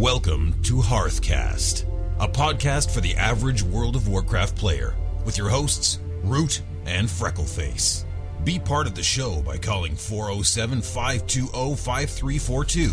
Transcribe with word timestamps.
Welcome 0.00 0.54
to 0.62 0.76
Hearthcast, 0.76 1.84
a 2.20 2.26
podcast 2.26 2.90
for 2.90 3.02
the 3.02 3.14
average 3.16 3.62
World 3.62 3.96
of 3.96 4.08
Warcraft 4.08 4.56
player, 4.56 4.94
with 5.26 5.36
your 5.36 5.50
hosts, 5.50 5.98
Root 6.22 6.62
and 6.86 7.06
Freckleface. 7.06 8.06
Be 8.42 8.58
part 8.58 8.86
of 8.86 8.94
the 8.94 9.02
show 9.02 9.42
by 9.42 9.58
calling 9.58 9.94
407 9.94 10.80
520 10.80 11.76
5342, 11.76 12.88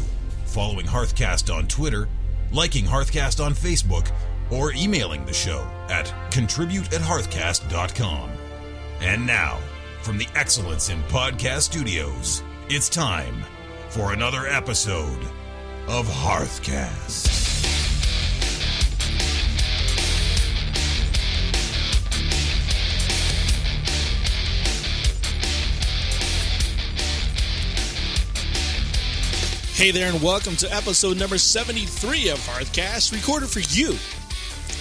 following 0.48 0.86
Hearthcast 0.86 1.50
on 1.52 1.66
Twitter, 1.70 2.10
liking 2.52 2.84
Hearthcast 2.84 3.42
on 3.42 3.54
Facebook, 3.54 4.12
or 4.52 4.74
emailing 4.74 5.26
the 5.26 5.34
show 5.34 5.66
at 5.88 6.14
contribute 6.30 6.94
at 6.94 7.00
hearthcast.com. 7.00 8.30
And 9.00 9.26
now, 9.26 9.60
from 10.02 10.18
the 10.18 10.28
Excellence 10.36 10.90
in 10.90 11.02
Podcast 11.04 11.62
Studios, 11.62 12.44
it's 12.68 12.90
time 12.90 13.46
for 13.92 14.12
another 14.12 14.46
episode 14.48 15.26
of 15.88 16.06
Hearthcast. 16.06 17.28
Hey 29.76 29.92
there, 29.92 30.12
and 30.12 30.22
welcome 30.22 30.58
to 30.58 30.74
episode 30.76 31.18
number 31.18 31.38
73 31.38 32.30
of 32.32 32.40
Hearthcast, 32.40 33.14
recorded 33.14 33.48
for 33.48 33.62
you 33.74 33.96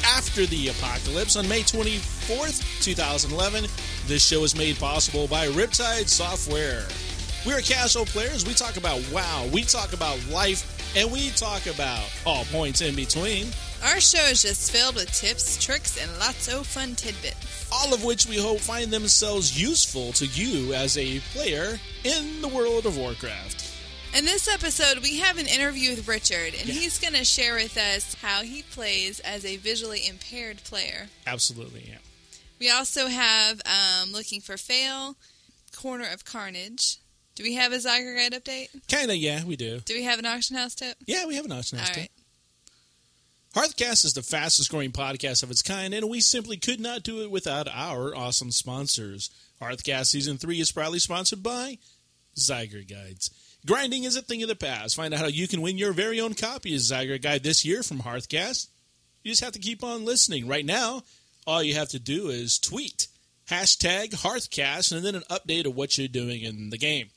after 0.04 0.45
the 0.46 0.68
apocalypse 0.68 1.37
on 1.37 1.48
May 1.48 1.60
24th, 1.60 2.82
2011. 2.82 3.70
This 4.09 4.27
show 4.27 4.43
is 4.43 4.57
made 4.57 4.77
possible 4.79 5.29
by 5.29 5.46
Riptide 5.48 6.09
Software. 6.09 6.84
We're 7.46 7.60
casual 7.60 8.07
players. 8.07 8.45
We 8.45 8.54
talk 8.54 8.77
about 8.77 9.01
WoW, 9.12 9.49
we 9.52 9.62
talk 9.62 9.93
about 9.93 10.18
life, 10.29 10.76
and 10.95 11.10
we 11.10 11.30
talk 11.30 11.66
about 11.66 12.02
all 12.24 12.45
points 12.46 12.80
in 12.80 12.95
between. 12.95 13.46
Our 13.84 14.01
show 14.01 14.24
is 14.26 14.42
just 14.42 14.70
filled 14.73 14.95
with 14.95 15.12
tips, 15.12 15.62
tricks, 15.62 15.96
and 16.02 16.10
lots 16.18 16.48
of 16.52 16.66
fun 16.66 16.95
tidbits. 16.95 17.68
All 17.73 17.93
of 17.93 18.04
which 18.04 18.26
we 18.26 18.37
hope 18.38 18.59
find 18.60 18.90
themselves 18.90 19.60
useful 19.60 20.12
to 20.12 20.26
you 20.26 20.73
as 20.74 20.96
a 20.96 21.20
player 21.32 21.78
in 22.04 22.40
the 22.40 22.48
world 22.48 22.87
of 22.87 22.96
Warcraft. 22.96 23.73
In 24.16 24.24
this 24.24 24.48
episode, 24.48 25.02
we 25.02 25.18
have 25.18 25.37
an 25.37 25.46
interview 25.46 25.90
with 25.90 26.09
Richard, 26.09 26.54
and 26.59 26.66
Yeah. 26.68 26.74
he's 26.74 26.98
going 26.98 27.12
to 27.15 27.24
share 27.24 27.54
with 27.54 27.76
us 27.76 28.15
how 28.23 28.43
he 28.43 28.62
plays 28.62 29.21
as 29.21 29.45
a 29.45 29.56
visually 29.59 30.06
impaired 30.06 30.65
player. 30.65 31.09
Absolutely, 31.26 31.84
yeah. 31.88 31.98
We 32.59 32.71
also 32.71 33.09
have 33.09 33.60
um, 33.66 34.12
Looking 34.12 34.40
for 34.40 34.56
Fail, 34.56 35.16
Corner 35.76 36.06
of 36.10 36.24
Carnage. 36.24 36.96
Do 37.37 37.42
we 37.42 37.54
have 37.54 37.73
a 37.73 37.76
Zygor 37.76 38.16
Guide 38.16 38.32
update? 38.32 38.68
Kind 38.88 39.10
of, 39.10 39.16
yeah, 39.18 39.45
we 39.45 39.56
do. 39.56 39.80
Do 39.80 39.95
we 39.95 40.02
have 40.04 40.18
an 40.18 40.26
auction 40.26 40.56
house 40.56 40.74
tip? 40.74 40.96
Yeah, 41.06 41.26
we 41.26 41.37
have 41.37 41.45
an 41.45 41.52
auction 41.52 41.78
house 41.78 41.88
All 41.90 41.95
too. 41.95 42.01
right. 42.01 42.10
Hearthcast 43.54 44.04
is 44.04 44.12
the 44.15 44.23
fastest 44.23 44.70
growing 44.70 44.90
podcast 44.90 45.43
of 45.43 45.51
its 45.51 45.62
kind, 45.62 45.95
and 45.95 46.09
we 46.09 46.20
simply 46.20 46.56
could 46.56 46.80
not 46.80 47.02
do 47.02 47.23
it 47.23 47.30
without 47.30 47.68
our 47.68 48.15
awesome 48.16 48.51
sponsors. 48.51 49.30
Hearthcast 49.62 50.06
Season 50.06 50.37
3 50.38 50.60
is 50.60 50.73
proudly 50.73 50.98
sponsored 50.98 51.43
by 51.43 51.78
Zygor 52.37 52.88
Guides. 52.88 53.30
Grinding 53.66 54.04
is 54.04 54.16
a 54.16 54.23
thing 54.23 54.43
of 54.43 54.48
the 54.48 54.56
past. 54.56 54.96
Find 54.96 55.12
out 55.12 55.21
how 55.21 55.26
you 55.26 55.48
can 55.48 55.60
win 55.62 55.78
your 55.78 55.93
very 55.93 56.21
own 56.21 56.34
copy 56.34 56.74
of 56.74 56.80
Zygor 56.80 57.21
Guide 57.21 57.43
this 57.43 57.65
year 57.65 57.82
from 57.82 58.00
Hearthcast. 58.00 58.68
You 59.23 59.32
just 59.32 59.43
have 59.45 59.52
to 59.54 59.59
keep 59.59 59.82
on 59.82 60.04
listening. 60.04 60.46
Right 60.46 60.65
now, 60.65 61.02
all 61.46 61.62
you 61.62 61.74
have 61.74 61.88
to 61.90 61.98
do 61.98 62.28
is 62.28 62.59
tweet 62.59 63.09
hashtag 63.50 64.10
Hearthcast 64.10 64.93
and 64.94 65.04
then 65.04 65.15
an 65.15 65.25
update 65.31 65.66
of 65.66 65.75
what 65.75 65.97
you're 65.97 66.09
doing 66.09 66.43
in 66.43 66.71
the 66.71 66.78
game. 66.78 67.09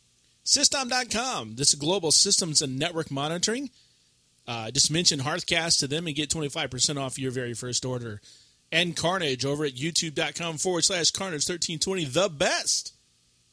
System.com. 0.50 1.58
This 1.58 1.70
is 1.70 1.76
global 1.76 2.12
systems 2.12 2.64
and 2.64 2.80
network 2.80 3.12
monitoring. 3.12 3.70
Uh, 4.48 4.72
just 4.72 4.90
mention 4.90 5.20
Hearthcast 5.20 5.78
to 5.78 5.88
them 5.88 6.08
and 6.08 6.16
get 6.16 6.32
25% 6.32 7.00
off 7.00 7.20
your 7.20 7.30
very 7.30 7.54
first 7.54 7.86
order. 7.86 8.20
And 8.72 8.98
Carnage 8.98 9.46
over 9.46 9.64
at 9.64 9.76
youtube.com 9.76 10.58
forward 10.58 10.86
slash 10.86 11.12
Carnage1320, 11.12 12.12
the 12.12 12.30
best 12.30 12.96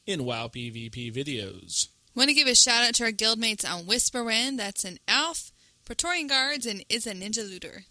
in 0.06 0.24
WoW 0.24 0.48
PvP 0.48 1.14
videos. 1.14 1.88
Want 2.14 2.30
to 2.30 2.34
give 2.34 2.48
a 2.48 2.54
shout 2.54 2.82
out 2.82 2.94
to 2.94 3.04
our 3.04 3.12
guildmates 3.12 3.70
on 3.70 3.84
Whisperwind. 3.84 4.56
That's 4.56 4.84
an 4.84 4.98
Alf, 5.06 5.52
Praetorian 5.84 6.28
Guards, 6.28 6.64
and 6.64 6.82
is 6.88 7.06
a 7.06 7.12
Ninja 7.12 7.46
Looter. 7.46 7.84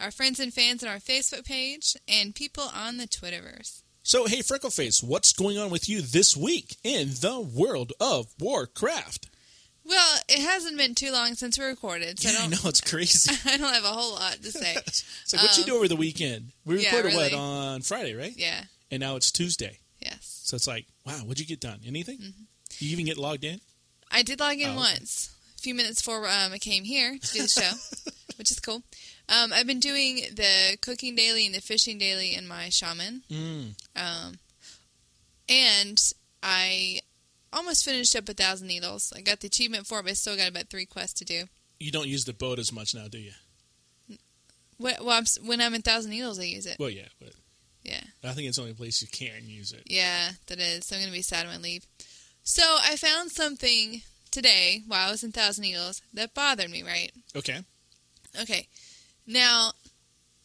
Our 0.00 0.10
friends 0.10 0.40
and 0.40 0.54
fans 0.54 0.82
on 0.82 0.88
our 0.88 0.96
Facebook 0.96 1.44
page, 1.44 1.94
and 2.08 2.34
people 2.34 2.70
on 2.74 2.96
the 2.96 3.06
Twitterverse. 3.06 3.82
So, 4.02 4.26
hey, 4.26 4.38
Freckleface, 4.40 5.02
what's 5.02 5.32
going 5.32 5.58
on 5.58 5.70
with 5.70 5.88
you 5.88 6.02
this 6.02 6.36
week 6.36 6.76
in 6.82 7.08
the 7.20 7.38
world 7.40 7.92
of 8.00 8.26
Warcraft? 8.40 9.28
Well, 9.84 10.18
it 10.28 10.40
hasn't 10.42 10.76
been 10.76 10.94
too 10.94 11.12
long 11.12 11.34
since 11.34 11.58
we 11.58 11.64
recorded, 11.64 12.18
so 12.18 12.30
yeah, 12.30 12.38
I 12.40 12.44
I 12.44 12.48
know, 12.48 12.58
it's 12.64 12.80
crazy. 12.80 13.32
I 13.48 13.56
don't 13.56 13.72
have 13.72 13.84
a 13.84 13.88
whole 13.88 14.12
lot 14.14 14.34
to 14.42 14.50
say. 14.52 14.76
so, 15.24 15.38
what 15.38 15.56
you 15.56 15.62
Um, 15.64 15.68
do 15.68 15.76
over 15.76 15.88
the 15.88 15.96
weekend? 15.96 16.50
We 16.64 16.82
yeah, 16.82 16.96
recorded 16.96 17.14
what, 17.16 17.32
on 17.32 17.82
Friday, 17.82 18.14
right? 18.14 18.32
Yeah, 18.36 18.64
And 18.90 19.00
now 19.00 19.16
it's 19.16 19.30
Tuesday. 19.30 19.78
yes. 20.00 20.40
So 20.44 20.56
it's 20.56 20.66
like, 20.66 20.86
wow, 21.06 21.14
what'd 21.24 21.38
you 21.40 21.46
get 21.46 21.60
done? 21.60 21.80
Anything? 21.86 22.18
Mm-hmm. 22.18 22.42
You 22.78 22.90
even 22.90 23.06
get 23.06 23.18
logged 23.18 23.44
in? 23.44 23.60
I 24.10 24.22
did 24.22 24.40
log 24.40 24.58
in 24.58 24.68
Oh, 24.68 24.70
okay. 24.72 24.78
once, 24.78 25.30
a 25.56 25.60
few 25.62 25.74
minutes 25.74 26.02
before 26.02 26.26
um, 26.28 26.52
I 26.52 26.58
came 26.58 26.82
here 26.84 27.16
to 27.20 27.32
do 27.32 27.42
the 27.42 27.48
show, 27.48 27.70
which 28.36 28.50
is 28.50 28.58
cool. 28.60 28.82
Um, 29.28 29.52
I've 29.52 29.66
been 29.66 29.80
doing 29.80 30.16
the 30.34 30.76
cooking 30.82 31.14
daily 31.14 31.46
and 31.46 31.54
the 31.54 31.60
fishing 31.60 31.98
daily 31.98 32.34
in 32.34 32.46
my 32.46 32.68
shaman. 32.68 33.22
Mm. 33.30 33.74
Um, 33.96 34.34
and 35.48 36.00
I 36.42 37.00
almost 37.52 37.84
finished 37.84 38.16
up 38.16 38.28
a 38.28 38.34
thousand 38.34 38.68
needles. 38.68 39.12
I 39.16 39.20
got 39.20 39.40
the 39.40 39.46
achievement 39.46 39.86
for 39.86 40.00
it, 40.00 40.02
but 40.02 40.10
I 40.10 40.14
still 40.14 40.36
got 40.36 40.48
about 40.48 40.68
three 40.70 40.86
quests 40.86 41.18
to 41.20 41.24
do. 41.24 41.44
You 41.78 41.90
don't 41.90 42.08
use 42.08 42.24
the 42.24 42.32
boat 42.32 42.58
as 42.58 42.72
much 42.72 42.94
now, 42.94 43.08
do 43.08 43.18
you? 43.18 43.32
Well, 44.78 45.10
I'm, 45.10 45.24
when 45.44 45.60
I'm 45.60 45.74
in 45.74 45.82
thousand 45.82 46.10
needles, 46.10 46.38
I 46.38 46.44
use 46.44 46.66
it. 46.66 46.76
Well, 46.78 46.90
yeah, 46.90 47.08
but 47.20 47.32
Yeah, 47.84 48.02
I 48.24 48.32
think 48.32 48.48
it's 48.48 48.56
the 48.56 48.62
only 48.62 48.74
place 48.74 49.00
you 49.00 49.08
can 49.08 49.48
use 49.48 49.72
it. 49.72 49.82
yeah, 49.86 50.30
that 50.48 50.58
is. 50.58 50.86
So 50.86 50.96
I'm 50.96 51.02
gonna 51.02 51.12
be 51.12 51.22
sad 51.22 51.46
when 51.46 51.56
I 51.56 51.58
leave. 51.58 51.86
So 52.42 52.62
I 52.84 52.96
found 52.96 53.30
something 53.30 54.02
today 54.32 54.82
while 54.86 55.08
I 55.08 55.10
was 55.12 55.22
in 55.22 55.30
thousand 55.32 55.62
needles 55.62 56.02
that 56.14 56.34
bothered 56.34 56.70
me. 56.70 56.82
Right? 56.82 57.12
Okay. 57.36 57.60
Okay. 58.40 58.66
Now, 59.26 59.72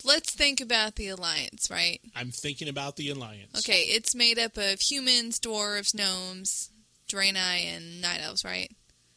let's 0.04 0.32
think 0.34 0.62
about 0.62 0.96
the 0.96 1.08
alliance. 1.10 1.70
Right? 1.72 2.00
I'm 2.16 2.32
thinking 2.32 2.70
about 2.70 2.96
the 2.96 3.10
alliance. 3.10 3.58
Okay, 3.60 3.82
it's 3.82 4.16
made 4.16 4.40
up 4.40 4.58
of 4.58 4.80
humans, 4.82 5.40
dwarves, 5.40 5.94
gnomes, 5.96 6.70
Draenei, 7.10 7.66
and 7.76 8.02
night 8.02 8.22
elves. 8.24 8.44
Right? 8.46 8.72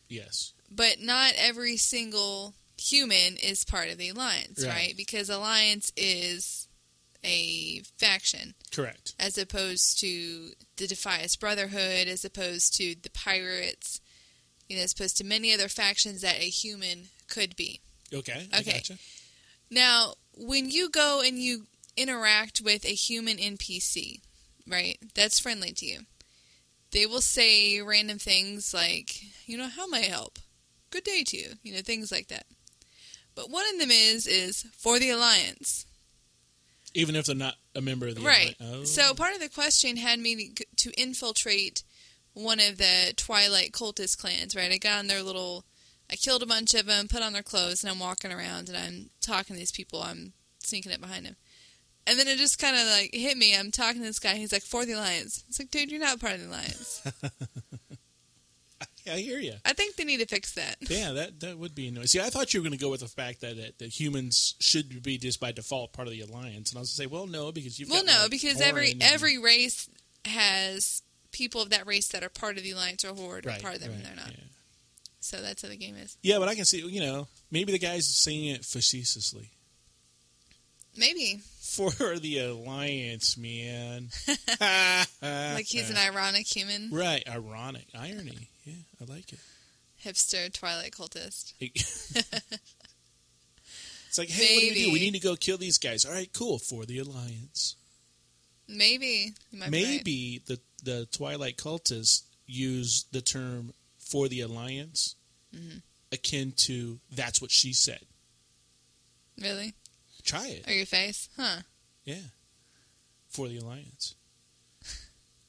Yes. 0.09 0.53
but 0.73 1.01
not 1.01 1.33
every 1.37 1.77
single 1.77 2.55
human 2.77 3.37
is 3.37 3.65
part 3.65 3.91
of 3.91 3.99
the 3.99 4.09
alliance, 4.09 4.65
Right. 4.65 4.73
right? 4.75 4.95
Because 4.97 5.29
alliance 5.29 5.93
is 5.97 6.67
a 7.23 7.81
faction 7.99 8.55
Correct. 8.73 9.15
as 9.21 9.37
opposed 9.39 9.99
to 10.01 10.53
the 10.77 10.87
Defias 10.87 11.39
Brotherhood, 11.39 12.09
as 12.09 12.25
opposed 12.25 12.75
to 12.77 12.95
the 13.03 13.11
pirates, 13.11 14.01
you 14.69 14.77
know, 14.77 14.83
as 14.83 14.93
opposed 14.93 15.17
to 15.19 15.25
many 15.25 15.53
other 15.53 15.69
factions 15.69 16.23
that 16.23 16.37
a 16.41 16.49
human 16.49 17.09
could 17.29 17.55
be. 17.57 17.81
Okay. 18.13 18.49
I 18.53 18.61
Okay. 18.61 18.73
Gotcha. 18.73 18.99
Now, 19.71 20.15
when 20.35 20.71
you 20.71 20.91
go 20.91 21.23
and 21.25 21.39
you 21.39 21.67
interact 21.97 22.61
with 22.65 22.85
a 22.85 22.89
human 22.89 23.37
NPC, 23.37 24.21
right? 24.67 24.99
That's 25.15 25.39
friendly 25.39 25.73
to 25.73 25.87
you. 25.87 26.01
They 26.93 27.07
will 27.07 27.21
say 27.21 27.81
random 27.81 28.19
things 28.19 28.75
like, 28.75 29.21
you 29.47 29.57
know, 29.57 29.69
how 29.69 29.87
may 29.87 30.07
I 30.07 30.11
help? 30.11 30.39
Good 30.91 31.05
day 31.05 31.23
to 31.25 31.37
you. 31.37 31.49
You 31.63 31.75
know, 31.75 31.83
things 31.83 32.11
like 32.11 32.29
that. 32.29 32.47
But 33.37 33.49
one 33.51 33.65
of 33.73 33.79
them 33.79 33.91
is 33.93 34.27
is 34.27 34.67
for 34.77 34.99
the 34.99 35.11
alliance. 35.11 35.87
Even 36.93 37.15
if 37.15 37.27
they're 37.27 37.37
not 37.37 37.55
a 37.77 37.81
member 37.81 38.09
of 38.09 38.17
the 38.17 38.23
Right. 38.23 38.57
alliance. 38.61 38.99
Oh. 38.99 39.05
So 39.09 39.15
part 39.15 39.35
of 39.35 39.41
the 39.41 39.49
question 39.49 39.97
had 39.97 40.19
me 40.19 40.49
to, 40.49 40.67
to 40.79 41.01
infiltrate 41.01 41.85
one 42.33 42.59
of 42.59 42.79
the 42.79 43.13
Twilight 43.17 43.71
cultist 43.71 44.19
clans, 44.19 44.57
right? 44.57 44.73
I 44.73 44.79
got 44.79 44.99
on 44.99 45.07
their 45.07 45.23
little 45.23 45.65
I 46.11 46.17
killed 46.17 46.43
a 46.43 46.47
bunch 46.47 46.75
of 46.75 46.87
them, 46.87 47.07
put 47.09 47.23
on 47.23 47.33
their 47.33 47.43
clothes, 47.43 47.83
and 47.85 47.91
I'm 47.91 48.01
walking 48.01 48.33
around 48.33 48.69
and 48.69 48.77
I'm 48.77 49.11
talking 49.21 49.55
to 49.55 49.61
these 49.61 49.71
people. 49.73 50.03
I'm 50.03 50.33
sneaking 50.59 50.93
up 50.93 51.01
behind 51.01 51.27
them. 51.27 51.37
And 52.07 52.19
then 52.19 52.27
it 52.27 52.39
just 52.39 52.59
kind 52.59 52.77
of 52.77 52.87
like 52.87 53.11
hit 53.13 53.37
me. 53.37 53.55
I'm 53.57 53.71
talking 53.71 54.01
to 54.01 54.07
this 54.07 54.19
guy. 54.19 54.35
He's 54.35 54.53
like, 54.53 54.63
for 54.63 54.85
the 54.85 54.93
alliance. 54.95 55.45
It's 55.49 55.59
like, 55.61 55.71
dude, 55.71 55.91
you're 55.91 56.01
not 56.01 56.19
part 56.21 56.35
of 56.35 56.41
the 56.41 56.49
alliance. 56.49 57.03
I 59.11 59.17
hear 59.19 59.39
you. 59.39 59.55
I 59.65 59.73
think 59.73 59.97
they 59.97 60.05
need 60.05 60.21
to 60.21 60.27
fix 60.27 60.53
that. 60.55 60.77
Yeah, 60.89 61.13
that 61.13 61.41
that 61.41 61.59
would 61.59 61.75
be 61.75 61.89
annoying. 61.89 62.07
See, 62.07 62.21
I 62.21 62.29
thought 62.31 62.53
you 62.53 62.61
were 62.61 62.65
going 62.69 62.79
to 62.79 62.83
go 62.85 62.91
with 62.91 63.01
the 63.01 63.09
fact 63.09 63.41
that, 63.41 63.57
that 63.57 63.79
that 63.79 63.89
humans 63.89 64.55
should 64.61 65.03
be 65.03 65.19
just 65.19 65.41
by 65.41 65.53
default 65.53 65.93
part 65.93 66.07
of 66.09 66.13
the 66.13 66.21
alliance, 66.21 66.71
and 66.71 66.79
I 66.79 66.81
was 66.81 66.91
going 66.97 67.09
to 67.09 67.15
say, 67.15 67.17
well, 67.19 67.27
no, 67.27 67.51
because 67.53 67.79
you've 67.79 67.91
Well, 67.91 68.05
no, 68.05 68.23
like, 68.23 68.31
because 68.31 68.61
every 68.61 68.93
and- 68.93 69.03
every 69.03 69.39
race 69.39 69.89
has 70.27 71.03
people 71.33 71.63
of 71.63 71.71
that 71.71 71.87
race 71.87 72.09
that 72.09 72.23
are 72.23 72.29
part 72.29 72.57
of 72.59 72.63
the 72.63 72.73
alliance 72.73 73.05
or 73.05 73.15
horde 73.15 73.47
right, 73.47 73.59
or 73.59 73.63
part 73.63 73.75
of 73.77 73.81
them 73.81 73.91
right, 73.93 73.99
and 73.99 74.07
they're 74.07 74.25
not. 74.25 74.33
Yeah. 74.33 74.45
So 75.31 75.41
that's 75.41 75.63
how 75.63 75.69
the 75.69 75.77
game 75.77 75.95
is. 75.95 76.17
yeah, 76.23 76.41
but 76.41 76.49
I 76.49 76.57
can 76.57 76.65
see, 76.65 76.81
you 76.81 77.01
know, 77.01 77.29
maybe 77.53 77.71
the 77.71 77.79
guy's 77.79 78.09
saying 78.09 78.47
it 78.47 78.65
facetiously 78.65 79.51
Maybe 80.97 81.41
for 81.61 81.91
the 82.19 82.39
alliance, 82.41 83.37
man. 83.39 84.09
like 85.23 85.67
he's 85.67 85.89
an 85.89 85.97
ironic 85.97 86.47
human 86.47 86.91
right, 86.91 87.23
ironic 87.29 87.87
irony. 87.95 88.49
Yeah, 88.65 88.75
I 89.01 89.05
like 89.05 89.33
it. 89.33 89.39
hipster 90.05 90.53
Twilight 90.53 90.91
cultist. 90.91 91.55
It's 94.09 94.19
like, 94.19 94.29
hey, 94.29 94.57
what 94.57 94.61
do 94.61 94.69
we 94.71 94.75
do? 94.87 94.93
We 94.93 94.99
need 94.99 95.13
to 95.13 95.21
go 95.21 95.37
kill 95.37 95.57
these 95.57 95.79
guys. 95.79 96.05
All 96.05 96.11
right, 96.13 96.29
cool. 96.33 96.59
For 96.59 96.85
the 96.85 96.99
Alliance. 96.99 97.77
Maybe. 98.67 99.35
You 99.53 99.59
might 99.61 99.71
be 99.71 99.85
right. 99.85 99.89
Maybe 99.89 100.43
the 100.47 100.59
the 100.83 101.07
Twilight 101.13 101.57
cultists 101.57 102.23
use 102.45 103.05
the 103.13 103.21
term 103.21 103.73
"for 104.01 104.27
the 104.27 104.41
Alliance" 104.41 105.15
Mm-hmm. 105.55 105.79
akin 106.13 106.53
to 106.57 107.01
"that's 107.11 107.41
what 107.41 107.51
she 107.51 107.73
said." 107.73 108.01
Really? 109.41 109.75
Try 110.23 110.49
it. 110.49 110.69
Or 110.69 110.73
your 110.73 110.87
face? 110.87 111.29
Huh. 111.37 111.63
Yeah. 112.05 112.29
For 113.29 113.49
the 113.49 113.59
Alliance. 113.59 114.15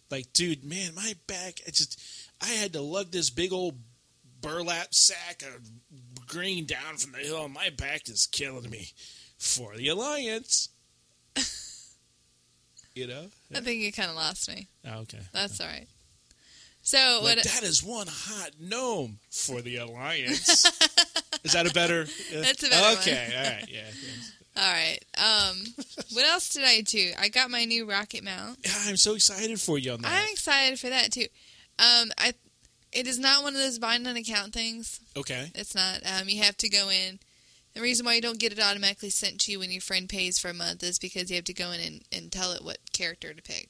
Like, 0.09 0.33
dude, 0.33 0.65
man, 0.65 0.93
my 0.93 1.13
back, 1.25 1.61
I 1.65 1.71
just, 1.71 1.97
I 2.41 2.47
had 2.47 2.73
to 2.73 2.81
lug 2.81 3.11
this 3.11 3.29
big 3.29 3.53
old 3.53 3.75
burlap 4.41 4.93
sack 4.93 5.41
of 5.41 6.27
grain 6.27 6.65
down 6.65 6.97
from 6.97 7.13
the 7.13 7.19
hill, 7.19 7.45
and 7.45 7.53
my 7.53 7.69
back 7.69 8.09
is 8.09 8.27
killing 8.29 8.69
me. 8.69 8.89
For 9.37 9.73
the 9.77 9.87
Alliance. 9.87 10.67
you 12.93 13.07
know? 13.07 13.27
I 13.55 13.61
think 13.61 13.81
you 13.81 13.93
kind 13.93 14.09
of 14.09 14.17
lost 14.17 14.49
me. 14.49 14.67
Oh, 14.85 14.99
okay. 14.99 15.21
That's 15.31 15.61
all 15.61 15.67
right. 15.67 15.87
So 16.83 17.19
Like, 17.23 17.37
what? 17.37 17.45
that 17.45 17.63
is 17.63 17.83
one 17.83 18.07
hot 18.09 18.51
gnome 18.59 19.19
for 19.29 19.61
the 19.61 19.77
Alliance. 19.77 20.65
is 21.43 21.53
that 21.53 21.69
a 21.69 21.73
better? 21.73 22.05
That's 22.33 22.63
a 22.63 22.69
better 22.69 22.81
one. 22.81 22.97
Okay, 22.97 23.33
all 23.37 23.43
right, 23.43 23.65
yeah. 23.69 23.91
All 24.57 24.63
right. 24.71 24.99
Um, 25.17 25.63
what 26.11 26.25
else 26.25 26.49
did 26.49 26.63
I 26.65 26.81
do? 26.81 27.11
I 27.19 27.29
got 27.29 27.49
my 27.49 27.63
new 27.65 27.89
rocket 27.89 28.23
mount. 28.23 28.59
Yeah, 28.65 28.71
I'm 28.85 28.97
so 28.97 29.15
excited 29.15 29.61
for 29.61 29.77
you 29.77 29.93
on 29.93 30.01
that. 30.01 30.11
I'm 30.11 30.31
excited 30.31 30.79
for 30.79 30.89
that 30.89 31.11
too. 31.11 31.27
Um, 31.79 32.11
I. 32.17 32.33
It 32.91 33.07
is 33.07 33.17
not 33.17 33.41
one 33.43 33.53
of 33.55 33.61
those 33.61 33.79
bind 33.79 34.05
on 34.05 34.17
account 34.17 34.51
things. 34.51 34.99
okay. 35.15 35.49
It's 35.55 35.73
not. 35.73 36.01
Um, 36.05 36.27
you 36.27 36.43
have 36.43 36.57
to 36.57 36.67
go 36.67 36.89
in. 36.89 37.19
The 37.73 37.79
reason 37.79 38.05
why 38.05 38.15
you 38.15 38.21
don't 38.21 38.37
get 38.37 38.51
it 38.51 38.59
automatically 38.59 39.09
sent 39.09 39.39
to 39.41 39.51
you 39.53 39.59
when 39.59 39.71
your 39.71 39.79
friend 39.79 40.09
pays 40.09 40.37
for 40.37 40.49
a 40.49 40.53
month 40.53 40.83
is 40.83 40.99
because 40.99 41.29
you 41.29 41.37
have 41.37 41.45
to 41.45 41.53
go 41.53 41.71
in 41.71 41.79
and, 41.79 42.01
and 42.11 42.29
tell 42.29 42.51
it 42.51 42.65
what 42.65 42.79
character 42.91 43.33
to 43.33 43.41
pick. 43.41 43.69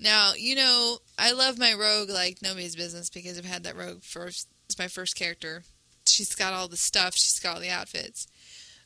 Now, 0.00 0.32
you 0.36 0.54
know, 0.54 0.98
I 1.18 1.32
love 1.32 1.58
my 1.58 1.72
rogue 1.72 2.08
like 2.10 2.38
nobody's 2.42 2.76
business 2.76 3.10
because 3.10 3.36
I've 3.38 3.44
had 3.44 3.64
that 3.64 3.76
rogue 3.76 4.02
first. 4.02 4.48
It's 4.66 4.78
my 4.78 4.88
first 4.88 5.16
character. 5.16 5.64
She's 6.06 6.34
got 6.34 6.52
all 6.52 6.68
the 6.68 6.76
stuff. 6.76 7.14
She's 7.16 7.38
got 7.40 7.54
all 7.56 7.60
the 7.60 7.70
outfits. 7.70 8.26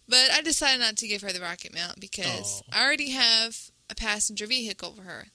But 0.08 0.30
I 0.32 0.40
decided 0.42 0.80
not 0.80 0.96
to 0.98 1.08
give 1.08 1.22
her 1.22 1.32
the 1.32 1.40
rocket 1.40 1.74
mount 1.74 2.00
because 2.00 2.62
Oh. 2.62 2.72
I 2.72 2.82
already 2.84 3.10
have 3.10 3.56
a 3.90 3.94
passenger 3.94 4.46
vehicle 4.46 4.92
for 4.94 5.02
her. 5.02 5.26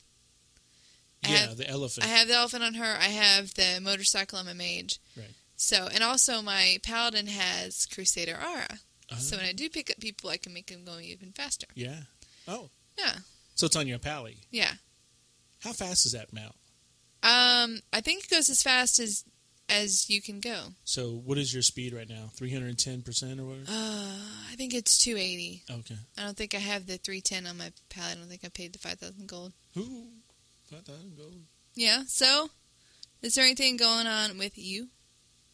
I 1.24 1.30
Yeah, 1.30 1.38
have- 1.38 1.58
the 1.58 1.68
elephant. 1.70 2.06
I 2.06 2.10
have 2.10 2.28
the 2.28 2.34
elephant 2.36 2.64
on 2.64 2.74
her. 2.76 2.98
I 3.00 3.06
have 3.10 3.54
the 3.54 3.80
motorcycle 3.82 4.40
on 4.40 4.46
my 4.46 4.54
mage. 4.54 5.00
Right. 5.16 5.34
So, 5.56 5.88
and 5.88 6.04
also 6.04 6.42
my 6.42 6.78
paladin 6.84 7.28
has 7.28 7.86
Crusader 7.88 8.36
Aura. 8.36 8.80
Uh-huh. 9.10 9.20
So 9.20 9.38
when 9.38 9.46
I 9.46 9.54
do 9.54 9.70
pick 9.70 9.90
up 9.90 10.00
people, 10.00 10.30
I 10.30 10.38
can 10.38 10.54
make 10.54 10.68
them 10.68 10.84
go 10.86 11.00
even 11.00 11.32
faster. 11.32 11.68
Yeah. 11.74 12.02
Oh. 12.48 12.70
Yeah. 12.98 13.14
So 13.56 13.66
it's 13.66 13.76
on 13.76 13.88
your 13.88 14.00
pally. 14.00 14.38
Yeah. 14.52 14.74
How 15.68 15.74
fast 15.74 16.06
is 16.06 16.14
that 16.14 16.32
mount? 16.32 16.56
Um, 17.24 17.82
I 17.92 18.00
think 18.00 18.24
it 18.24 18.30
goes 18.30 18.48
as 18.50 18.64
fast 18.64 19.00
as 19.00 19.26
as 19.68 20.10
you 20.10 20.22
can 20.22 20.40
go. 20.40 20.68
So 20.86 21.10
what 21.10 21.38
is 21.38 21.54
your 21.54 21.62
speed 21.62 21.92
right 21.94 22.08
now? 22.08 22.30
310% 22.40 23.38
or 23.38 23.44
whatever? 23.44 23.66
Uh, 23.70 24.18
I 24.50 24.56
think 24.56 24.74
it's 24.74 24.98
280. 24.98 25.64
Okay. 25.70 25.98
I 26.18 26.22
don't 26.22 26.38
think 26.38 26.56
I 26.56 26.60
have 26.60 26.88
the 26.88 26.96
310 26.96 27.48
on 27.48 27.58
my 27.58 27.74
pallet. 27.90 28.14
I 28.16 28.20
don't 28.20 28.30
think 28.30 28.46
I 28.46 28.48
paid 28.48 28.72
the 28.72 28.80
5,000 28.80 29.28
gold. 29.28 29.52
Ooh. 29.76 30.06
5,000 30.72 31.18
gold. 31.18 31.36
Yeah. 31.76 32.04
So, 32.08 32.50
is 33.22 33.36
there 33.36 33.44
anything 33.44 33.76
going 33.76 34.08
on 34.08 34.38
with 34.38 34.58
you? 34.58 34.88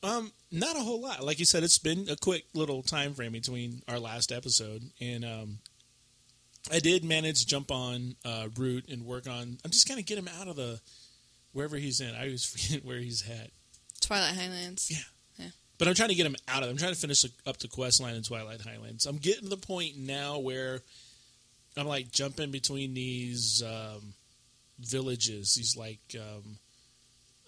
Um, 0.03 0.31
not 0.51 0.75
a 0.75 0.81
whole 0.81 1.01
lot. 1.01 1.23
Like 1.23 1.39
you 1.39 1.45
said, 1.45 1.63
it's 1.63 1.79
been 1.79 2.07
a 2.07 2.15
quick 2.15 2.43
little 2.53 2.83
time 2.83 3.15
frame 3.15 3.31
between 3.31 3.81
our 3.87 3.97
last 3.97 4.31
episode, 4.31 4.83
and 5.01 5.25
um, 5.25 5.59
I 6.71 6.79
did 6.79 7.03
manage 7.03 7.41
to 7.41 7.45
jump 7.45 7.71
on 7.71 8.15
uh, 8.23 8.47
Root 8.57 8.87
and 8.89 9.05
work 9.05 9.27
on. 9.27 9.57
I'm 9.63 9.71
just 9.71 9.87
gonna 9.87 10.01
get 10.01 10.17
him 10.17 10.29
out 10.39 10.47
of 10.47 10.55
the 10.55 10.79
wherever 11.51 11.77
he's 11.77 11.99
in. 11.99 12.15
I 12.15 12.25
always 12.25 12.45
forget 12.69 12.85
where 12.85 12.97
he's 12.99 13.27
at, 13.29 13.51
Twilight 14.01 14.35
Highlands. 14.35 14.89
Yeah. 14.89 15.47
but 15.77 15.87
I'm 15.87 15.93
trying 15.95 16.09
to 16.09 16.15
get 16.15 16.25
him 16.25 16.35
out 16.47 16.63
of. 16.63 16.69
I'm 16.69 16.77
trying 16.77 16.93
to 16.93 16.99
finish 16.99 17.25
up 17.45 17.57
the 17.57 17.67
quest 17.67 18.01
line 18.01 18.15
in 18.15 18.23
Twilight 18.23 18.61
Highlands. 18.61 19.05
I'm 19.05 19.17
getting 19.17 19.43
to 19.43 19.49
the 19.49 19.57
point 19.57 19.97
now 19.97 20.39
where 20.39 20.81
I'm 21.75 21.87
like 21.87 22.11
jumping 22.11 22.51
between 22.51 22.93
these 22.93 23.61
um, 23.63 24.13
villages. 24.79 25.55
These 25.55 25.75
like 25.75 25.99
um, 26.15 26.57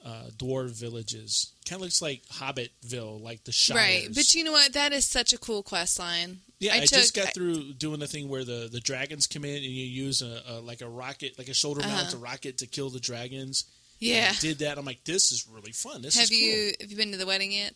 uh, 0.05 0.29
dwarf 0.37 0.71
villages. 0.79 1.53
Kind 1.67 1.79
of 1.79 1.83
looks 1.83 2.01
like 2.01 2.23
Hobbitville, 2.33 3.21
like 3.21 3.43
the 3.43 3.51
Shires. 3.51 3.79
Right. 3.79 4.07
But 4.13 4.33
you 4.33 4.43
know 4.43 4.51
what? 4.51 4.73
That 4.73 4.93
is 4.93 5.05
such 5.05 5.33
a 5.33 5.37
cool 5.37 5.63
quest 5.63 5.99
line. 5.99 6.39
Yeah, 6.59 6.73
I, 6.73 6.77
I 6.77 6.85
just 6.85 7.15
got 7.15 7.33
through 7.33 7.73
doing 7.73 7.99
the 7.99 8.07
thing 8.07 8.29
where 8.29 8.43
the, 8.45 8.69
the 8.71 8.79
dragons 8.79 9.27
come 9.27 9.43
in 9.43 9.55
and 9.55 9.63
you 9.65 9.85
use 9.85 10.21
a, 10.21 10.41
a 10.47 10.53
like 10.61 10.81
a 10.81 10.87
rocket, 10.89 11.37
like 11.37 11.49
a 11.49 11.53
shoulder 11.53 11.81
mount 11.81 12.07
Uh-huh. 12.07 12.17
a 12.17 12.19
rocket 12.19 12.59
to 12.59 12.67
kill 12.67 12.89
the 12.89 12.99
dragons. 12.99 13.65
Yeah. 13.99 14.31
I 14.35 14.39
did 14.39 14.59
that. 14.59 14.77
I'm 14.77 14.85
like, 14.85 15.03
this 15.03 15.31
is 15.31 15.47
really 15.51 15.71
fun. 15.71 16.01
This 16.01 16.15
Have 16.15 16.23
is 16.23 16.29
cool. 16.29 16.37
you 16.39 16.73
have 16.79 16.91
you 16.91 16.97
been 16.97 17.11
to 17.11 17.17
the 17.17 17.25
wedding 17.25 17.51
yet? 17.51 17.73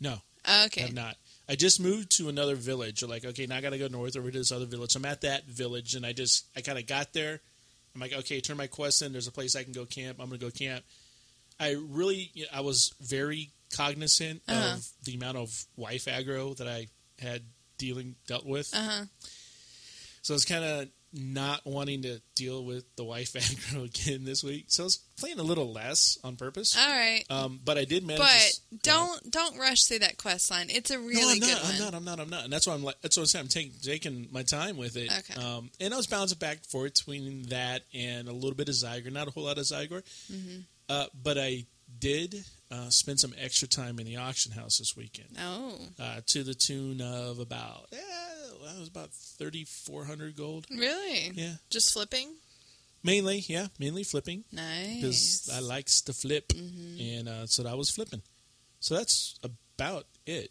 No, 0.00 0.16
Oh, 0.46 0.64
okay. 0.66 0.82
have 0.82 0.92
not. 0.94 1.16
I 1.48 1.54
just 1.54 1.80
moved 1.80 2.16
to 2.18 2.28
another 2.28 2.56
village. 2.56 3.00
You're 3.02 3.10
like, 3.10 3.24
okay, 3.24 3.46
now 3.46 3.56
I 3.56 3.60
got 3.60 3.70
to 3.70 3.78
go 3.78 3.86
north 3.88 4.16
over 4.16 4.30
to 4.30 4.38
this 4.38 4.50
other 4.50 4.66
village. 4.66 4.96
I'm 4.96 5.04
at 5.04 5.20
that 5.20 5.44
village, 5.46 5.94
and 5.94 6.04
I 6.04 6.12
just 6.12 6.46
I 6.56 6.60
kind 6.60 6.78
of 6.78 6.86
got 6.86 7.12
there. 7.12 7.40
I'm 7.94 8.00
like, 8.00 8.12
okay, 8.12 8.40
turn 8.40 8.56
my 8.56 8.66
quest 8.66 9.00
in. 9.02 9.12
There's 9.12 9.28
a 9.28 9.32
place 9.32 9.54
I 9.56 9.62
can 9.62 9.72
go 9.72 9.84
camp. 9.86 10.18
I'm 10.20 10.26
gonna 10.26 10.38
go 10.38 10.50
camp. 10.50 10.84
I 11.58 11.76
really, 11.88 12.30
I 12.52 12.60
was 12.60 12.92
very 13.00 13.50
cognizant 13.74 14.42
Uh-huh. 14.48 14.74
of 14.74 14.86
the 15.04 15.14
amount 15.14 15.38
of 15.38 15.64
wife 15.76 16.04
aggro 16.06 16.56
that 16.58 16.68
I 16.68 16.88
had 17.20 17.42
dealing 17.78 18.16
dealt 18.26 18.46
with. 18.46 18.72
Uh 18.74 18.82
huh. 18.82 19.04
So 20.22 20.34
I 20.34 20.36
was 20.36 20.44
kind 20.44 20.64
of 20.64 20.88
not 21.12 21.60
wanting 21.64 22.02
to 22.02 22.20
deal 22.34 22.64
with 22.64 22.84
the 22.96 23.04
wife 23.04 23.32
aggro 23.34 23.84
again 23.84 24.24
this 24.24 24.42
week. 24.42 24.64
So 24.68 24.82
I 24.82 24.84
was 24.84 24.98
playing 25.18 25.38
a 25.38 25.42
little 25.42 25.72
less 25.72 26.18
on 26.24 26.36
purpose. 26.36 26.76
All 26.76 26.86
right. 26.88 27.22
Um, 27.30 27.60
but 27.64 27.78
I 27.78 27.84
did 27.84 28.04
manage. 28.04 28.20
But 28.20 28.28
to 28.28 28.78
don't 28.82 29.30
don't 29.30 29.56
rush 29.58 29.84
through 29.84 30.00
that 30.00 30.18
quest 30.18 30.50
line. 30.50 30.66
It's 30.68 30.90
a 30.90 30.98
No, 30.98 31.04
really 31.06 31.34
I'm 31.34 31.38
good 31.40 31.50
not. 31.52 31.62
one. 31.62 31.72
I'm 31.72 31.78
not. 31.80 31.94
I'm 31.94 32.04
not. 32.04 32.20
I'm 32.20 32.30
not. 32.30 32.44
And 32.44 32.52
that's 32.52 32.66
why 32.66 32.74
I'm 32.74 32.82
like. 32.82 33.00
That's 33.02 33.16
what 33.16 33.22
I'm 33.22 33.26
saying. 33.28 33.42
I'm 33.44 33.48
taking 33.48 33.72
taking 33.82 34.28
my 34.32 34.42
time 34.42 34.76
with 34.76 34.96
it. 34.96 35.10
Okay. 35.16 35.40
Um, 35.40 35.70
and 35.80 35.94
I 35.94 35.96
was 35.96 36.06
bouncing 36.08 36.38
back 36.38 36.56
and 36.56 36.66
forth 36.66 36.94
between 36.94 37.44
that 37.50 37.82
and 37.94 38.28
a 38.28 38.32
little 38.32 38.54
bit 38.56 38.68
of 38.68 38.74
Zygor. 38.74 39.12
Not 39.12 39.28
a 39.28 39.30
whole 39.30 39.44
lot 39.44 39.58
of 39.58 39.64
Zygor. 39.64 40.02
Mm-hmm. 40.30 40.58
Uh, 40.88 41.06
but 41.22 41.38
I 41.38 41.66
did 41.98 42.44
uh, 42.70 42.88
spend 42.90 43.20
some 43.20 43.32
extra 43.40 43.68
time 43.68 43.98
in 43.98 44.06
the 44.06 44.16
auction 44.16 44.52
house 44.52 44.78
this 44.78 44.96
weekend. 44.96 45.28
Oh, 45.40 45.78
Uh, 45.98 46.20
to 46.26 46.42
the 46.42 46.54
tune 46.54 47.00
of 47.00 47.38
about. 47.38 47.86
Eh, 47.92 47.96
that 48.64 48.78
was 48.78 48.88
about 48.88 49.10
thirty 49.10 49.64
four 49.64 50.04
hundred 50.04 50.36
gold. 50.36 50.66
really? 50.70 51.30
Yeah. 51.34 51.54
Just 51.70 51.92
flipping? 51.92 52.34
Mainly, 53.04 53.44
yeah, 53.46 53.68
mainly 53.78 54.02
flipping. 54.02 54.42
Nice. 54.50 54.96
because 54.96 55.50
I 55.54 55.60
likes 55.60 56.00
to 56.02 56.12
flip, 56.12 56.52
and 56.56 57.28
uh, 57.28 57.46
so 57.46 57.64
I 57.66 57.74
was 57.74 57.88
flipping. 57.90 58.22
So 58.80 58.96
that's 58.96 59.38
about 59.44 60.06
it. 60.26 60.50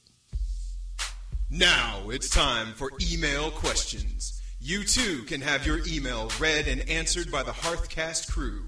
Now 1.50 2.10
it's 2.10 2.29
time 2.29 2.74
for 2.74 2.91
email 3.12 3.51
questions. 3.51 4.41
You 4.60 4.84
too 4.84 5.24
can 5.24 5.41
have 5.41 5.65
your 5.65 5.79
email 5.88 6.31
read 6.39 6.67
and 6.67 6.88
answered 6.89 7.31
by 7.31 7.43
the 7.43 7.51
Hearthcast 7.51 8.31
crew 8.31 8.63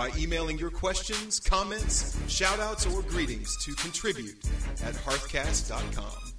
by 0.00 0.10
emailing 0.16 0.56
your 0.56 0.70
questions, 0.70 1.38
comments, 1.38 2.16
shoutouts, 2.26 2.90
or 2.90 3.02
greetings 3.02 3.54
to 3.62 3.74
contribute 3.74 4.34
at 4.82 4.94
hearthcast.com. 4.94 6.32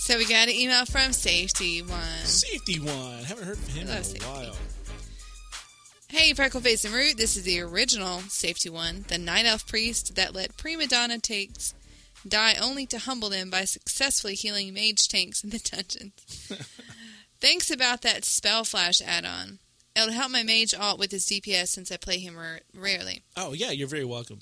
So 0.00 0.18
we 0.18 0.24
got 0.24 0.48
an 0.48 0.54
email 0.54 0.84
from 0.86 1.12
Safety 1.12 1.82
One. 1.82 2.24
Safety 2.24 2.80
one, 2.80 3.22
haven't 3.22 3.44
heard 3.44 3.58
from 3.58 3.74
him 3.74 3.86
Hello, 3.86 3.94
in 3.94 4.02
a 4.02 4.04
Safety. 4.04 4.26
while. 4.26 4.56
Hey, 6.08 6.32
Freckleface 6.32 6.84
and 6.84 6.92
Root, 6.92 7.16
this 7.16 7.36
is 7.36 7.44
the 7.44 7.60
original 7.60 8.18
Safety 8.22 8.68
One, 8.68 9.04
the 9.06 9.16
Night 9.16 9.46
Elf 9.46 9.68
Priest 9.68 10.16
that 10.16 10.34
let 10.34 10.56
Prima 10.56 10.88
Donna 10.88 11.20
takes 11.20 11.74
die 12.26 12.56
only 12.60 12.86
to 12.86 12.98
humble 12.98 13.30
them 13.30 13.50
by 13.50 13.66
successfully 13.66 14.34
healing 14.34 14.74
mage 14.74 15.06
tanks 15.06 15.44
in 15.44 15.50
the 15.50 15.58
dungeons. 15.70 16.50
Thanks 17.40 17.70
about 17.70 18.02
that 18.02 18.24
Spell 18.24 18.64
Flash 18.64 19.00
add-on. 19.00 19.60
It'll 19.96 20.12
help 20.12 20.30
my 20.32 20.42
mage 20.42 20.74
alt 20.74 20.98
with 20.98 21.12
his 21.12 21.24
DPS 21.26 21.68
since 21.68 21.92
I 21.92 21.96
play 21.96 22.18
him 22.18 22.36
ra- 22.36 22.58
rarely. 22.74 23.22
Oh 23.36 23.52
yeah, 23.52 23.70
you're 23.70 23.88
very 23.88 24.04
welcome. 24.04 24.40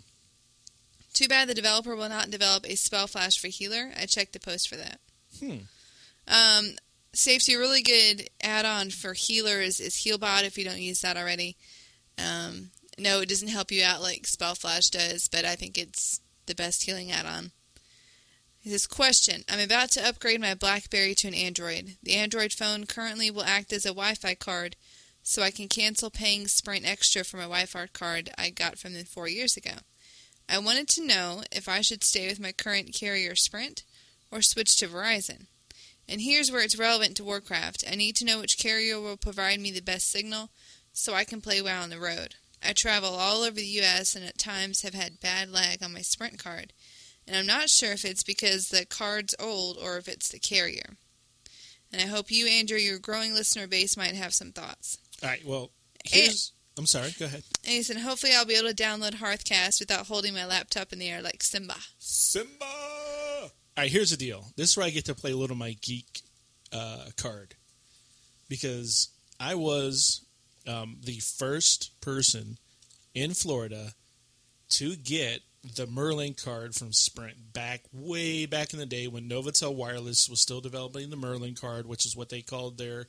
Too 1.13 1.29
bad 1.29 1.49
the 1.49 1.55
developer 1.55 1.95
will 1.95 2.09
not 2.09 2.31
develop 2.31 2.65
a 2.67 2.75
Spell 2.75 3.07
Flash 3.07 3.39
for 3.39 3.49
healer. 3.49 3.91
I 4.01 4.07
checked 4.07 4.33
the 4.33 4.41
post 4.41 4.69
for 4.69 4.77
that. 4.77 4.99
Hmm. 5.39 5.57
Um, 6.27 6.77
safety, 7.13 7.55
really 7.55 7.83
good 7.83 8.31
add-on 8.43 8.91
for 8.91 9.13
healers 9.13 9.79
is 9.79 9.97
Healbot 9.97 10.45
if 10.45 10.57
you 10.57 10.65
don't 10.65 10.81
use 10.81 11.03
that 11.03 11.19
already. 11.19 11.57
Um, 12.19 12.71
no, 12.99 13.21
it 13.21 13.29
doesn't 13.29 13.49
help 13.49 13.71
you 13.71 13.85
out 13.85 14.01
like 14.01 14.27
Spell 14.27 14.55
Flash 14.55 14.89
does, 14.89 15.29
but 15.29 15.45
I 15.45 15.55
think 15.55 15.77
it's 15.77 16.21
the 16.47 16.55
best 16.55 16.85
healing 16.85 17.11
add-on. 17.11 17.53
This 18.65 18.87
question: 18.87 19.43
I'm 19.51 19.59
about 19.59 19.91
to 19.93 20.07
upgrade 20.07 20.41
my 20.41 20.55
BlackBerry 20.55 21.15
to 21.17 21.29
an 21.29 21.35
Android. 21.35 21.97
The 22.03 22.15
Android 22.15 22.53
phone 22.53 22.87
currently 22.87 23.31
will 23.31 23.43
act 23.43 23.73
as 23.73 23.85
a 23.85 23.89
Wi-Fi 23.89 24.37
card, 24.37 24.77
so 25.23 25.43
I 25.43 25.51
can 25.51 25.69
cancel 25.69 26.11
paying 26.11 26.49
Sprint 26.49 26.87
Extra 26.87 27.25
for 27.25 27.37
my 27.37 27.45
Wi-Fi 27.45 27.87
card 27.93 28.31
I 28.37 28.51
got 28.51 28.79
from 28.79 28.95
them 28.95 29.05
four 29.05 29.29
years 29.29 29.57
ago. 29.57 29.77
I 30.49 30.59
wanted 30.59 30.89
to 30.89 31.07
know 31.07 31.43
if 31.51 31.69
I 31.69 31.81
should 31.81 32.05
stay 32.05 32.27
with 32.27 32.41
my 32.41 32.53
current 32.53 32.95
carrier 32.95 33.37
Sprint 33.37 33.85
or 34.31 34.43
switch 34.43 34.77
to 34.77 34.89
Verizon. 34.89 35.47
And 36.09 36.21
here's 36.21 36.51
where 36.51 36.63
it's 36.63 36.79
relevant 36.79 37.17
to 37.17 37.25
Warcraft. 37.25 37.85
I 37.91 37.95
need 37.95 38.17
to 38.17 38.25
know 38.25 38.41
which 38.41 38.59
carrier 38.59 39.01
will 39.01 39.17
provide 39.17 39.61
me 39.61 39.71
the 39.71 39.81
best 39.81 40.11
signal 40.11 40.51
so 40.93 41.15
I 41.15 41.25
can 41.25 41.41
play 41.41 41.63
well 41.63 41.83
on 41.83 41.91
the 41.91 42.01
road. 42.01 42.35
I 42.63 42.73
travel 42.73 43.15
all 43.15 43.43
over 43.43 43.57
the 43.57 43.81
US 43.81 44.15
and 44.15 44.25
at 44.25 44.39
times 44.39 44.83
have 44.83 44.95
had 44.95 45.21
bad 45.21 45.51
lag 45.51 45.83
on 45.83 45.93
my 45.93 46.03
Sprint 46.03 46.39
card. 46.39 46.73
And 47.27 47.37
I'm 47.37 47.47
not 47.47 47.71
sure 47.71 47.93
if 47.93 48.05
it's 48.05 48.25
because 48.25 48.69
the 48.69 48.85
card's 48.85 49.35
old 49.39 49.79
or 49.79 49.97
if 49.97 50.09
it's 50.09 50.29
the 50.29 50.41
carrier. 50.41 50.97
And 51.93 52.01
I 52.01 52.07
hope 52.07 52.31
you, 52.31 52.47
Andrew, 52.47 52.79
your 52.79 52.99
growing 52.99 53.35
listener 53.35 53.67
base 53.67 53.97
might 53.97 54.15
have 54.15 54.35
some 54.35 54.51
thoughts. 54.51 54.99
All 55.23 55.29
right. 55.29 55.45
Well, 55.45 55.71
here's. 56.05 56.53
I'm 56.79 56.87
sorry. 56.87 57.15
Go 57.19 57.27
ahead. 57.27 57.43
And 57.65 57.75
he 57.75 57.83
said, 57.83 57.99
hopefully 57.99 58.33
I'll 58.35 58.47
be 58.47 58.55
able 58.55 58.69
to 58.69 58.75
download 58.75 59.15
Hearthcast 59.15 59.79
without 59.79 60.07
holding 60.07 60.33
my 60.33 60.47
laptop 60.47 60.93
in 60.93 60.99
the 60.99 61.11
air 61.11 61.21
like 61.21 61.43
Simba. 61.43 61.77
Simba. 61.99 62.65
All 62.65 63.51
right. 63.77 63.91
Here's 63.91 64.11
the 64.11 64.17
deal. 64.17 64.47
This 64.57 64.71
is 64.71 64.77
where 64.77 64.87
I 64.87 64.91
get 64.91 65.05
to 65.07 65.15
play 65.15 65.33
a 65.33 65.37
little 65.37 65.57
my 65.57 65.77
geek 65.83 66.23
uh, 66.73 67.07
card 67.17 67.55
because 68.49 69.11
I 69.39 69.55
was 69.55 70.25
um, 70.67 70.97
the 71.05 71.21
first 71.21 72.01
person 72.01 72.59
in 73.15 73.35
Florida 73.35 73.93
to 74.71 74.97
get 74.97 75.41
the 75.77 75.87
Merlin 75.87 76.35
card 76.35 76.75
from 76.75 76.93
Sprint 76.93 77.53
back 77.53 77.83
way 77.93 78.47
back 78.47 78.73
in 78.73 78.79
the 78.79 78.87
day 78.87 79.07
when 79.07 79.29
Novatel 79.29 79.75
Wireless 79.75 80.29
was 80.29 80.41
still 80.41 80.61
developing 80.61 81.11
the 81.11 81.17
Merlin 81.17 81.55
card, 81.55 81.87
which 81.87 82.05
is 82.05 82.17
what 82.17 82.31
they 82.31 82.43
called 82.43 82.79
their 82.79 83.07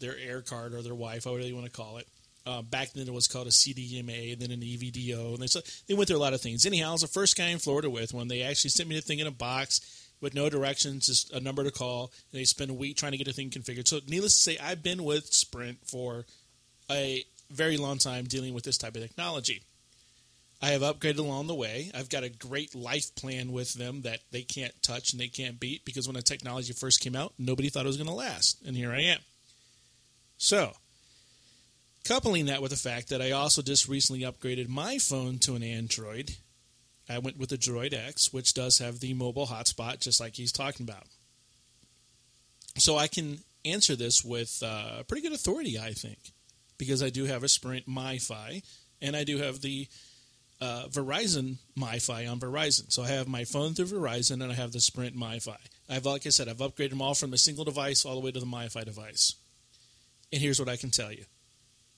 their 0.00 0.16
air 0.18 0.42
card 0.42 0.72
or 0.72 0.82
their 0.82 0.92
Wi-Fi, 0.92 1.30
whatever 1.30 1.48
you 1.48 1.54
want 1.54 1.66
to 1.66 1.72
call 1.72 1.98
it. 1.98 2.08
Uh, 2.46 2.62
back 2.62 2.92
then 2.92 3.06
it 3.06 3.12
was 3.12 3.28
called 3.28 3.46
a 3.46 3.50
CDMA, 3.50 4.38
then 4.38 4.50
an 4.50 4.60
EVDO, 4.60 5.34
and 5.34 5.38
they 5.38 5.46
so 5.46 5.60
they 5.86 5.92
went 5.92 6.08
through 6.08 6.16
a 6.16 6.18
lot 6.18 6.32
of 6.32 6.40
things. 6.40 6.64
Anyhow, 6.64 6.90
I 6.90 6.92
was 6.92 7.02
the 7.02 7.08
first 7.08 7.36
guy 7.36 7.48
in 7.48 7.58
Florida 7.58 7.90
with 7.90 8.14
one. 8.14 8.28
They 8.28 8.42
actually 8.42 8.70
sent 8.70 8.88
me 8.88 8.94
the 8.94 9.02
thing 9.02 9.18
in 9.18 9.26
a 9.26 9.30
box 9.30 10.08
with 10.20 10.34
no 10.34 10.48
directions, 10.48 11.06
just 11.06 11.32
a 11.32 11.40
number 11.40 11.62
to 11.64 11.70
call. 11.70 12.12
And 12.32 12.40
they 12.40 12.44
spent 12.44 12.70
a 12.70 12.74
week 12.74 12.96
trying 12.96 13.12
to 13.12 13.18
get 13.18 13.26
the 13.26 13.32
thing 13.32 13.50
configured. 13.50 13.86
So, 13.86 14.00
needless 14.08 14.32
to 14.32 14.42
say, 14.50 14.58
I've 14.58 14.82
been 14.82 15.04
with 15.04 15.26
Sprint 15.26 15.78
for 15.86 16.24
a 16.90 17.24
very 17.50 17.76
long 17.76 17.98
time 17.98 18.24
dealing 18.24 18.54
with 18.54 18.64
this 18.64 18.78
type 18.78 18.96
of 18.96 19.02
technology. 19.02 19.62
I 20.60 20.68
have 20.70 20.82
upgraded 20.82 21.18
along 21.18 21.46
the 21.46 21.54
way. 21.54 21.90
I've 21.94 22.08
got 22.08 22.24
a 22.24 22.28
great 22.28 22.74
life 22.74 23.14
plan 23.14 23.52
with 23.52 23.74
them 23.74 24.02
that 24.02 24.20
they 24.32 24.42
can't 24.42 24.74
touch 24.82 25.12
and 25.12 25.20
they 25.20 25.28
can't 25.28 25.60
beat 25.60 25.84
because 25.84 26.08
when 26.08 26.16
the 26.16 26.22
technology 26.22 26.72
first 26.72 27.00
came 27.00 27.14
out, 27.14 27.32
nobody 27.38 27.68
thought 27.68 27.84
it 27.84 27.88
was 27.88 27.96
going 27.96 28.08
to 28.08 28.14
last. 28.14 28.60
And 28.66 28.76
here 28.76 28.90
I 28.90 29.02
am. 29.02 29.18
So, 30.38 30.72
coupling 32.04 32.46
that 32.46 32.62
with 32.62 32.70
the 32.70 32.76
fact 32.76 33.08
that 33.08 33.20
I 33.20 33.32
also 33.32 33.60
just 33.60 33.88
recently 33.88 34.22
upgraded 34.22 34.68
my 34.68 34.98
phone 34.98 35.38
to 35.40 35.56
an 35.56 35.62
Android, 35.64 36.36
I 37.08 37.18
went 37.18 37.38
with 37.38 37.50
the 37.50 37.58
Droid 37.58 37.92
X, 37.92 38.32
which 38.32 38.54
does 38.54 38.78
have 38.78 39.00
the 39.00 39.14
mobile 39.14 39.48
hotspot, 39.48 40.00
just 40.00 40.20
like 40.20 40.36
he's 40.36 40.52
talking 40.52 40.88
about. 40.88 41.04
So 42.76 42.96
I 42.96 43.08
can 43.08 43.38
answer 43.64 43.96
this 43.96 44.24
with 44.24 44.62
uh, 44.64 45.02
pretty 45.04 45.22
good 45.22 45.32
authority, 45.32 45.78
I 45.78 45.92
think, 45.92 46.18
because 46.78 47.02
I 47.02 47.10
do 47.10 47.24
have 47.24 47.42
a 47.42 47.48
Sprint 47.48 47.88
MiFi, 47.88 48.62
and 49.02 49.16
I 49.16 49.24
do 49.24 49.38
have 49.38 49.60
the 49.60 49.88
uh, 50.60 50.84
Verizon 50.88 51.56
MiFi 51.76 52.30
on 52.30 52.38
Verizon. 52.38 52.92
So 52.92 53.02
I 53.02 53.08
have 53.08 53.26
my 53.26 53.44
phone 53.44 53.74
through 53.74 53.86
Verizon, 53.86 54.42
and 54.42 54.52
I 54.52 54.54
have 54.54 54.72
the 54.72 54.80
Sprint 54.80 55.16
MiFi. 55.16 55.56
I've, 55.88 56.06
like 56.06 56.26
I 56.26 56.30
said, 56.30 56.48
I've 56.48 56.58
upgraded 56.58 56.90
them 56.90 57.02
all 57.02 57.14
from 57.14 57.32
a 57.32 57.38
single 57.38 57.64
device 57.64 58.04
all 58.04 58.14
the 58.14 58.20
way 58.20 58.30
to 58.30 58.40
the 58.40 58.46
MiFi 58.46 58.84
device. 58.84 59.34
And 60.32 60.42
here's 60.42 60.58
what 60.60 60.68
I 60.68 60.76
can 60.76 60.90
tell 60.90 61.12
you: 61.12 61.24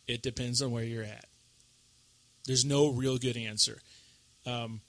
it 0.07 0.23
depends 0.23 0.63
on 0.63 0.71
where 0.71 0.85
you're 0.85 1.05
at. 1.05 1.27
There's 2.47 2.65
no 2.65 2.89
real 2.89 3.19
good 3.19 3.37
answer. 3.37 3.81
Um, 4.47 4.81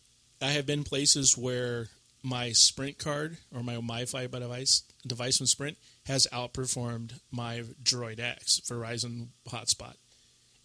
I 0.42 0.52
have 0.52 0.66
been 0.66 0.84
places 0.84 1.38
where 1.38 1.90
my 2.24 2.52
Sprint 2.52 2.98
card 2.98 3.38
or 3.54 3.64
my 3.64 3.76
MiFi 3.76 4.30
device 4.32 4.84
device 5.06 5.38
from 5.38 5.48
Sprint 5.48 5.78
has 6.06 6.28
outperformed 6.32 7.20
my 7.32 7.64
Droid 7.84 8.20
X 8.20 8.62
Verizon 8.62 9.28
hotspot. 9.50 9.96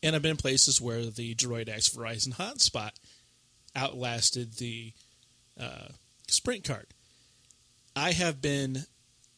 And 0.02 0.14
I've 0.14 0.22
been 0.22 0.36
places 0.36 0.80
where 0.80 1.06
the 1.06 1.34
Droid 1.34 1.68
X 1.68 1.88
Verizon 1.88 2.34
hotspot 2.34 2.92
outlasted 3.74 4.54
the 4.54 4.92
uh, 5.58 5.88
Sprint 6.28 6.64
card. 6.64 6.86
I 7.94 8.12
have 8.12 8.42
been 8.42 8.84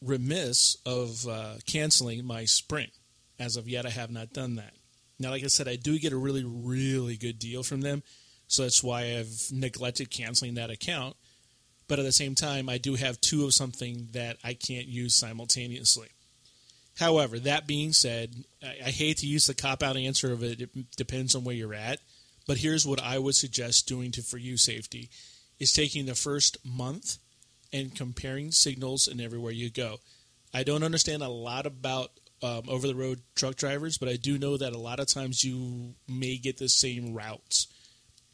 remiss 0.01 0.77
of 0.85 1.27
uh, 1.27 1.55
canceling 1.65 2.25
my 2.25 2.45
Sprint. 2.45 2.91
As 3.39 3.55
of 3.55 3.67
yet, 3.67 3.85
I 3.85 3.89
have 3.89 4.11
not 4.11 4.33
done 4.33 4.55
that. 4.55 4.73
Now, 5.17 5.31
like 5.31 5.43
I 5.43 5.47
said, 5.47 5.67
I 5.67 5.75
do 5.75 5.97
get 5.97 6.13
a 6.13 6.17
really, 6.17 6.43
really 6.45 7.17
good 7.17 7.39
deal 7.39 7.63
from 7.63 7.81
them. 7.81 8.03
So 8.47 8.63
that's 8.63 8.83
why 8.83 9.17
I've 9.17 9.47
neglected 9.51 10.11
canceling 10.11 10.55
that 10.55 10.69
account. 10.69 11.15
But 11.87 11.99
at 11.99 12.05
the 12.05 12.11
same 12.11 12.35
time, 12.35 12.69
I 12.69 12.77
do 12.77 12.95
have 12.95 13.19
two 13.21 13.45
of 13.45 13.53
something 13.53 14.09
that 14.11 14.37
I 14.43 14.53
can't 14.53 14.87
use 14.87 15.15
simultaneously. 15.15 16.09
However, 16.97 17.39
that 17.39 17.65
being 17.65 17.93
said, 17.93 18.43
I, 18.61 18.89
hate 18.91 19.17
to 19.17 19.27
use 19.27 19.47
the 19.47 19.53
cop 19.53 19.81
out 19.81 19.95
answer 19.95 20.33
of 20.33 20.43
it. 20.43 20.61
It 20.61 20.95
depends 20.97 21.33
on 21.33 21.43
where 21.43 21.55
you're 21.55 21.73
at. 21.73 21.99
But 22.45 22.57
here's 22.57 22.85
what 22.85 23.01
I 23.01 23.17
would 23.19 23.35
suggest 23.35 23.87
doing 23.87 24.11
to 24.11 24.21
for 24.21 24.37
you 24.37 24.57
safety 24.57 25.09
is 25.59 25.71
taking 25.71 26.05
the 26.05 26.15
first 26.15 26.57
month 26.65 27.17
and 27.71 27.95
comparing 27.95 28.51
signals 28.51 29.07
and 29.07 29.21
everywhere 29.21 29.51
you 29.51 29.69
go. 29.69 29.99
I 30.53 30.63
don't 30.63 30.83
understand 30.83 31.21
a 31.21 31.29
lot 31.29 31.65
about 31.65 32.11
um, 32.41 32.63
over 32.67 32.87
the 32.87 32.95
road 32.95 33.21
truck 33.35 33.55
drivers, 33.55 33.97
but 33.97 34.09
I 34.09 34.15
do 34.15 34.37
know 34.37 34.57
that 34.57 34.73
a 34.73 34.77
lot 34.77 34.99
of 34.99 35.07
times 35.07 35.43
you 35.43 35.95
may 36.07 36.37
get 36.37 36.57
the 36.57 36.69
same 36.69 37.13
routes. 37.13 37.67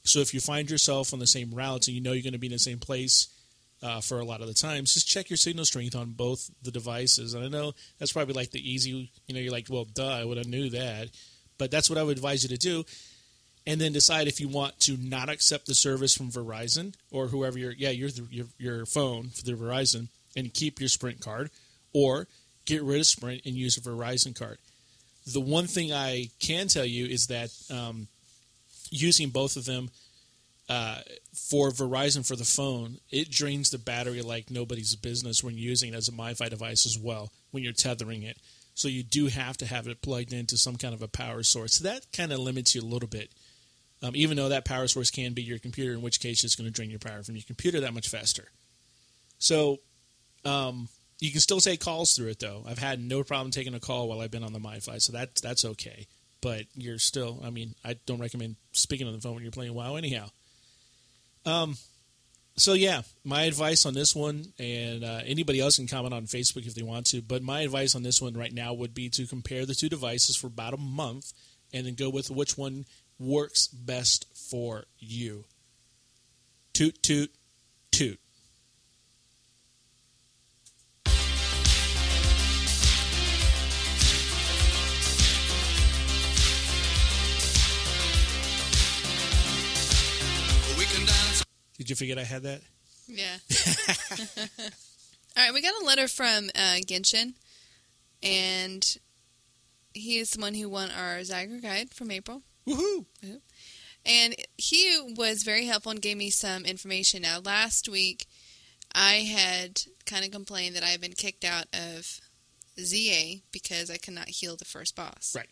So 0.04 0.20
if 0.20 0.34
you 0.34 0.40
find 0.40 0.70
yourself 0.70 1.14
on 1.14 1.20
the 1.20 1.28
same 1.28 1.52
routes 1.52 1.88
and 1.88 1.96
you 1.96 2.02
know 2.02 2.12
you're 2.12 2.22
going 2.22 2.34
to 2.34 2.40
be 2.40 2.48
in 2.48 2.54
the 2.54 2.60
same 2.60 2.78
place 2.78 3.28
uh, 3.82 4.02
for 4.02 4.20
a 4.20 4.26
lot 4.26 4.42
of 4.42 4.48
the 4.48 4.54
times, 4.54 4.94
just 4.94 5.08
check 5.08 5.30
your 5.30 5.38
signal 5.38 5.66
strength 5.66 5.96
on 5.96 6.12
both 6.12 6.50
the 6.62 6.72
devices. 6.72 7.34
And 7.34 7.44
I 7.44 7.48
know 7.48 7.74
that's 7.98 8.14
probably 8.14 8.36
like 8.36 8.52
the 8.52 8.72
easy, 8.72 9.12
you 9.28 9.34
know, 9.34 9.42
you're 9.42 9.52
like, 9.52 9.68
well, 9.70 9.86
duh, 9.86 10.08
I 10.08 10.24
would 10.24 10.38
have 10.38 10.48
knew 10.48 10.70
that. 10.70 11.10
But 11.58 11.72
that's 11.72 11.90
what 11.90 11.98
I 11.98 12.04
would 12.04 12.18
advise 12.18 12.44
you 12.44 12.50
to 12.50 12.58
do. 12.58 12.86
And 13.66 13.82
then 13.82 13.94
decide 13.94 14.28
if 14.28 14.40
you 14.40 14.48
want 14.48 14.80
to 14.82 14.96
not 14.98 15.28
accept 15.28 15.66
the 15.66 15.74
service 15.74 16.16
from 16.16 16.30
Verizon 16.30 16.94
or 17.10 17.28
whoever 17.28 17.58
your 17.58 17.72
yeah 17.72 17.90
your 17.90 18.10
your 18.30 18.46
your 18.60 18.86
phone 18.86 19.30
for 19.30 19.44
the 19.44 19.54
Verizon 19.54 20.10
and 20.36 20.54
keep 20.54 20.80
your 20.80 20.90
Sprint 20.90 21.20
card, 21.20 21.50
or 21.92 22.28
get 22.66 22.84
rid 22.84 23.00
of 23.00 23.06
Sprint 23.06 23.42
and 23.46 23.56
use 23.56 23.78
a 23.78 23.82
Verizon 23.82 24.38
card. 24.38 24.58
The 25.32 25.40
one 25.40 25.68
thing 25.68 25.92
I 25.92 26.30
can 26.40 26.68
tell 26.68 26.86
you 26.86 27.06
is 27.06 27.28
that 27.28 27.50
um, 27.72 28.08
using 28.92 29.30
both 29.30 29.56
of 29.56 29.66
them 29.66 29.90
uh, 30.70 31.00
for 31.34 31.70
Verizon 31.72 32.28
for 32.28 32.36
the 32.36 32.46
phone, 32.46 32.98
it 33.12 33.30
drains 33.30 33.70
the 33.70 33.78
battery 33.78 34.22
like 34.22 34.50
nobody's 34.50 34.96
business 34.96 35.44
when 35.44 35.58
using 35.58 35.94
it 35.94 35.98
as 35.98 36.08
a 36.08 36.12
MiFi 36.12 36.50
device 36.50 36.86
as 36.86 36.98
well 36.98 37.32
when 37.52 37.64
you're 37.64 37.74
tethering 37.74 38.24
it. 38.24 38.38
So 38.74 38.88
you 38.88 39.04
do 39.04 39.28
have 39.28 39.58
to 39.58 39.66
have 39.66 39.88
it 39.88 40.02
plugged 40.02 40.34
into 40.34 40.58
some 40.58 40.76
kind 40.76 40.94
of 40.94 41.02
a 41.02 41.08
power 41.08 41.44
source. 41.44 41.76
So 41.76 41.86
that 41.86 42.06
kind 42.12 42.34
of 42.34 42.40
limits 42.40 42.76
you 42.76 42.82
a 42.82 42.84
little 42.84 43.08
bit. 43.08 43.32
Um, 44.04 44.12
even 44.16 44.38
though 44.38 44.50
that 44.50 44.66
power 44.66 44.88
source 44.88 45.10
can 45.10 45.34
be 45.34 45.42
your 45.42 45.58
computer, 45.58 45.94
in 45.94 46.02
which 46.02 46.20
case 46.20 46.44
it's 46.44 46.56
going 46.56 46.68
to 46.68 46.74
drain 46.74 46.90
your 46.90 47.00
power 47.00 47.24
from 47.24 47.36
your 47.36 47.46
computer 47.48 47.80
that 47.80 47.94
much 47.94 48.10
faster. 48.10 48.50
So 49.40 49.80
um, 50.44 50.90
you 51.20 51.32
can 51.32 51.42
still 51.42 51.60
take 51.60 51.80
calls 51.80 52.14
through 52.14 52.30
it 52.30 52.40
though. 52.40 52.64
I've 52.68 52.80
had 52.80 53.00
no 53.00 53.24
problem 53.24 53.52
taking 53.52 53.74
a 53.74 53.80
call 53.80 54.08
while 54.08 54.22
I've 54.22 54.32
been 54.32 54.44
on 54.44 54.54
the 54.54 54.60
MiFi, 54.60 55.02
so 55.02 55.14
that 55.14 55.36
that's 55.36 55.66
okay. 55.66 56.08
But 56.42 56.66
you're 56.76 57.00
still, 57.00 57.42
I 57.44 57.50
mean, 57.50 57.74
I 57.84 57.96
don't 58.06 58.20
recommend 58.20 58.58
speaking 58.72 59.08
on 59.08 59.14
the 59.14 59.20
phone 59.20 59.34
when 59.34 59.44
you're 59.44 59.52
playing 59.52 59.74
WoW 59.74 59.96
anyhow. 59.96 60.30
Um, 61.46 61.78
so 62.58 62.74
yeah, 62.74 63.02
my 63.24 63.44
advice 63.44 63.86
on 63.86 63.94
this 63.94 64.16
one, 64.16 64.54
and 64.60 65.04
uh, 65.04 65.22
anybody 65.26 65.60
else 65.60 65.78
can 65.78 65.88
comment 65.88 66.14
on 66.14 66.26
Facebook 66.26 66.68
if 66.68 66.76
they 66.76 66.84
want 66.84 67.08
to. 67.08 67.22
But 67.22 67.42
my 67.42 67.62
advice 67.62 67.96
on 67.96 68.04
this 68.04 68.22
one 68.22 68.34
right 68.34 68.54
now 68.54 68.74
would 68.74 68.94
be 68.94 69.10
to 69.10 69.26
compare 69.26 69.66
the 69.66 69.76
two 69.76 69.90
devices 69.90 70.36
for 70.36 70.48
about 70.48 70.74
a 70.74 70.78
month, 70.78 71.34
and 71.74 71.86
then 71.86 71.96
go 71.96 72.10
with 72.10 72.30
which 72.30 72.58
one 72.58 72.86
works 73.20 73.68
best 73.68 74.26
for 74.34 74.86
you. 75.00 75.46
Toot 76.74 77.02
toot 77.02 77.32
toot. 77.92 78.20
Did 91.78 91.90
you 91.90 91.96
forget 91.96 92.18
I 92.18 92.24
had 92.24 92.44
that? 92.44 92.62
Yeah. 93.08 93.38
All 95.38 95.44
right, 95.44 95.54
we 95.54 95.62
got 95.62 95.82
a 95.82 95.86
letter 95.86 96.08
from 96.08 96.50
uh, 96.56 96.78
Genshin, 96.88 97.34
and 98.24 98.98
he 99.94 100.18
is 100.18 100.32
the 100.32 100.42
one 100.42 100.54
who 100.54 100.70
won 100.70 100.90
our 100.92 101.18
Zygor 101.20 101.62
guide 101.62 101.94
from 101.94 102.12
April. 102.12 102.42
Woohoo! 102.68 103.06
And 104.06 104.36
he 104.58 105.14
was 105.18 105.44
very 105.44 105.66
helpful 105.66 105.92
and 105.92 106.02
gave 106.02 106.18
me 106.18 106.30
some 106.30 106.64
information. 106.64 107.24
Now, 107.24 107.40
last 107.44 107.90
week, 107.90 108.28
I 108.94 109.16
had 109.16 109.82
kind 110.06 110.24
of 110.24 110.32
complained 110.32 110.76
that 110.76 110.84
I 110.84 110.90
had 110.90 111.02
been 111.02 111.14
kicked 111.14 111.44
out 111.44 111.66
of 111.74 112.20
ZA 112.80 113.42
because 113.52 113.90
I 113.90 113.98
could 113.98 114.14
not 114.14 114.30
heal 114.30 114.56
the 114.56 114.66
first 114.66 114.96
boss. 114.96 115.34
Right. 115.36 115.50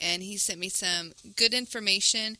And 0.00 0.22
he 0.22 0.36
sent 0.36 0.60
me 0.60 0.68
some 0.68 1.12
good 1.36 1.54
information 1.54 2.38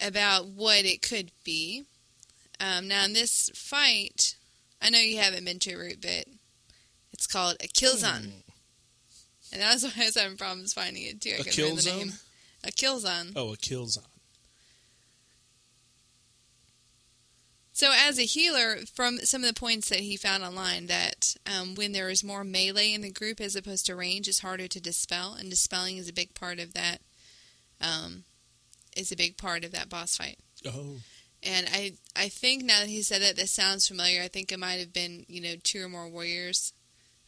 about 0.00 0.46
what 0.48 0.84
it 0.84 1.02
could 1.02 1.30
be. 1.44 1.84
Um, 2.60 2.88
now, 2.88 3.04
in 3.04 3.12
this 3.12 3.50
fight, 3.54 4.36
I 4.82 4.90
know 4.90 4.98
you 4.98 5.18
haven't 5.18 5.44
been 5.44 5.58
to 5.60 5.72
a 5.74 5.78
Root, 5.78 6.00
but 6.00 6.24
It's 7.12 7.26
called 7.26 7.56
Akil'zon. 7.58 8.30
And 9.52 9.62
that's 9.62 9.82
why 9.96 10.02
I 10.02 10.04
was 10.06 10.16
having 10.16 10.36
problems 10.36 10.72
finding 10.72 11.04
it 11.04 11.20
too. 11.20 11.30
I 11.38 11.42
Hmm. 11.42 11.48
A 11.48 11.50
kill 11.52 11.74
the 11.76 11.82
zone? 11.82 11.98
name. 11.98 12.12
A 12.64 12.72
Killzone. 12.72 13.32
Oh, 13.36 13.52
a 13.52 13.56
kill 13.56 13.86
zone. 13.86 14.02
So, 17.72 17.92
as 17.96 18.18
a 18.18 18.22
healer, 18.22 18.78
from 18.92 19.18
some 19.18 19.42
of 19.44 19.48
the 19.54 19.58
points 19.58 19.88
that 19.90 20.00
he 20.00 20.16
found 20.16 20.42
online, 20.42 20.86
that 20.86 21.36
um, 21.46 21.76
when 21.76 21.92
there 21.92 22.08
is 22.10 22.24
more 22.24 22.42
melee 22.42 22.92
in 22.92 23.02
the 23.02 23.12
group 23.12 23.40
as 23.40 23.54
opposed 23.54 23.86
to 23.86 23.94
range, 23.94 24.26
it's 24.26 24.40
harder 24.40 24.66
to 24.66 24.80
dispel, 24.80 25.34
and 25.34 25.48
dispelling 25.48 25.96
is 25.96 26.08
a 26.08 26.12
big 26.12 26.34
part 26.34 26.58
of 26.58 26.74
that. 26.74 26.98
Um, 27.80 28.24
is 28.98 29.12
a 29.12 29.16
big 29.16 29.38
part 29.38 29.64
of 29.64 29.72
that 29.72 29.88
boss 29.88 30.16
fight. 30.16 30.38
Oh, 30.66 30.96
And 31.42 31.68
I, 31.72 31.92
I 32.16 32.28
think 32.28 32.64
now 32.64 32.80
that 32.80 32.88
he 32.88 33.02
said 33.02 33.22
that, 33.22 33.36
this 33.36 33.52
sounds 33.54 33.86
familiar. 33.86 34.22
I 34.22 34.28
think 34.28 34.50
it 34.50 34.58
might 34.58 34.80
have 34.80 34.92
been, 34.92 35.24
you 35.28 35.40
know, 35.40 35.54
two 35.62 35.84
or 35.84 35.88
more 35.88 36.08
warriors, 36.08 36.72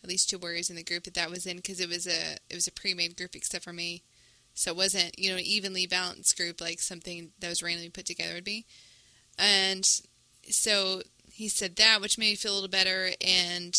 at 0.02 0.08
least 0.08 0.28
two 0.28 0.38
warriors 0.38 0.68
in 0.68 0.76
the 0.76 0.82
group 0.82 1.04
that 1.04 1.14
that 1.14 1.30
was 1.30 1.46
in, 1.46 1.56
because 1.56 1.80
it 1.80 1.88
was 1.88 2.06
a, 2.06 2.36
it 2.48 2.54
was 2.54 2.66
a 2.66 2.72
pre-made 2.72 3.16
group 3.16 3.36
except 3.36 3.64
for 3.64 3.72
me, 3.72 4.02
so 4.52 4.72
it 4.72 4.76
wasn't, 4.76 5.16
you 5.18 5.30
know, 5.30 5.36
an 5.36 5.44
evenly 5.44 5.86
balanced 5.86 6.36
group 6.36 6.60
like 6.60 6.80
something 6.80 7.30
that 7.38 7.48
was 7.48 7.62
randomly 7.62 7.88
put 7.88 8.06
together 8.06 8.34
would 8.34 8.44
be. 8.44 8.66
And 9.38 9.84
so 10.48 11.02
he 11.30 11.48
said 11.48 11.76
that, 11.76 12.00
which 12.00 12.18
made 12.18 12.30
me 12.30 12.34
feel 12.34 12.52
a 12.52 12.54
little 12.54 12.68
better, 12.68 13.10
and 13.24 13.78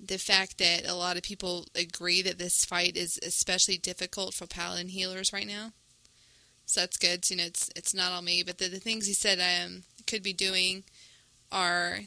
the 0.00 0.18
fact 0.18 0.58
that 0.58 0.86
a 0.86 0.94
lot 0.94 1.16
of 1.16 1.22
people 1.22 1.66
agree 1.74 2.20
that 2.22 2.38
this 2.38 2.64
fight 2.64 2.96
is 2.96 3.18
especially 3.22 3.78
difficult 3.78 4.34
for 4.34 4.46
paladin 4.46 4.88
healers 4.88 5.32
right 5.32 5.46
now. 5.46 5.70
So 6.66 6.80
that's 6.80 6.98
good. 6.98 7.24
So, 7.24 7.34
you 7.34 7.38
know, 7.38 7.46
it's 7.46 7.70
it's 7.76 7.94
not 7.94 8.12
all 8.12 8.22
me, 8.22 8.42
but 8.42 8.58
the, 8.58 8.68
the 8.68 8.80
things 8.80 9.06
he 9.06 9.14
said 9.14 9.38
I 9.40 9.64
um, 9.64 9.84
could 10.06 10.22
be 10.22 10.32
doing 10.32 10.84
are 11.52 12.00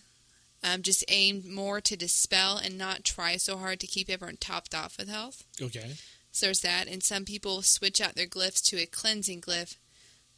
um, 0.63 0.81
just 0.81 1.03
aimed 1.07 1.45
more 1.45 1.79
to 1.81 1.95
dispel 1.95 2.57
and 2.57 2.77
not 2.77 3.05
try 3.05 3.37
so 3.37 3.57
hard 3.57 3.79
to 3.79 3.87
keep 3.87 4.09
everyone 4.09 4.37
topped 4.37 4.75
off 4.75 4.97
with 4.97 5.07
health. 5.07 5.43
okay. 5.61 5.93
So 6.31 6.45
there's 6.45 6.61
that, 6.61 6.87
and 6.87 7.01
some 7.01 7.25
people 7.25 7.63
switch 7.63 7.99
out 7.99 8.15
their 8.15 8.27
glyphs 8.27 8.63
to 8.69 8.77
a 8.77 8.85
cleansing 8.85 9.41
glyph 9.41 9.77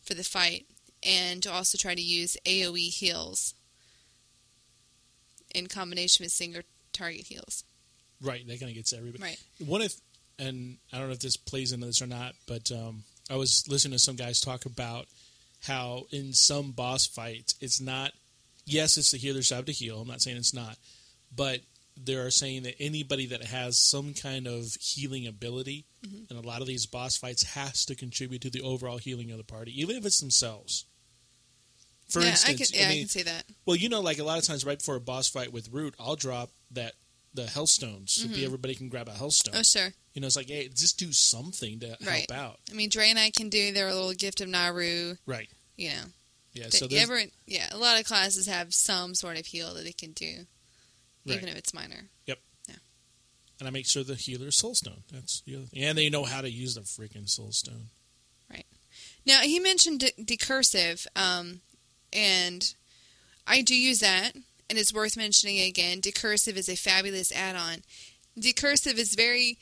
for 0.02 0.14
the 0.14 0.24
fight, 0.24 0.66
and 1.04 1.44
to 1.44 1.52
also 1.52 1.78
try 1.78 1.96
to 1.96 2.02
use 2.02 2.38
AOE 2.46 2.90
heals 2.90 3.54
in 5.54 5.68
combination 5.68 6.24
with 6.24 6.32
single 6.32 6.62
target 6.94 7.28
heals. 7.28 7.66
Right, 8.22 8.48
that 8.48 8.60
kind 8.60 8.70
of 8.70 8.76
gets 8.76 8.94
everybody. 8.94 9.24
Right. 9.24 9.40
One 9.66 9.82
if, 9.82 9.96
and 10.40 10.78
I 10.94 11.00
don't 11.00 11.08
know 11.08 11.14
if 11.14 11.20
this 11.20 11.38
plays 11.38 11.74
into 11.74 11.88
this 11.88 12.02
or 12.02 12.08
not, 12.08 12.36
but 12.48 12.72
um, 12.72 13.04
I 13.32 13.38
was 13.38 13.66
listening 13.70 13.94
to 13.94 14.00
some 14.00 14.16
guys 14.18 14.42
talk 14.42 14.66
about 14.66 15.06
how 15.64 16.04
in 16.12 16.34
some 16.34 16.72
boss 16.72 17.06
fights, 17.08 17.56
it's 17.62 17.80
not. 17.80 18.12
Yes, 18.66 18.98
it's 18.98 19.12
the 19.12 19.18
healer's 19.18 19.50
job 19.50 19.66
to 19.68 19.72
heal. 19.72 20.02
I'm 20.02 20.08
not 20.08 20.22
saying 20.22 20.38
it's 20.38 20.54
not, 20.54 20.78
but 21.36 21.62
they 21.98 22.16
are 22.16 22.30
saying 22.30 22.64
that 22.64 22.76
anybody 22.80 23.28
that 23.28 23.44
has 23.44 23.78
some 23.78 24.14
kind 24.14 24.48
of 24.48 24.76
healing 24.80 25.28
ability 25.28 25.86
mm-hmm. 26.06 26.32
in 26.32 26.44
a 26.44 26.48
lot 26.48 26.62
of 26.62 26.68
these 26.68 26.86
boss 26.86 27.18
fights 27.18 27.44
has 27.44 27.86
to 27.86 27.96
contribute 27.96 28.42
to 28.42 28.50
the 28.50 28.62
overall 28.62 28.98
healing 28.98 29.32
of 29.32 29.38
the 29.38 29.44
party, 29.44 29.80
even 29.80 29.96
if 29.96 30.06
it's 30.06 30.20
themselves. 30.20 30.86
For 32.10 32.20
yeah, 32.20 32.30
instance, 32.32 32.72
I 32.72 32.76
can, 32.76 32.82
yeah, 32.82 32.88
I, 32.88 32.90
mean, 32.90 33.00
can 33.00 33.10
see 33.10 33.24
that. 33.24 33.46
well, 33.66 33.78
you 33.78 33.88
know, 33.88 34.02
like 34.02 34.20
a 34.20 34.24
lot 34.24 34.38
of 34.38 34.44
times 34.44 34.66
right 34.66 34.78
before 34.78 34.96
a 34.96 35.02
boss 35.02 35.30
fight 35.30 35.54
with 35.54 35.70
Root, 35.72 35.96
I'll 36.00 36.18
drop 36.18 36.50
that 36.72 36.94
the 37.34 37.44
Healthstones 37.44 38.10
so 38.10 38.28
that 38.28 38.36
mm-hmm. 38.36 38.46
everybody 38.46 38.76
can 38.76 38.90
grab 38.90 39.08
a 39.08 39.12
Healthstone. 39.12 39.56
Oh, 39.58 39.64
sure. 39.64 39.94
You 40.14 40.22
know, 40.22 40.28
it's 40.28 40.36
like, 40.36 40.50
hey, 40.50 40.68
just 40.68 40.98
do 41.00 41.12
something 41.14 41.80
to 41.80 41.98
Right. 42.06 42.30
help 42.30 42.32
out. 42.32 42.60
I 42.70 42.74
mean, 42.74 42.90
Draenei 42.90 43.34
can 43.34 43.50
do 43.50 43.72
their 43.72 43.94
little 43.94 44.14
gift 44.14 44.42
of 44.42 44.50
Naaru. 44.50 45.16
Right. 45.26 45.50
You 45.78 45.90
know, 45.92 46.04
Yeah. 46.54 46.70
So 46.70 46.86
there's, 46.88 47.02
everyone, 47.02 47.32
yeah, 47.48 47.70
a 47.72 47.78
lot 47.78 47.98
of 48.00 48.06
classes 48.06 48.46
have 48.48 48.74
some 48.74 49.16
sort 49.16 49.38
of 49.38 49.46
heal 49.46 49.74
that 49.74 49.84
they 49.86 49.94
can 49.94 50.12
do, 50.12 50.48
Right. 51.26 51.38
even 51.38 51.48
if 51.48 51.56
it's 51.56 51.74
minor. 51.74 52.10
Yep. 52.26 52.40
Yeah. 52.68 52.76
And 53.60 53.68
I 53.70 53.72
make 53.72 53.88
sure 53.88 54.04
the 54.04 54.16
healer 54.16 54.48
is 54.50 54.56
Soulstone. 54.58 55.04
That's 55.12 55.42
the 55.42 55.56
other 55.56 55.66
thing. 55.68 55.82
And 55.84 55.98
they 55.98 56.10
know 56.10 56.26
how 56.26 56.42
to 56.42 56.50
use 56.52 56.76
the 56.76 56.82
freaking 56.82 57.30
Soulstone. 57.30 57.86
Right. 58.50 58.66
Now 59.26 59.42
he 59.44 59.60
mentioned 59.60 60.02
de- 60.02 60.12
decursive, 60.24 61.08
um, 61.16 61.62
and 62.12 62.76
I 63.48 63.62
do 63.62 63.74
use 63.76 64.00
that, 64.00 64.36
and 64.70 64.78
it's 64.78 64.94
worth 64.94 65.16
mentioning 65.16 65.60
again. 65.62 66.02
Decursive 66.02 66.58
is 66.58 66.68
a 66.68 66.76
fabulous 66.76 67.32
add-on. 67.32 67.84
Decursive 68.38 68.98
is 68.98 69.16
very, 69.16 69.58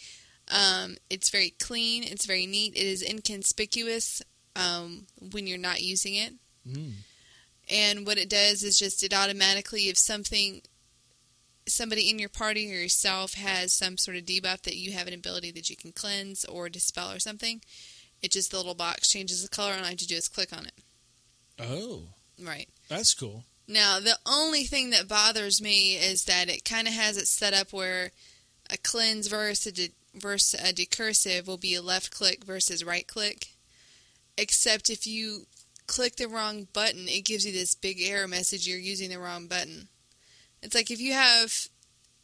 um, 0.50 0.98
it's 1.10 1.30
very 1.30 1.52
clean. 1.60 2.04
It's 2.04 2.26
very 2.26 2.46
neat. 2.46 2.76
It 2.76 2.86
is 2.86 3.02
inconspicuous 3.04 4.22
um, 4.56 5.06
when 5.32 5.48
you're 5.48 5.58
not 5.58 5.82
using 5.82 6.16
it. 6.16 6.34
Mm. 6.68 6.94
And 7.72 8.08
what 8.08 8.18
it 8.18 8.30
does 8.30 8.64
is 8.64 8.80
just 8.80 9.04
it 9.04 9.14
automatically, 9.14 9.90
if 9.90 9.98
something, 9.98 10.62
somebody 11.68 12.10
in 12.10 12.18
your 12.18 12.30
party 12.30 12.72
or 12.72 12.80
yourself 12.82 13.36
has 13.36 13.74
some 13.74 13.98
sort 13.98 14.18
of 14.18 14.24
debuff 14.26 14.64
that 14.64 14.76
you 14.76 14.92
have 14.94 15.08
an 15.08 15.14
ability 15.14 15.52
that 15.52 15.70
you 15.70 15.76
can 15.76 15.92
cleanse 15.92 16.46
or 16.46 16.68
dispel 16.68 17.12
or 17.12 17.20
something, 17.20 17.62
it 18.22 18.32
just 18.32 18.52
the 18.52 18.58
little 18.58 18.74
box 18.74 19.08
changes 19.08 19.44
the 19.44 19.50
color, 19.50 19.72
and 19.72 19.82
all 19.82 19.86
you 19.86 19.92
have 19.92 20.00
to 20.00 20.08
do 20.08 20.16
is 20.16 20.28
click 20.28 20.52
on 20.52 20.66
it. 20.66 20.74
Oh, 21.60 22.04
Right. 22.42 22.70
that's 22.88 23.14
cool. 23.14 23.44
Now, 23.68 24.00
the 24.00 24.18
only 24.26 24.64
thing 24.64 24.90
that 24.90 25.08
bothers 25.08 25.62
me 25.62 25.96
is 25.96 26.24
that 26.24 26.50
it 26.50 26.66
kind 26.66 26.88
of 26.88 26.94
has 26.96 27.18
it 27.18 27.28
set 27.28 27.54
up 27.54 27.72
where 27.72 28.12
a 28.70 28.78
cleanse 28.78 29.28
versus 29.28 29.80
a, 29.80 29.90
versus 30.20 30.60
a 30.60 30.74
decursive 30.74 31.48
will 31.48 31.58
be 31.58 31.76
a 31.76 31.82
left 31.82 32.12
click 32.12 32.44
versus 32.44 32.84
right 32.84 33.08
click. 33.08 33.48
Except 34.38 34.90
if 34.90 35.06
you 35.06 35.48
click 35.88 36.16
the 36.16 36.28
wrong 36.28 36.68
button, 36.72 37.08
it 37.08 37.26
gives 37.26 37.46
you 37.46 37.52
this 37.52 37.74
big 37.74 38.00
error 38.02 38.28
message 38.28 38.68
you're 38.68 38.78
using 38.78 39.10
the 39.10 39.20
wrong 39.20 39.48
button. 39.48 39.90
It's 40.62 40.76
like 40.76 40.92
if 40.92 41.00
you 41.00 41.14
have, 41.14 41.68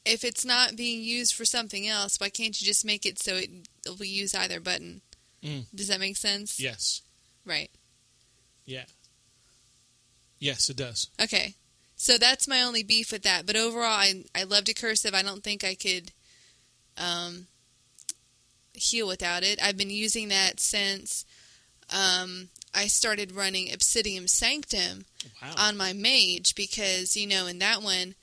if 0.05 0.23
it's 0.23 0.45
not 0.45 0.75
being 0.75 1.01
used 1.03 1.34
for 1.34 1.45
something 1.45 1.88
else, 1.88 2.19
why 2.19 2.29
can't 2.29 2.60
you 2.60 2.65
just 2.65 2.86
make 2.86 3.05
it 3.05 3.19
so 3.19 3.36
it 3.36 3.49
will 3.88 4.05
use 4.05 4.36
either 4.36 4.60
button? 4.60 5.01
Mm. 5.43 5.65
Does 5.73 5.88
that 5.88 5.99
make 5.99 6.17
sense? 6.17 6.60
Yes. 6.60 7.01
Right. 7.45 7.69
Yeah. 8.65 8.86
Yes, 10.39 10.69
it 10.69 10.77
does. 10.77 11.10
Okay. 11.21 11.55
So 11.95 12.17
that's 12.17 12.47
my 12.47 12.62
only 12.62 12.84
beef 12.84 13.12
with 13.12 13.23
that. 13.23 13.45
But 13.45 13.55
overall, 13.55 13.86
I, 13.86 14.25
I 14.36 14.43
love 14.43 14.65
decursive. 14.65 15.13
I 15.13 15.21
don't 15.21 15.43
think 15.43 15.63
I 15.63 15.75
could 15.75 16.12
um, 16.97 17.47
heal 18.77 19.07
without 19.07 19.43
it. 19.43 19.59
I've 19.61 19.77
been 19.77 19.89
using 19.89 20.27
that 20.29 20.59
since 20.59 21.25
um, 21.93 22.49
I 22.73 22.88
started 22.88 23.31
running 23.31 23.71
Obsidian 23.73 24.27
Sanctum 24.27 25.05
Wow. 25.41 25.53
on 25.57 25.77
my 25.77 25.93
mage 25.93 26.55
because, 26.55 27.15
you 27.15 27.27
know, 27.27 27.47
in 27.47 27.59
that 27.59 27.81
one, 27.81 28.15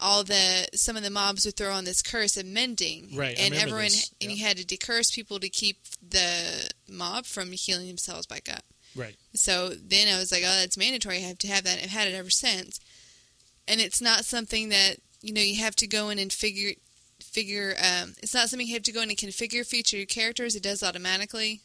all 0.00 0.24
the 0.24 0.66
some 0.74 0.96
of 0.96 1.02
the 1.04 1.10
mobs 1.10 1.44
would 1.44 1.56
throw 1.56 1.72
on 1.72 1.84
this 1.84 2.02
curse 2.02 2.36
of 2.36 2.44
mending, 2.46 3.14
Right, 3.16 3.38
And 3.38 3.54
everyone 3.54 3.82
this. 3.84 4.10
and 4.20 4.30
Yep. 4.30 4.38
you 4.38 4.44
had 4.44 4.56
to 4.58 4.64
decurse 4.64 5.10
people 5.10 5.38
to 5.40 5.48
keep 5.48 5.78
the 6.06 6.70
mob 6.88 7.24
from 7.26 7.52
healing 7.52 7.86
themselves 7.86 8.26
back 8.26 8.48
up. 8.52 8.64
right. 8.96 9.16
So 9.34 9.70
then 9.70 10.08
I 10.12 10.18
was 10.18 10.30
like, 10.32 10.42
oh, 10.44 10.56
that's 10.60 10.76
mandatory. 10.76 11.18
I 11.18 11.20
have 11.20 11.38
to 11.38 11.48
have 11.48 11.64
that. 11.64 11.80
I've 11.82 11.90
had 11.90 12.08
it 12.08 12.14
ever 12.14 12.30
since. 12.30 12.80
And 13.68 13.80
it's 13.80 14.00
not 14.00 14.24
something 14.24 14.68
that, 14.70 14.96
you 15.22 15.32
know, 15.32 15.40
you 15.40 15.62
have 15.62 15.76
to 15.76 15.86
go 15.86 16.08
in 16.10 16.18
and 16.18 16.32
figure, 16.32 16.72
figure, 17.22 17.74
um, 17.78 18.14
it's 18.22 18.34
not 18.34 18.48
something 18.48 18.66
you 18.66 18.74
have 18.74 18.82
to 18.84 18.92
go 18.92 19.02
in 19.02 19.08
and 19.08 19.18
configure 19.18 19.66
feature 19.66 19.96
your 19.96 20.06
characters. 20.06 20.54
It 20.54 20.62
does 20.62 20.82
automatically. 20.82 21.60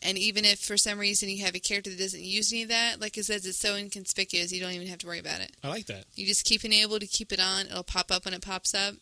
And 0.00 0.16
even 0.16 0.44
if 0.44 0.60
for 0.60 0.76
some 0.76 0.98
reason 0.98 1.28
you 1.28 1.44
have 1.44 1.56
a 1.56 1.60
character 1.60 1.90
that 1.90 1.98
doesn't 1.98 2.22
use 2.22 2.52
any 2.52 2.62
of 2.62 2.68
that, 2.68 3.00
like 3.00 3.18
it 3.18 3.24
says, 3.24 3.44
it's 3.44 3.58
so 3.58 3.74
inconspicuous, 3.74 4.52
you 4.52 4.60
don't 4.60 4.72
even 4.72 4.86
have 4.86 4.98
to 4.98 5.06
worry 5.06 5.18
about 5.18 5.40
it. 5.40 5.56
I 5.62 5.68
like 5.68 5.86
that. 5.86 6.04
You 6.14 6.24
just 6.24 6.44
keep 6.44 6.64
enable 6.64 7.00
to 7.00 7.06
keep 7.06 7.32
it 7.32 7.40
on. 7.40 7.66
It'll 7.66 7.82
pop 7.82 8.12
up 8.12 8.24
when 8.24 8.34
it 8.34 8.42
pops 8.42 8.74
up. 8.74 8.94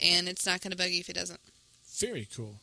And 0.00 0.28
it's 0.28 0.46
not 0.46 0.62
going 0.62 0.72
to 0.72 0.76
bug 0.76 0.90
you 0.90 1.00
if 1.00 1.10
it 1.10 1.16
doesn't. 1.16 1.40
Very 1.98 2.26
cool. 2.34 2.56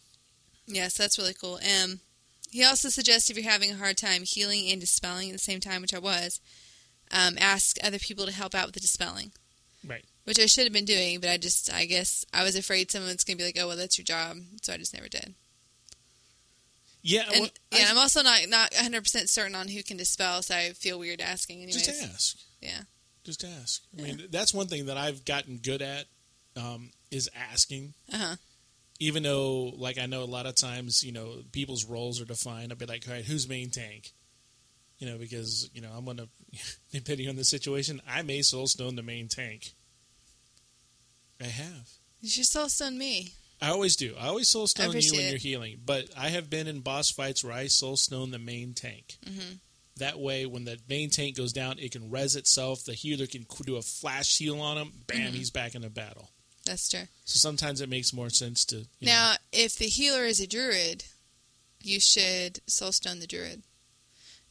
Yes, 0.66 0.98
that's 0.98 1.18
really 1.18 1.36
cool. 1.36 1.60
Um, 1.64 2.02
he 2.50 2.66
also 2.66 2.90
suggests 2.90 3.30
if 3.30 3.38
you're 3.38 3.50
having 3.50 3.72
a 3.72 3.76
hard 3.76 3.96
time 3.96 4.24
healing 4.24 4.70
and 4.70 4.82
dispelling 4.82 5.30
at 5.30 5.34
the 5.34 5.40
same 5.40 5.60
time, 5.60 5.82
which 5.82 5.94
I 5.94 6.00
was, 6.00 6.42
um, 7.12 7.38
ask 7.40 7.78
other 7.82 8.00
people 8.00 8.26
to 8.26 8.34
help 8.34 8.56
out 8.56 8.66
with 8.66 8.74
the 8.74 8.82
dispelling. 8.82 9.32
Right. 9.88 10.04
Which 10.28 10.40
I 10.42 10.46
should 10.46 10.66
have 10.66 10.74
been 10.74 10.84
doing, 10.84 11.22
but 11.22 11.30
I 11.30 11.38
just, 11.38 11.72
I 11.74 11.86
guess, 11.86 12.26
I 12.34 12.44
was 12.44 12.58
afraid 12.58 12.92
someone's 12.92 13.24
going 13.24 13.38
to 13.38 13.42
be 13.42 13.48
like, 13.48 13.58
oh, 13.58 13.70
well, 13.70 13.78
that's 13.78 13.98
your 13.98 14.04
job. 14.04 14.36
So 14.62 14.74
I 14.74 14.78
just 14.78 14.94
never 14.94 15.08
did. 15.08 15.36
Yeah. 17.02 17.24
And, 17.32 17.42
well, 17.44 17.50
yeah, 17.72 17.86
I- 17.88 17.92
I'm 17.92 17.98
also 17.98 18.22
not, 18.24 18.42
not 18.50 18.72
100% 18.72 19.30
certain 19.30 19.56
on 19.56 19.70
who 19.70 19.82
can 19.84 19.96
dispel, 19.96 20.42
so 20.42 20.54
I 20.54 20.72
feel 20.74 21.00
weird 21.00 21.22
asking 21.22 21.60
anyways. 21.64 21.82
just 21.88 22.04
ask. 22.04 22.38
Yeah. 22.62 22.82
Just 23.24 23.46
ask. 23.46 23.84
I 23.98 24.02
mean, 24.02 24.24
that's 24.30 24.54
one 24.54 24.68
thing 24.68 24.88
that 24.88 24.98
I've 24.98 25.24
gotten 25.24 25.60
good 25.60 25.82
at 25.82 26.08
um, 26.58 26.92
is 27.10 27.30
asking. 27.50 27.94
Uh-huh. 28.14 28.36
Even 29.00 29.24
though, 29.24 29.72
like, 29.78 29.98
I 29.98 30.08
know 30.08 30.24
a 30.24 30.26
lot 30.26 30.46
of 30.46 30.56
times, 30.56 31.04
you 31.04 31.14
know, 31.14 31.36
people's 31.54 31.86
roles 31.86 32.20
are 32.20 32.26
defined. 32.26 32.74
I'll 32.74 32.78
be 32.78 32.86
like, 32.86 33.06
all 33.08 33.14
right, 33.14 33.24
who's 33.24 33.48
main 33.48 33.70
tank? 33.70 34.12
You 34.98 35.08
know, 35.08 35.18
because, 35.18 35.70
you 35.74 35.80
know, 35.80 35.92
I'm 35.96 36.04
going 36.04 36.18
to, 36.18 36.28
depending 36.92 37.30
on 37.30 37.38
the 37.38 37.46
situation, 37.46 38.02
I 38.06 38.24
may 38.24 38.40
soulstone 38.40 38.98
the 38.98 39.04
main 39.04 39.30
tank. 39.30 39.72
I 41.42 41.46
have. 41.46 41.90
You 42.22 42.30
should 42.30 42.46
still 42.46 42.70
stun 42.70 42.98
me. 42.98 43.34
I 43.62 43.70
always 43.70 43.96
do. 43.96 44.16
I 44.20 44.28
always 44.28 44.54
I 44.56 44.60
soulstone 44.60 45.02
you 45.04 45.12
when 45.14 45.22
it. 45.26 45.30
you're 45.30 45.40
healing. 45.40 45.80
But 45.86 46.10
I 46.18 46.30
have 46.30 46.50
been 46.50 46.68
in 46.68 46.82
boss 46.82 47.10
fights 47.10 47.44
where 47.44 47.54
I 47.54 47.66
soulstone 47.66 48.32
the 48.32 48.40
main 48.40 48.74
tank. 48.74 49.18
Mm-hmm. 49.26 49.56
That 49.98 50.20
way, 50.20 50.46
when 50.46 50.66
the 50.66 50.78
main 50.88 51.10
tank 51.10 51.36
goes 51.38 51.54
down, 51.54 51.80
it 51.80 51.92
can 51.92 52.12
res 52.12 52.36
itself. 52.36 52.84
The 52.86 52.94
healer 52.94 53.26
can 53.26 53.48
do 53.66 53.78
a 53.78 53.82
flash 53.82 54.38
heal 54.38 54.60
on 54.62 54.78
him. 54.78 54.92
Bam, 55.08 55.32
Mhm. 55.32 55.36
he's 55.36 55.50
back 55.50 55.74
in 55.74 55.82
the 55.82 55.90
battle. 55.90 56.30
That's 56.66 56.88
true. 56.90 57.08
So 57.26 57.40
sometimes 57.40 57.82
it 57.82 57.90
makes 57.90 58.14
more 58.14 58.30
sense 58.30 58.64
to. 58.66 58.76
you 59.00 59.08
know, 59.08 59.12
Now, 59.14 59.36
if 59.52 59.76
the 59.76 59.88
healer 59.88 60.26
is 60.26 60.40
a 60.40 60.46
druid, 60.48 61.06
you 61.82 62.00
should 62.00 62.60
soulstone 62.68 63.22
the 63.22 63.28
druid. 63.28 63.64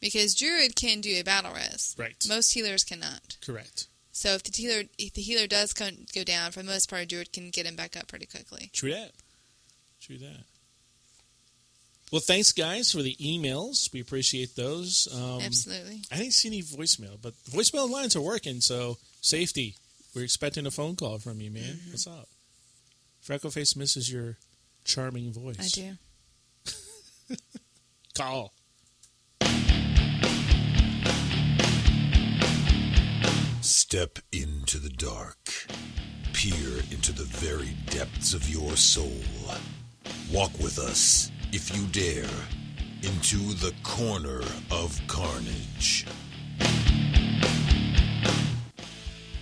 Because 0.00 0.34
druid 0.34 0.74
can 0.76 1.00
do 1.00 1.18
a 1.20 1.22
battle 1.22 1.52
res. 1.54 1.94
right. 1.96 2.16
Most 2.28 2.52
healers 2.54 2.82
cannot. 2.84 3.36
Correct. 3.40 3.86
So 4.16 4.30
if 4.30 4.44
the 4.44 4.50
healer 4.50 4.84
if 4.96 5.12
the 5.12 5.20
healer 5.20 5.46
does 5.46 5.74
go, 5.74 5.90
go 6.14 6.24
down, 6.24 6.50
for 6.50 6.60
the 6.60 6.70
most 6.70 6.88
part, 6.88 7.02
a 7.02 7.06
druid 7.06 7.34
can 7.34 7.50
get 7.50 7.66
him 7.66 7.76
back 7.76 7.98
up 7.98 8.08
pretty 8.08 8.24
quickly. 8.24 8.70
True 8.72 8.90
that. 8.90 9.12
True 10.00 10.16
that. 10.16 10.44
Well, 12.10 12.22
thanks, 12.22 12.50
guys, 12.52 12.90
for 12.90 13.02
the 13.02 13.14
emails. 13.16 13.92
We 13.92 14.00
appreciate 14.00 14.56
those. 14.56 15.06
Um, 15.14 15.42
Absolutely. 15.42 16.00
I 16.10 16.16
didn't 16.16 16.32
see 16.32 16.48
any 16.48 16.62
voicemail, 16.62 17.20
but 17.20 17.34
the 17.44 17.58
voicemail 17.58 17.90
lines 17.90 18.16
are 18.16 18.22
working, 18.22 18.62
so 18.62 18.96
safety. 19.20 19.74
We're 20.14 20.24
expecting 20.24 20.64
a 20.64 20.70
phone 20.70 20.96
call 20.96 21.18
from 21.18 21.42
you, 21.42 21.50
man. 21.50 21.74
Mm-hmm. 21.74 21.90
What's 21.90 22.06
up? 22.06 22.28
Freckleface 23.22 23.76
misses 23.76 24.10
your 24.10 24.38
charming 24.86 25.30
voice. 25.30 25.58
I 25.60 25.68
do. 27.28 27.36
Call. 28.14 28.54
Step 33.66 34.20
into 34.30 34.78
the 34.78 34.90
dark. 34.90 35.36
Peer 36.32 36.84
into 36.92 37.10
the 37.10 37.24
very 37.24 37.76
depths 37.86 38.32
of 38.32 38.48
your 38.48 38.76
soul. 38.76 39.20
Walk 40.32 40.52
with 40.60 40.78
us, 40.78 41.32
if 41.52 41.76
you 41.76 41.84
dare, 41.88 42.30
into 43.02 43.54
the 43.54 43.74
corner 43.82 44.40
of 44.70 45.00
carnage. 45.08 46.06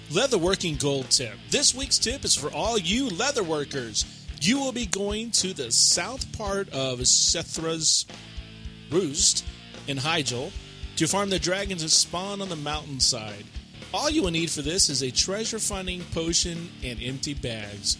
Leatherworking 0.09 0.81
Gold 0.81 1.11
Tip. 1.11 1.35
This 1.51 1.75
week's 1.75 1.99
tip 1.99 2.25
is 2.25 2.35
for 2.35 2.51
all 2.51 2.79
you 2.79 3.11
leather 3.11 3.45
workers. 3.45 4.07
You 4.41 4.59
will 4.59 4.73
be 4.73 4.87
going 4.87 5.33
to 5.33 5.53
the 5.53 5.71
south 5.71 6.33
part 6.33 6.71
of 6.71 6.99
Sethria's 7.01 8.07
Roost 8.91 9.45
in 9.87 9.99
Hyjal 9.99 10.51
to 10.97 11.07
farm 11.07 11.29
the 11.29 11.39
dragons 11.39 11.83
that 11.83 11.91
spawn 11.91 12.41
on 12.41 12.49
the 12.49 12.57
mountainside. 12.57 13.45
All 13.95 14.11
you 14.11 14.25
will 14.25 14.33
need 14.33 14.51
for 14.51 14.61
this 14.61 14.89
is 14.89 15.03
a 15.03 15.13
treasure 15.13 15.61
finding 15.61 16.03
potion 16.13 16.69
and 16.83 17.01
empty 17.01 17.33
bags. 17.33 17.97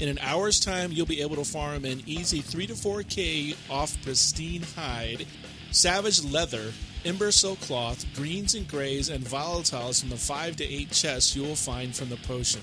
In 0.00 0.08
an 0.08 0.18
hour's 0.18 0.58
time, 0.58 0.90
you'll 0.90 1.06
be 1.06 1.20
able 1.20 1.36
to 1.36 1.44
farm 1.44 1.84
an 1.84 2.02
easy 2.04 2.40
3 2.40 2.66
to 2.66 2.72
4k 2.72 3.56
off 3.70 3.96
pristine 4.02 4.62
hide, 4.74 5.24
savage 5.70 6.24
leather, 6.24 6.72
ember 7.04 7.30
silk 7.30 7.60
cloth, 7.60 8.04
greens 8.16 8.56
and 8.56 8.66
grays, 8.66 9.08
and 9.08 9.24
volatiles 9.24 10.00
from 10.00 10.08
the 10.08 10.16
5 10.16 10.56
to 10.56 10.64
8 10.64 10.90
chests 10.90 11.36
you 11.36 11.44
will 11.44 11.54
find 11.54 11.94
from 11.94 12.08
the 12.08 12.16
potion. 12.16 12.62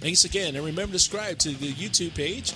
Thanks 0.00 0.24
again, 0.24 0.56
and 0.56 0.66
remember 0.66 0.94
to 0.94 0.98
subscribe 0.98 1.38
to 1.38 1.50
the 1.50 1.72
YouTube 1.72 2.16
page 2.16 2.52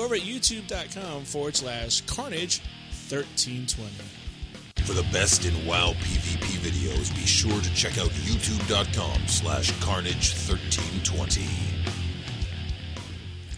over 0.00 0.16
at 0.16 0.22
youtube.com 0.22 1.22
forward 1.22 1.54
slash 1.54 2.00
carnage 2.00 2.60
1320. 3.08 4.23
For 4.84 4.92
the 4.92 5.02
best 5.04 5.46
in 5.46 5.54
WoW 5.66 5.94
PvP 5.94 6.58
videos, 6.58 7.14
be 7.14 7.24
sure 7.24 7.58
to 7.58 7.74
check 7.74 7.96
out 7.96 8.10
youtube.com 8.10 9.26
slash 9.28 9.72
carnage1320. 9.74 11.48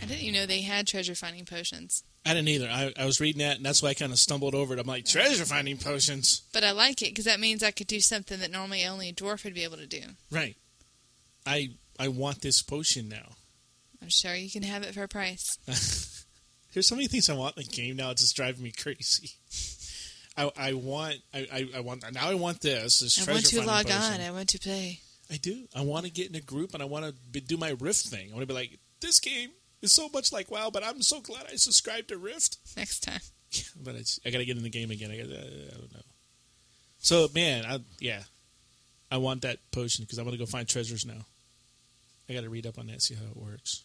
I 0.00 0.06
didn't 0.06 0.22
even 0.22 0.34
know 0.34 0.46
they 0.46 0.60
had 0.60 0.86
treasure 0.86 1.16
finding 1.16 1.44
potions. 1.44 2.04
I 2.24 2.34
didn't 2.34 2.46
either. 2.46 2.68
I, 2.68 2.92
I 2.96 3.06
was 3.06 3.20
reading 3.20 3.40
that, 3.40 3.56
and 3.56 3.66
that's 3.66 3.82
why 3.82 3.88
I 3.88 3.94
kind 3.94 4.12
of 4.12 4.20
stumbled 4.20 4.54
over 4.54 4.74
it. 4.74 4.78
I'm 4.78 4.86
like, 4.86 5.04
treasure 5.04 5.42
oh. 5.42 5.46
finding 5.46 5.78
potions. 5.78 6.42
But 6.52 6.62
I 6.62 6.70
like 6.70 7.02
it 7.02 7.06
because 7.06 7.24
that 7.24 7.40
means 7.40 7.64
I 7.64 7.72
could 7.72 7.88
do 7.88 7.98
something 7.98 8.38
that 8.38 8.52
normally 8.52 8.84
only 8.86 9.08
a 9.08 9.12
dwarf 9.12 9.42
would 9.42 9.54
be 9.54 9.64
able 9.64 9.78
to 9.78 9.86
do. 9.86 10.02
Right. 10.30 10.56
I 11.44 11.70
I 11.98 12.06
want 12.06 12.42
this 12.42 12.62
potion 12.62 13.08
now. 13.08 13.32
I'm 14.00 14.10
sure 14.10 14.36
you 14.36 14.48
can 14.48 14.62
have 14.62 14.84
it 14.84 14.94
for 14.94 15.02
a 15.02 15.08
price. 15.08 15.58
There's 16.72 16.86
so 16.86 16.94
many 16.94 17.08
things 17.08 17.28
I 17.28 17.34
want 17.34 17.56
in 17.56 17.64
the 17.64 17.68
game 17.68 17.96
now. 17.96 18.10
It's 18.10 18.22
just 18.22 18.36
driving 18.36 18.62
me 18.62 18.70
crazy. 18.70 19.30
I, 20.36 20.50
I 20.56 20.72
want 20.74 21.16
I, 21.32 21.46
I, 21.52 21.68
I 21.76 21.80
want 21.80 22.04
now 22.12 22.28
I 22.28 22.34
want 22.34 22.60
this. 22.60 23.00
this 23.00 23.20
I 23.20 23.24
treasure 23.24 23.56
want 23.56 23.64
to 23.64 23.72
log 23.72 23.86
potion. 23.86 24.20
on. 24.20 24.20
I 24.20 24.30
want 24.30 24.48
to 24.50 24.58
play. 24.58 25.00
I 25.30 25.36
do. 25.36 25.66
I 25.74 25.80
want 25.80 26.04
to 26.04 26.10
get 26.10 26.28
in 26.28 26.36
a 26.36 26.40
group 26.40 26.74
and 26.74 26.82
I 26.82 26.86
want 26.86 27.04
to 27.06 27.12
be, 27.12 27.40
do 27.40 27.56
my 27.56 27.70
Rift 27.80 28.06
thing. 28.06 28.28
I 28.30 28.32
want 28.34 28.42
to 28.42 28.46
be 28.46 28.54
like, 28.54 28.78
this 29.00 29.18
game 29.18 29.50
is 29.82 29.92
so 29.92 30.08
much 30.12 30.32
like 30.32 30.50
WoW, 30.50 30.70
but 30.70 30.84
I'm 30.84 31.02
so 31.02 31.20
glad 31.20 31.46
I 31.52 31.56
subscribed 31.56 32.08
to 32.08 32.18
Rift. 32.18 32.58
Next 32.76 33.00
time. 33.00 33.20
but 33.82 33.96
it's, 33.96 34.20
I 34.24 34.30
got 34.30 34.38
to 34.38 34.44
get 34.44 34.56
in 34.56 34.62
the 34.62 34.70
game 34.70 34.90
again. 34.90 35.10
I, 35.10 35.16
gotta, 35.16 35.40
I 35.40 35.78
don't 35.78 35.94
know. 35.94 36.02
So 36.98 37.28
man, 37.34 37.64
I, 37.64 37.80
yeah, 37.98 38.22
I 39.10 39.18
want 39.18 39.42
that 39.42 39.58
potion 39.72 40.04
because 40.04 40.18
I 40.18 40.22
want 40.22 40.32
to 40.32 40.38
go 40.38 40.46
find 40.46 40.68
treasures 40.68 41.04
now. 41.06 41.24
I 42.28 42.32
got 42.32 42.42
to 42.42 42.50
read 42.50 42.66
up 42.66 42.78
on 42.78 42.88
that, 42.88 43.02
see 43.02 43.14
how 43.14 43.24
it 43.24 43.36
works. 43.36 43.82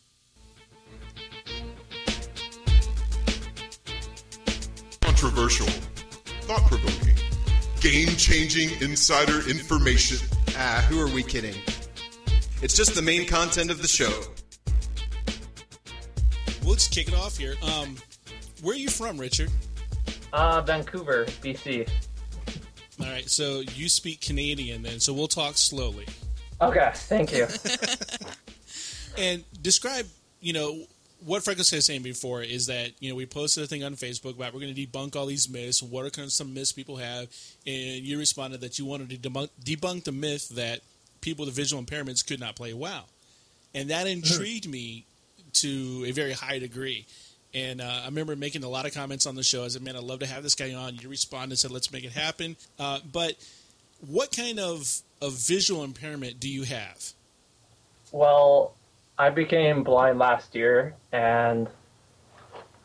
Controversial, 5.02 5.68
thought 6.52 6.68
provoking, 6.68 7.16
game 7.80 8.10
changing 8.18 8.82
insider 8.82 9.48
information. 9.50 10.18
Ah, 10.58 10.86
who 10.90 11.00
are 11.00 11.08
we 11.08 11.24
kidding? 11.24 11.56
It's 12.62 12.76
just 12.76 12.94
the 12.94 13.02
main 13.02 13.26
content 13.26 13.72
of 13.72 13.82
the 13.82 13.88
show. 13.88 14.12
Well, 16.62 16.72
let's 16.72 16.90
kick 16.90 17.08
it 17.08 17.14
off 17.14 17.38
here. 17.38 17.56
Um, 17.64 17.96
where 18.62 18.76
are 18.76 18.78
you 18.78 18.90
from, 18.90 19.18
Richard? 19.18 19.50
Uh, 20.34 20.60
Vancouver, 20.62 21.26
BC. 21.26 21.88
All 23.00 23.08
right, 23.08 23.30
so 23.30 23.62
you 23.76 23.88
speak 23.88 24.20
Canadian 24.20 24.84
then, 24.84 25.00
so 25.00 25.14
we'll 25.14 25.30
talk 25.30 25.56
slowly. 25.56 26.06
Okay, 26.60 26.92
thank 26.94 27.32
you. 27.32 27.48
And 29.18 29.44
describe, 29.62 30.06
you 30.40 30.54
know, 30.54 30.86
what 31.26 31.44
Freckles 31.44 31.72
was 31.72 31.86
saying 31.86 32.02
before 32.02 32.42
is 32.42 32.68
that, 32.68 32.92
you 33.00 33.10
know, 33.10 33.16
we 33.16 33.26
posted 33.26 33.64
a 33.64 33.68
thing 33.68 33.84
on 33.84 33.96
Facebook 33.96 34.36
about 34.36 34.54
we're 34.54 34.60
going 34.60 34.74
to 34.74 34.88
debunk 34.88 35.16
all 35.16 35.26
these 35.26 35.50
myths. 35.50 35.82
What 35.84 36.06
are 36.06 36.10
kind 36.10 36.26
of 36.26 36.32
some 36.32 36.54
myths 36.54 36.72
people 36.72 36.98
have? 36.98 37.28
And 37.66 38.04
you 38.04 38.18
responded 38.18 38.62
that 38.62 38.80
you 38.80 38.86
wanted 38.86 39.10
to 39.10 39.18
debunk, 39.18 39.50
debunk 39.64 40.06
the 40.06 40.12
myth 40.12 40.50
that 40.50 40.82
people 41.22 41.46
with 41.46 41.56
visual 41.56 41.82
impairments 41.82 42.26
could 42.26 42.40
not 42.40 42.56
play 42.56 42.74
WoW. 42.74 43.04
And 43.74 43.90
that 43.90 44.08
intrigued 44.08 44.68
me 44.68 45.06
to 45.54 46.06
a 46.08 46.12
very 46.12 46.34
high 46.34 46.60
degree. 46.60 47.06
And 47.54 47.82
uh, 47.82 48.02
I 48.04 48.06
remember 48.06 48.36
making 48.36 48.64
a 48.64 48.70
lot 48.70 48.86
of 48.86 48.94
comments 48.94 49.26
on 49.26 49.36
the 49.36 49.44
show. 49.44 49.64
I 49.64 49.68
said, 49.68 49.82
man, 49.82 49.96
I'd 49.96 50.04
love 50.04 50.20
to 50.20 50.28
have 50.28 50.42
this 50.44 50.56
guy 50.56 50.74
on. 50.74 50.96
You 50.96 51.10
responded 51.10 51.52
and 51.52 51.60
said, 51.60 51.72
let's 51.72 51.92
make 51.92 52.04
it 52.04 52.14
happen. 52.14 52.56
Uh, 52.80 53.00
but 53.12 53.36
what 54.08 54.36
kind 54.36 54.60
of, 54.60 55.02
of 55.22 55.34
visual 55.34 55.84
impairment 55.84 56.40
do 56.40 56.50
you 56.50 56.64
have? 56.64 57.14
well, 58.12 58.74
I 59.22 59.30
became 59.30 59.84
blind 59.84 60.18
last 60.18 60.56
year, 60.56 60.96
and 61.12 61.70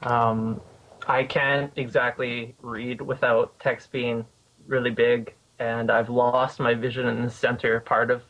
um, 0.02 0.60
I 1.08 1.24
can't 1.24 1.72
exactly 1.76 2.54
read 2.60 3.00
without 3.00 3.58
text 3.58 3.90
being 3.90 4.26
really 4.66 4.90
big, 4.90 5.32
and 5.58 5.90
I've 5.90 6.10
lost 6.10 6.60
my 6.60 6.74
vision 6.74 7.06
in 7.06 7.22
the 7.24 7.30
center 7.30 7.80
part 7.80 8.10
of 8.10 8.22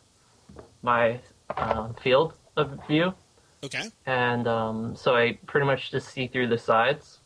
my 0.83 1.19
uh, 1.57 1.93
field 1.95 2.35
of 2.57 2.79
view, 2.87 3.13
Okay. 3.65 3.89
and 4.07 4.47
um, 4.47 4.95
so 4.95 5.17
I 5.17 5.37
pretty 5.47 5.67
much 5.67 5.91
just 5.91 6.07
see 6.11 6.29
through 6.29 6.47
the 6.47 6.59
sides. 6.59 7.19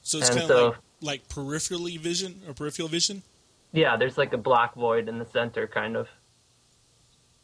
So 0.00 0.16
it's 0.16 0.30
kind 0.30 0.40
of 0.40 0.48
so- 0.48 0.66
like, 0.68 0.76
like 1.02 1.28
peripherally 1.28 1.98
vision 1.98 2.40
or 2.48 2.54
peripheral 2.54 2.88
vision. 2.88 3.22
Yeah, 3.72 3.98
there's 3.98 4.16
like 4.16 4.32
a 4.32 4.38
black 4.38 4.74
void 4.76 5.10
in 5.10 5.18
the 5.18 5.26
center, 5.26 5.66
kind 5.66 5.94
of. 5.94 6.08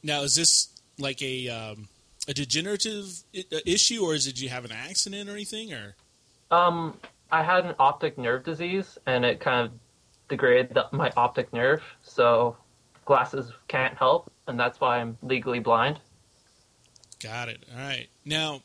Now, 0.02 0.22
is 0.22 0.34
this 0.34 0.70
like 0.98 1.20
a 1.20 1.50
um, 1.50 1.88
a 2.28 2.34
degenerative 2.34 3.22
issue, 3.66 4.02
or 4.02 4.14
is 4.14 4.26
it 4.26 4.40
you 4.40 4.48
have 4.48 4.64
an 4.64 4.72
accident 4.72 5.28
or 5.28 5.32
anything? 5.32 5.72
Or 5.72 5.94
Um, 6.50 6.98
I 7.30 7.42
had 7.42 7.64
an 7.66 7.74
optic 7.78 8.16
nerve 8.18 8.44
disease, 8.44 8.98
and 9.06 9.24
it 9.24 9.40
kind 9.40 9.66
of 9.66 9.72
degraded 10.28 10.74
the, 10.74 10.86
my 10.92 11.12
optic 11.16 11.52
nerve, 11.52 11.82
so 12.02 12.56
glasses 13.04 13.52
can't 13.68 13.96
help, 13.96 14.32
and 14.46 14.58
that's 14.58 14.80
why 14.80 15.00
I'm 15.00 15.18
legally 15.22 15.58
blind. 15.60 16.00
got 17.22 17.48
it. 17.48 17.64
All 17.72 17.80
right. 17.80 18.08
Now, 18.24 18.62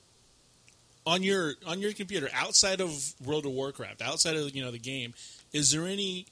on 1.06 1.24
your 1.24 1.56
on 1.66 1.80
your 1.80 1.94
computer, 1.94 2.30
outside 2.34 2.82
of 2.82 3.14
World 3.26 3.46
of 3.46 3.52
Warcraft, 3.52 4.02
outside 4.02 4.36
of 4.36 4.56
you 4.56 4.62
know 4.62 4.72
the 4.72 4.80
game, 4.80 5.14
is 5.52 5.72
there 5.72 5.86
any 5.86 6.28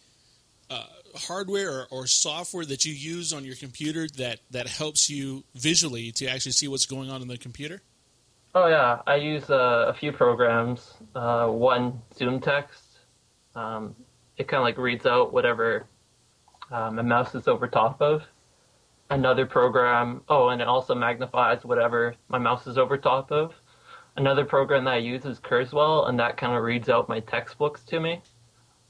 uh, 0.70 0.84
hardware 1.16 1.72
or, 1.72 1.88
or 1.92 2.08
software 2.08 2.66
that 2.66 2.86
you 2.86 2.94
use 2.94 3.34
on 3.34 3.44
your 3.44 3.56
computer 3.56 4.08
that 4.18 4.40
that 4.52 4.68
helps 4.68 5.10
you 5.10 5.44
visually 5.56 6.12
to 6.14 6.28
actually 6.28 6.52
see 6.52 6.68
what's 6.68 6.86
going 6.86 7.10
on 7.10 7.22
in 7.22 7.28
the 7.28 7.38
computer? 7.38 7.82
Oh 8.56 8.68
yeah, 8.68 9.02
I 9.06 9.16
use 9.16 9.50
uh, 9.50 9.86
a 9.88 9.94
few 9.94 10.12
programs. 10.12 10.94
Uh, 11.16 11.48
one 11.48 12.02
ZoomText. 12.16 12.82
Um, 13.56 13.96
it 14.38 14.48
kind 14.48 14.60
of 14.60 14.64
like 14.64 14.78
reads 14.78 15.06
out 15.06 15.34
whatever 15.34 15.86
uh, 16.72 16.92
my 16.92 17.02
mouse 17.02 17.36
is 17.36 17.48
over 17.48 17.68
top 17.68 18.02
of. 18.02 18.24
Another 19.10 19.46
program. 19.46 20.22
Oh, 20.28 20.50
and 20.50 20.62
it 20.62 20.68
also 20.68 20.94
magnifies 20.94 21.64
whatever 21.64 22.16
my 22.28 22.38
mouse 22.38 22.68
is 22.68 22.78
over 22.78 22.98
top 22.98 23.32
of. 23.32 23.54
Another 24.18 24.44
program 24.44 24.84
that 24.86 24.96
I 24.96 24.98
use 24.98 25.26
is 25.26 25.40
Kurzweil, 25.40 26.10
and 26.10 26.20
that 26.20 26.38
kind 26.38 26.56
of 26.56 26.64
reads 26.64 26.90
out 26.90 27.08
my 27.08 27.20
textbooks 27.20 27.84
to 27.84 28.00
me 28.00 28.22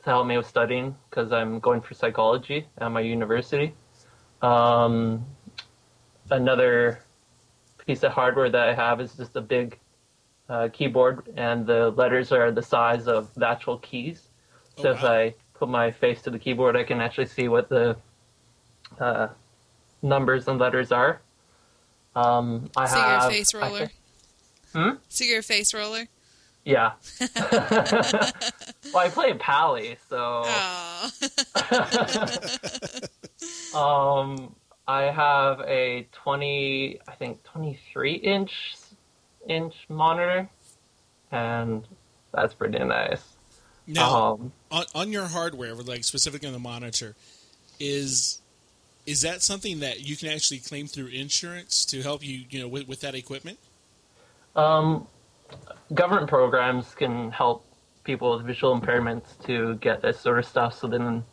to 0.08 0.12
help 0.12 0.26
me 0.26 0.38
with 0.38 0.48
studying 0.48 0.96
because 1.10 1.34
I'm 1.34 1.60
going 1.60 1.82
for 1.82 1.94
psychology 1.94 2.66
at 2.78 2.90
my 2.90 3.02
university. 3.02 3.74
Um, 4.42 5.26
another 6.30 7.00
piece 7.86 8.04
of 8.04 8.14
hardware 8.14 8.50
that 8.50 8.70
I 8.70 8.74
have 8.74 9.02
is 9.02 9.12
just 9.16 9.36
a 9.36 9.42
big 9.42 9.78
uh, 10.48 10.70
keyboard, 10.72 11.28
and 11.36 11.68
the 11.68 11.90
letters 11.92 12.32
are 12.32 12.52
the 12.54 12.62
size 12.62 13.08
of 13.10 13.34
the 13.36 13.46
actual 13.48 13.80
keys. 13.80 14.30
So 14.78 14.90
Oh, 14.90 14.92
if. 14.94 15.04
I 15.04 15.34
put 15.56 15.68
my 15.68 15.92
face 15.92 16.22
to 16.22 16.30
the 16.30 16.40
keyboard, 16.40 16.78
I 16.78 16.84
can 16.86 17.02
actually 17.02 17.26
see 17.26 17.50
what 17.50 17.68
the 17.68 17.98
uh, 19.02 19.28
numbers 20.02 20.48
and 20.48 20.58
letters 20.58 20.94
are. 20.94 21.20
Um, 22.16 22.70
I 22.78 22.86
So 22.86 22.96
you're 22.96 23.06
have 23.06 23.26
a 23.26 23.30
face 23.30 23.54
roller. 23.54 23.80
think- 23.80 23.92
Hmm? 24.74 24.90
So 25.10 25.24
you're 25.26 25.42
face 25.42 25.74
roller. 25.74 26.06
Yeah. 26.68 26.92
well, 28.94 28.98
I 28.98 29.10
play 29.10 29.34
Pally, 29.36 29.98
so. 30.10 30.44
Um, 33.76 34.56
I 34.88 35.04
have 35.04 35.60
a 35.62 36.08
twenty, 36.12 37.00
I 37.08 37.12
think 37.14 37.44
twenty-three 37.44 38.16
inch 38.16 38.76
inch 39.48 39.76
monitor, 39.90 40.50
and 41.32 41.88
that's 42.34 42.54
pretty 42.54 42.80
nice. 42.80 43.22
Now, 43.86 44.34
Um, 44.34 44.52
on, 44.72 44.86
on 44.96 45.12
your 45.12 45.28
hardware, 45.28 45.76
like 45.76 46.04
specifically 46.04 46.48
on 46.48 46.54
the 46.54 46.60
monitor, 46.60 47.16
is 47.80 48.42
is 49.06 49.22
that 49.22 49.44
something 49.44 49.80
that 49.82 50.02
you 50.02 50.18
can 50.18 50.30
actually 50.30 50.60
claim 50.60 50.88
through 50.88 51.08
insurance 51.08 51.86
to 51.86 52.02
help 52.02 52.26
you, 52.26 52.44
you 52.50 52.60
know, 52.60 52.68
with, 52.68 52.88
with 52.88 53.02
that 53.02 53.16
equipment? 53.16 53.60
um, 54.56 55.08
government 55.94 56.28
programs 56.28 56.94
can 56.96 57.32
help 57.32 57.66
people 58.04 58.36
with 58.36 58.46
visual 58.46 58.80
impairments 58.80 59.42
to 59.46 59.76
get 59.76 60.02
this 60.02 60.20
sort 60.20 60.40
of 60.40 60.46
stuff, 60.46 60.78
so 60.78 60.88
then 60.88 61.24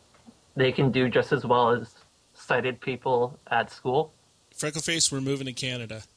they 0.55 0.71
can 0.71 0.91
do 0.91 1.09
just 1.09 1.31
as 1.31 1.45
well 1.45 1.69
as 1.71 1.93
sighted 2.33 2.81
people 2.81 3.39
at 3.47 3.71
school. 3.71 4.13
Freckleface, 4.55 5.11
we're 5.11 5.21
moving 5.21 5.47
to 5.47 5.53
Canada. 5.53 6.03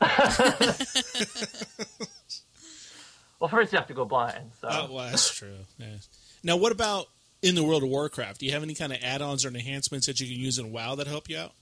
Well, 3.38 3.48
first 3.48 3.72
you 3.72 3.78
have 3.78 3.88
to 3.88 3.94
go 3.94 4.04
blind. 4.04 4.52
So 4.60 4.68
Oh, 4.70 4.88
well, 4.90 5.06
that's 5.10 5.34
true. 5.34 5.58
Yeah. 5.78 5.96
Now, 6.42 6.56
what 6.56 6.72
about 6.72 7.06
in 7.42 7.54
the 7.54 7.62
world 7.62 7.82
of 7.82 7.88
Warcraft? 7.90 8.40
Do 8.40 8.46
you 8.46 8.52
have 8.52 8.62
any 8.62 8.74
kind 8.74 8.92
of 8.92 8.98
add-ons 9.02 9.44
or 9.44 9.48
enhancements 9.48 10.06
that 10.06 10.20
you 10.20 10.26
can 10.26 10.36
use 10.36 10.58
in 10.58 10.72
WoW 10.72 10.94
that 10.94 11.06
help 11.06 11.28
you 11.28 11.38
out? 11.38 11.52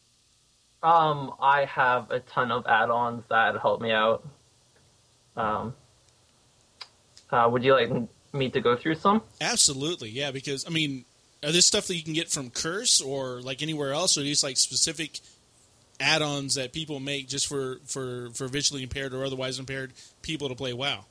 Um, 0.82 1.34
I 1.40 1.64
have 1.64 2.10
a 2.10 2.20
ton 2.20 2.52
of 2.52 2.66
add-ons 2.66 3.24
that 3.30 3.58
help 3.60 3.80
me 3.80 3.90
out. 3.90 4.26
Um, 5.36 5.74
uh, 7.30 7.48
would 7.50 7.64
you 7.64 7.74
like 7.74 7.90
me 8.32 8.50
to 8.50 8.60
go 8.60 8.76
through 8.76 8.96
some? 8.96 9.22
Absolutely, 9.40 10.10
yeah. 10.10 10.30
Because 10.30 10.66
I 10.66 10.70
mean, 10.70 11.04
are 11.42 11.52
this 11.52 11.66
stuff 11.66 11.86
that 11.88 11.96
you 11.96 12.02
can 12.02 12.12
get 12.12 12.30
from 12.30 12.50
Curse 12.50 13.00
or 13.00 13.40
like 13.40 13.62
anywhere 13.62 13.92
else, 13.92 14.16
or 14.16 14.22
these 14.22 14.42
like 14.42 14.56
specific 14.56 15.20
add-ons 16.00 16.56
that 16.56 16.72
people 16.72 17.00
make 17.00 17.28
just 17.28 17.46
for 17.46 17.78
for 17.84 18.30
for 18.34 18.48
visually 18.48 18.82
impaired 18.82 19.14
or 19.14 19.24
otherwise 19.24 19.58
impaired 19.58 19.92
people 20.22 20.48
to 20.48 20.54
play 20.54 20.72
WoW? 20.72 21.04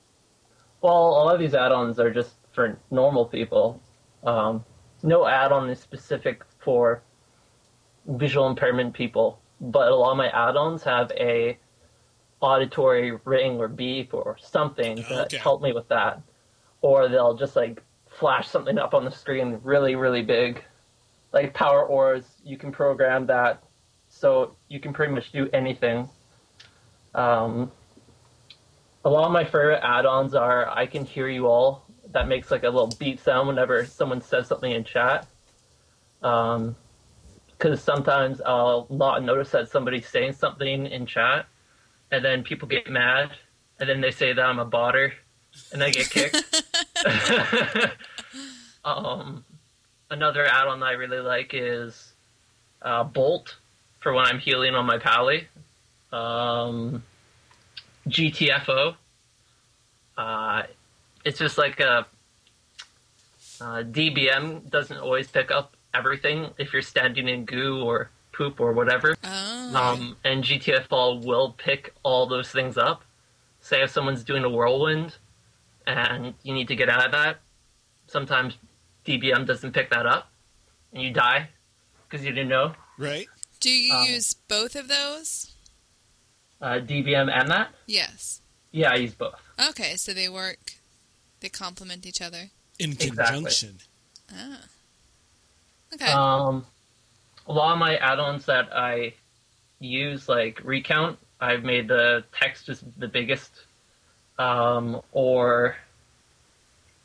Well, 0.82 0.94
a 0.94 1.24
lot 1.24 1.36
of 1.36 1.40
these 1.40 1.54
add-ons 1.54 2.00
are 2.00 2.12
just 2.12 2.32
for 2.52 2.78
normal 2.92 3.26
people. 3.26 3.82
Um, 4.24 4.64
no 5.02 5.26
add-on 5.26 5.70
is 5.70 5.80
specific 5.80 6.44
for 6.60 7.02
visual 8.06 8.48
impairment 8.48 8.94
people, 8.94 9.40
but 9.62 9.90
a 9.90 9.96
lot 9.96 10.12
of 10.12 10.18
my 10.18 10.28
add-ons 10.30 10.84
have 10.84 11.12
a 11.12 11.58
auditory 12.44 13.18
ring 13.24 13.58
or 13.58 13.68
beep 13.68 14.14
or 14.14 14.38
something 14.40 14.98
that 14.98 15.28
Okay. 15.28 15.38
help 15.38 15.62
me 15.62 15.72
with 15.72 15.88
that. 15.88 16.22
Or 16.82 17.08
they'll 17.08 17.36
just 17.36 17.56
like 17.56 17.82
flash 18.10 18.48
something 18.48 18.78
up 18.78 18.94
on 18.94 19.06
the 19.06 19.12
screen 19.12 19.60
really, 19.64 19.96
really 19.96 20.22
big. 20.22 20.64
Like 21.32 21.54
Power 21.54 21.86
Auras, 21.88 22.26
you 22.44 22.58
can 22.58 22.72
program 22.72 23.26
that 23.28 23.64
so 24.10 24.56
you 24.68 24.80
can 24.80 24.94
pretty 24.94 25.14
much 25.14 25.32
do 25.32 25.50
anything. 25.54 26.10
Um, 27.16 27.72
a 29.06 29.10
lot 29.10 29.26
of 29.26 29.32
my 29.32 29.44
favorite 29.44 29.80
add-ons 29.82 30.36
are 30.36 30.70
I 30.70 30.86
can 30.86 31.06
hear 31.06 31.30
you 31.30 31.48
all. 31.48 31.86
That 32.12 32.28
makes 32.28 32.52
like 32.52 32.64
a 32.64 32.70
little 32.70 32.94
beep 33.00 33.20
sound 33.20 33.48
whenever 33.48 33.86
someone 33.86 34.22
says 34.22 34.48
something 34.48 34.72
in 34.72 34.84
chat. 34.84 35.26
Um, 36.22 36.76
because 37.48 37.82
sometimes 37.82 38.42
I'll 38.42 38.88
not 38.90 39.24
notice 39.24 39.52
that 39.52 39.70
somebody's 39.70 40.08
saying 40.10 40.34
something 40.34 40.86
in 40.88 41.06
chat, 41.06 41.46
and 42.14 42.24
then 42.24 42.44
people 42.44 42.68
get 42.68 42.88
mad, 42.88 43.32
and 43.80 43.90
then 43.90 44.00
they 44.00 44.12
say 44.12 44.34
that 44.34 44.46
I'm 44.46 44.60
a 44.60 44.66
botter, 44.68 45.14
and 45.72 45.84
I 45.84 45.90
get 45.90 46.12
kicked. 46.12 46.36
um, 48.86 49.44
another 50.12 50.46
add-on 50.46 50.80
that 50.82 50.86
I 50.86 50.92
really 50.92 51.18
like 51.18 51.56
is 51.56 52.14
uh, 52.84 53.04
Bolt 53.04 53.56
for 54.00 54.14
when 54.14 54.26
I'm 54.28 54.38
healing 54.38 54.76
on 54.76 54.86
my 54.86 55.00
pally. 55.00 55.48
Um, 56.12 57.02
GTFO. 58.08 58.96
Uh, 60.16 60.64
it's 61.26 61.40
just 61.40 61.58
like 61.58 61.80
a 61.80 62.06
uh, 63.60 63.82
DBM 63.82 64.70
doesn't 64.70 64.98
always 64.98 65.28
pick 65.30 65.50
up 65.50 65.76
everything 65.96 66.52
if 66.60 66.74
you're 66.74 66.84
standing 66.84 67.28
in 67.28 67.46
goo 67.46 67.82
or 67.84 68.12
poop 68.34 68.60
or 68.60 68.74
whatever. 68.74 69.16
Oh. 69.24 69.76
Um, 69.76 70.18
and 70.24 70.44
GTFO 70.44 71.24
will 71.24 71.54
pick 71.58 71.94
all 72.04 72.28
those 72.28 72.52
things 72.52 72.78
up. 72.78 73.04
Say 73.62 73.82
if 73.82 73.92
someone's 73.92 74.24
doing 74.24 74.44
a 74.44 74.50
whirlwind 74.50 75.16
and 75.88 76.34
you 76.44 76.54
need 76.54 76.68
to 76.68 76.76
get 76.76 76.90
out 76.90 77.06
of 77.06 77.12
that, 77.14 77.38
sometimes 78.08 78.58
DBM 79.06 79.48
doesn't 79.48 79.72
pick 79.72 79.90
that 79.92 80.06
up 80.06 80.32
and 80.92 81.02
you 81.02 81.12
die 81.12 81.50
because 82.10 82.26
you 82.26 82.32
didn't 82.32 82.50
know. 82.50 82.74
Right? 82.98 83.28
Do 83.60 83.70
you 83.70 83.94
um, 83.94 84.06
use 84.06 84.34
both 84.34 84.76
of 84.76 84.90
those? 84.90 85.54
Uh, 86.62 86.80
DBM 86.80 87.32
and 87.34 87.50
that? 87.50 87.70
Yes. 87.88 88.42
Yeah, 88.72 88.92
I 88.92 88.96
use 88.96 89.14
both. 89.14 89.36
Okay, 89.70 89.96
so 89.96 90.14
they 90.14 90.28
work. 90.28 90.74
They 91.40 91.50
complement 91.50 92.06
each 92.06 92.22
other. 92.22 92.50
In 92.80 92.92
Exactly. 92.92 93.16
conjunction. 93.26 93.78
Ah. 94.34 94.62
Okay. 95.94 96.12
Um, 96.12 96.66
a 97.48 97.54
lot 97.54 97.74
of 97.74 97.80
my 97.80 97.98
add-ons 97.98 98.46
that 98.46 98.70
I 98.76 99.14
use, 99.80 100.30
like 100.30 100.62
Recount, 100.64 101.18
I've 101.40 101.64
made 101.64 101.88
the 101.88 102.24
text 102.34 102.68
just 102.68 102.84
the 103.00 103.08
biggest. 103.08 103.52
Um, 104.40 105.02
or 105.12 105.76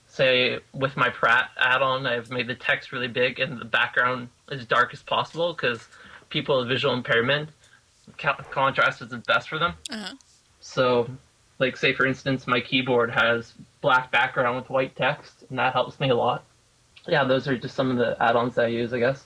say 0.07 0.59
with 0.73 0.97
my 0.97 1.11
Prat 1.11 1.51
add-on, 1.59 2.07
I've 2.07 2.31
made 2.31 2.47
the 2.47 2.55
text 2.55 2.93
really 2.93 3.09
big 3.09 3.39
and 3.41 3.61
the 3.61 3.65
background 3.65 4.29
as 4.51 4.65
dark 4.65 4.93
as 4.93 5.03
possible 5.03 5.53
because 5.53 5.87
people 6.31 6.59
with 6.59 6.69
visual 6.69 6.95
impairment, 6.95 7.51
contrast 8.17 9.03
is 9.03 9.09
the 9.09 9.19
best 9.19 9.49
for 9.49 9.59
them. 9.59 9.75
uh-huh. 9.91 10.15
So, 10.61 11.09
like, 11.59 11.77
say 11.77 11.93
for 11.93 12.07
instance, 12.07 12.47
my 12.47 12.61
keyboard 12.61 13.11
has 13.11 13.55
black 13.81 14.11
background 14.11 14.57
with 14.57 14.71
white 14.71 14.97
text, 14.97 15.45
and 15.49 15.59
that 15.59 15.73
helps 15.73 16.01
me 16.01 16.11
a 16.11 16.15
lot. 16.15 16.45
Yeah, 17.07 17.25
those 17.25 17.47
are 17.49 17.57
just 17.57 17.75
some 17.75 17.91
of 17.91 17.97
the 17.97 18.21
add-ons 18.23 18.57
that 18.57 18.67
I 18.67 18.69
use, 18.69 18.93
I 18.93 18.99
guess. 18.99 19.25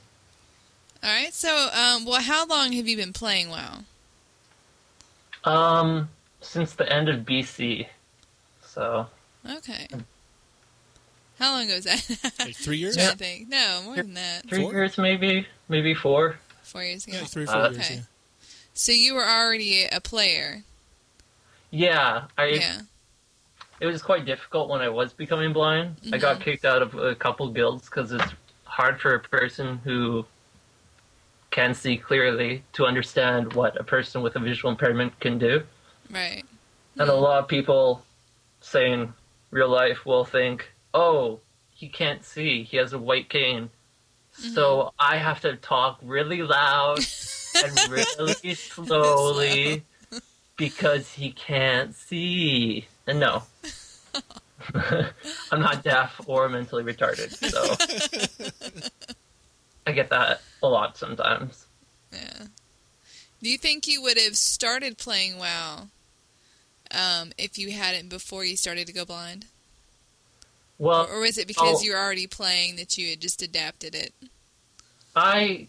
All 1.03 1.11
right. 1.11 1.33
So, 1.35 1.69
um, 1.73 2.05
well, 2.05 2.21
how 2.23 2.47
long 2.47 2.73
have 2.73 2.87
you 2.87 2.97
been 2.97 3.13
playing 3.13 3.51
WoW? 3.51 3.79
Um, 5.45 6.09
since 6.41 6.75
the 6.75 6.91
end 6.91 7.09
of 7.09 7.21
BC. 7.25 7.87
So, 8.65 9.07
Okay. 9.49 9.89
How 11.39 11.53
long 11.55 11.65
ago 11.65 11.75
was 11.75 11.85
that? 11.85 12.35
Like 12.39 12.55
three 12.55 12.77
years? 12.79 12.97
I 12.97 13.15
think 13.15 13.49
no 13.49 13.81
more 13.85 13.97
than 13.97 14.15
that. 14.15 14.49
three 14.49 14.63
Four? 14.63 14.73
years 14.73 14.97
maybe, 14.97 15.47
maybe 15.69 15.93
four. 15.95 16.37
Four 16.63 16.85
years 16.85 17.05
ago. 17.07 17.17
Yeah, 17.19 17.25
three 17.25 17.47
four 17.47 17.55
Uh, 17.57 17.71
years. 17.71 17.79
okay. 17.79 17.95
Yeah. 17.97 18.01
So 18.75 18.93
you 18.93 19.15
were 19.15 19.25
already 19.29 19.85
a 19.87 20.01
player. 20.01 20.63
Yeah, 21.71 22.25
I. 22.39 22.47
yeah. 22.47 22.81
It 23.81 23.87
was 23.87 24.01
quite 24.01 24.25
difficult 24.25 24.69
when 24.69 24.81
I 24.81 24.89
was 24.89 25.13
becoming 25.13 25.53
blind. 25.53 25.97
I 26.13 26.19
got 26.19 26.41
kicked 26.41 26.65
out 26.65 26.83
of 26.83 26.95
a 26.95 27.17
couple 27.17 27.49
guilds 27.51 27.87
because 27.87 28.13
it's 28.13 28.33
hard 28.65 29.01
for 29.01 29.15
a 29.15 29.19
person 29.21 29.79
who 29.83 30.25
can 31.53 31.75
see 31.75 31.97
clearly 31.97 32.65
to 32.73 32.85
understand 32.85 33.53
what 33.53 33.81
a 33.81 33.85
person 33.85 34.23
with 34.23 34.35
a 34.35 34.41
visual 34.41 34.73
impairment 34.73 35.19
can 35.21 35.39
do. 35.39 35.63
Right. 36.11 36.43
And 36.99 37.09
a 37.09 37.15
lot 37.15 37.39
of 37.39 37.49
people 37.49 38.03
saying 38.61 39.13
real 39.51 39.69
life 39.69 40.05
will 40.05 40.25
think, 40.25 40.73
oh, 40.93 41.41
he 41.71 41.89
can't 41.89 42.25
see. 42.25 42.65
He 42.65 42.79
has 42.79 42.93
a 42.93 42.99
white 42.99 43.29
cane. 43.29 43.71
Mm-hmm. 44.41 44.55
So 44.55 44.93
I 44.99 45.19
have 45.19 45.41
to 45.43 45.57
talk 45.57 46.01
really 46.03 46.43
loud 46.43 46.99
and 47.65 47.91
really 47.91 48.55
slowly 48.55 49.85
because 50.57 51.13
he 51.13 51.31
can't 51.31 51.95
see. 51.95 52.89
And 53.07 53.21
no. 53.21 53.43
I'm 55.51 55.61
not 55.61 55.83
deaf 55.83 56.21
or 56.27 56.49
mentally 56.49 56.85
retarded. 56.85 57.33
So 57.51 57.75
I 59.87 59.93
get 59.93 60.11
that 60.11 60.41
a 60.63 60.69
lot 60.69 60.97
sometimes. 60.97 61.67
Yeah. 62.13 62.47
Do 63.43 63.51
you 63.51 63.59
think 63.59 63.89
you 63.89 64.01
would 64.03 64.19
have 64.19 64.37
started 64.37 64.99
playing 64.99 65.39
WoW 65.39 65.89
um, 66.93 67.33
if 67.37 67.59
you 67.59 67.73
hadn't 67.73 68.09
before 68.09 68.45
you 68.45 68.57
started 68.57 68.87
to 68.87 68.93
go 68.93 69.05
blind? 69.05 69.47
Well, 70.79 71.09
Or 71.11 71.21
was 71.21 71.39
it 71.39 71.47
because 71.47 71.85
you 71.85 71.93
were 71.93 71.99
already 71.99 72.27
playing 72.27 72.77
that 72.77 72.97
you 72.99 73.11
had 73.11 73.21
just 73.21 73.43
adapted 73.43 73.95
it? 73.95 74.13
I 75.15 75.67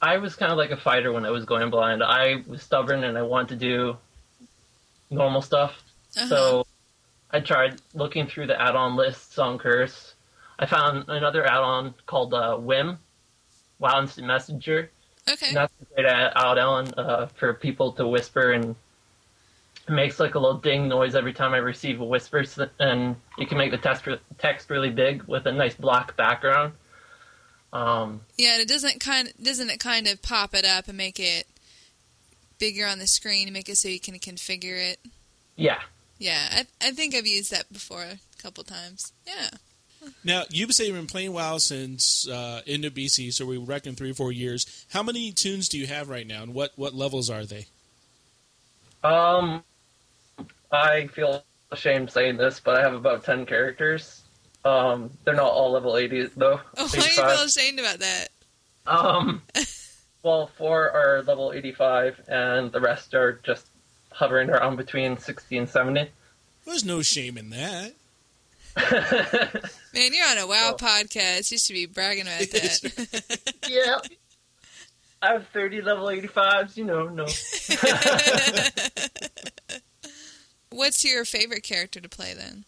I 0.00 0.18
was 0.18 0.34
kind 0.34 0.50
of 0.52 0.58
like 0.58 0.70
a 0.70 0.76
fighter 0.76 1.12
when 1.12 1.24
I 1.24 1.30
was 1.30 1.44
going 1.44 1.70
blind. 1.70 2.02
I 2.02 2.42
was 2.46 2.62
stubborn 2.62 3.04
and 3.04 3.16
I 3.16 3.22
wanted 3.22 3.48
to 3.50 3.56
do 3.56 3.96
normal 5.10 5.42
stuff. 5.42 5.82
Uh-huh. 6.16 6.28
So 6.28 6.66
I 7.30 7.40
tried 7.40 7.80
looking 7.94 8.26
through 8.26 8.48
the 8.48 8.60
add-on 8.60 8.96
lists 8.96 9.38
on 9.38 9.58
Curse. 9.58 10.14
I 10.58 10.66
found 10.66 11.08
another 11.08 11.44
add-on 11.46 11.94
called 12.06 12.34
uh, 12.34 12.58
Wim, 12.60 12.98
Wow 13.82 14.00
Instant 14.00 14.26
Messenger. 14.26 14.90
okay. 15.30 15.48
And 15.48 15.56
that's 15.56 15.72
a 15.82 15.94
great 15.94 16.06
add-on 16.06 16.94
uh, 16.96 17.26
for 17.26 17.52
people 17.54 17.92
to 17.92 18.06
whisper 18.06 18.52
and 18.52 18.74
it 19.88 19.92
makes 19.92 20.20
like 20.20 20.34
a 20.36 20.38
little 20.38 20.58
ding 20.58 20.88
noise 20.88 21.14
every 21.14 21.32
time 21.32 21.54
I 21.54 21.56
receive 21.56 22.00
a 22.00 22.04
whisper, 22.04 22.44
and 22.78 23.16
you 23.36 23.46
can 23.46 23.58
make 23.58 23.72
the 23.72 23.78
text 23.78 24.06
text 24.38 24.70
really 24.70 24.90
big 24.90 25.24
with 25.24 25.46
a 25.46 25.52
nice 25.52 25.74
black 25.74 26.16
background. 26.16 26.74
Um, 27.72 28.20
Yeah, 28.36 28.52
and 28.52 28.62
it 28.62 28.68
doesn't 28.68 29.00
kind 29.00 29.32
doesn't 29.42 29.70
it 29.70 29.80
kind 29.80 30.06
of 30.06 30.22
pop 30.22 30.54
it 30.54 30.64
up 30.64 30.88
and 30.88 30.96
make 30.96 31.18
it 31.18 31.46
bigger 32.58 32.86
on 32.86 33.00
the 33.00 33.08
screen 33.08 33.48
and 33.48 33.52
make 33.52 33.68
it 33.68 33.76
so 33.76 33.88
you 33.88 33.98
can 33.98 34.18
configure 34.18 34.78
it. 34.78 35.00
yeah, 35.56 35.80
Yeah, 36.18 36.48
I 36.52 36.66
I 36.80 36.92
think 36.92 37.14
I've 37.14 37.26
used 37.26 37.50
that 37.50 37.72
before 37.72 38.02
a 38.04 38.18
couple 38.40 38.62
times. 38.62 39.12
Yeah. 39.26 39.50
Now, 40.24 40.44
you 40.50 40.70
say 40.72 40.86
you've 40.86 40.96
been 40.96 41.06
playing 41.06 41.32
WoW 41.32 41.58
since 41.58 42.28
uh, 42.28 42.62
end 42.66 42.84
of 42.84 42.94
BC, 42.94 43.32
so 43.32 43.46
we 43.46 43.56
reckon 43.56 43.94
three 43.94 44.10
or 44.10 44.14
four 44.14 44.32
years. 44.32 44.86
How 44.90 45.02
many 45.02 45.32
toons 45.32 45.68
do 45.68 45.78
you 45.78 45.86
have 45.86 46.08
right 46.08 46.26
now, 46.26 46.42
and 46.42 46.54
what, 46.54 46.72
what 46.76 46.94
levels 46.94 47.30
are 47.30 47.44
they? 47.44 47.66
Um, 49.04 49.64
I 50.70 51.08
feel 51.08 51.44
ashamed 51.70 52.10
saying 52.10 52.36
this, 52.36 52.60
but 52.60 52.78
I 52.78 52.82
have 52.82 52.94
about 52.94 53.24
ten 53.24 53.46
characters. 53.46 54.22
Um, 54.64 55.10
they're 55.24 55.34
not 55.34 55.50
all 55.50 55.72
level 55.72 55.96
eighty 55.96 56.26
though. 56.36 56.60
Oh, 56.76 56.84
why 56.86 56.88
do 56.88 56.98
you 56.98 57.04
85. 57.04 57.36
feel 57.36 57.46
ashamed 57.46 57.80
about 57.80 57.98
that? 57.98 58.28
Um, 58.86 59.42
well, 60.22 60.50
four 60.56 60.90
are 60.90 61.22
level 61.22 61.52
eighty-five, 61.52 62.20
and 62.28 62.70
the 62.70 62.80
rest 62.80 63.14
are 63.14 63.40
just 63.42 63.66
hovering 64.10 64.50
around 64.50 64.76
between 64.76 65.18
sixty 65.18 65.58
and 65.58 65.68
seventy. 65.68 66.08
There's 66.64 66.84
no 66.84 67.02
shame 67.02 67.36
in 67.36 67.50
that. 67.50 67.94
Man, 69.94 70.10
you're 70.12 70.26
on 70.28 70.38
a 70.38 70.46
WoW 70.46 70.72
Oh. 70.72 70.76
podcast. 70.76 71.50
You 71.52 71.58
should 71.58 71.74
be 71.74 71.86
bragging 71.86 72.22
about 72.22 72.40
that. 72.50 73.54
yeah, 73.68 73.98
I 75.20 75.32
have 75.34 75.46
thirty 75.52 75.82
level 75.82 76.08
eighty-fives. 76.10 76.76
You 76.76 76.84
know, 76.84 77.08
no. 77.08 77.26
What's 80.70 81.04
your 81.04 81.24
favorite 81.24 81.62
character 81.62 82.00
to 82.00 82.08
play 82.08 82.32
then? 82.34 82.64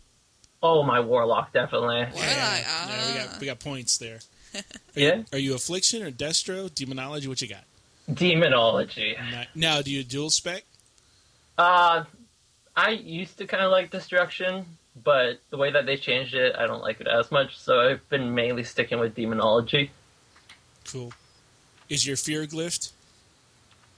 Oh, 0.62 0.82
my 0.82 1.00
warlock 1.00 1.52
definitely. 1.52 1.96
Warlock. 1.96 2.14
Yeah, 2.14 2.64
ah. 2.66 3.08
we 3.08 3.14
got 3.18 3.40
we 3.40 3.46
got 3.46 3.60
points 3.60 3.96
there. 3.98 4.18
Yeah, 4.94 5.22
Are 5.32 5.38
you 5.38 5.54
Affliction 5.54 6.02
or 6.02 6.10
Destro? 6.12 6.72
Demonology? 6.72 7.26
What 7.28 7.40
you 7.42 7.48
got? 7.48 7.64
demonology. 8.12 9.16
Now, 9.32 9.44
now 9.54 9.82
do 9.82 9.90
you 9.90 10.04
dual 10.04 10.30
spec? 10.30 10.62
Uh, 11.58 12.04
I 12.76 12.90
used 12.90 13.38
to 13.38 13.46
kind 13.46 13.64
of 13.64 13.70
like 13.72 13.90
destruction, 13.90 14.64
but 15.02 15.40
the 15.50 15.56
way 15.56 15.70
that 15.72 15.86
they 15.86 15.96
changed 15.96 16.34
it, 16.34 16.54
I 16.56 16.66
don't 16.66 16.82
like 16.82 17.00
it 17.00 17.08
as 17.08 17.30
much. 17.30 17.58
So 17.58 17.80
I've 17.80 18.08
been 18.08 18.34
mainly 18.34 18.64
sticking 18.64 18.98
with 18.98 19.14
demonology. 19.14 19.90
Cool. 20.90 21.12
Is 21.88 22.06
your 22.06 22.16
fear 22.16 22.46
glyphed? 22.46 22.92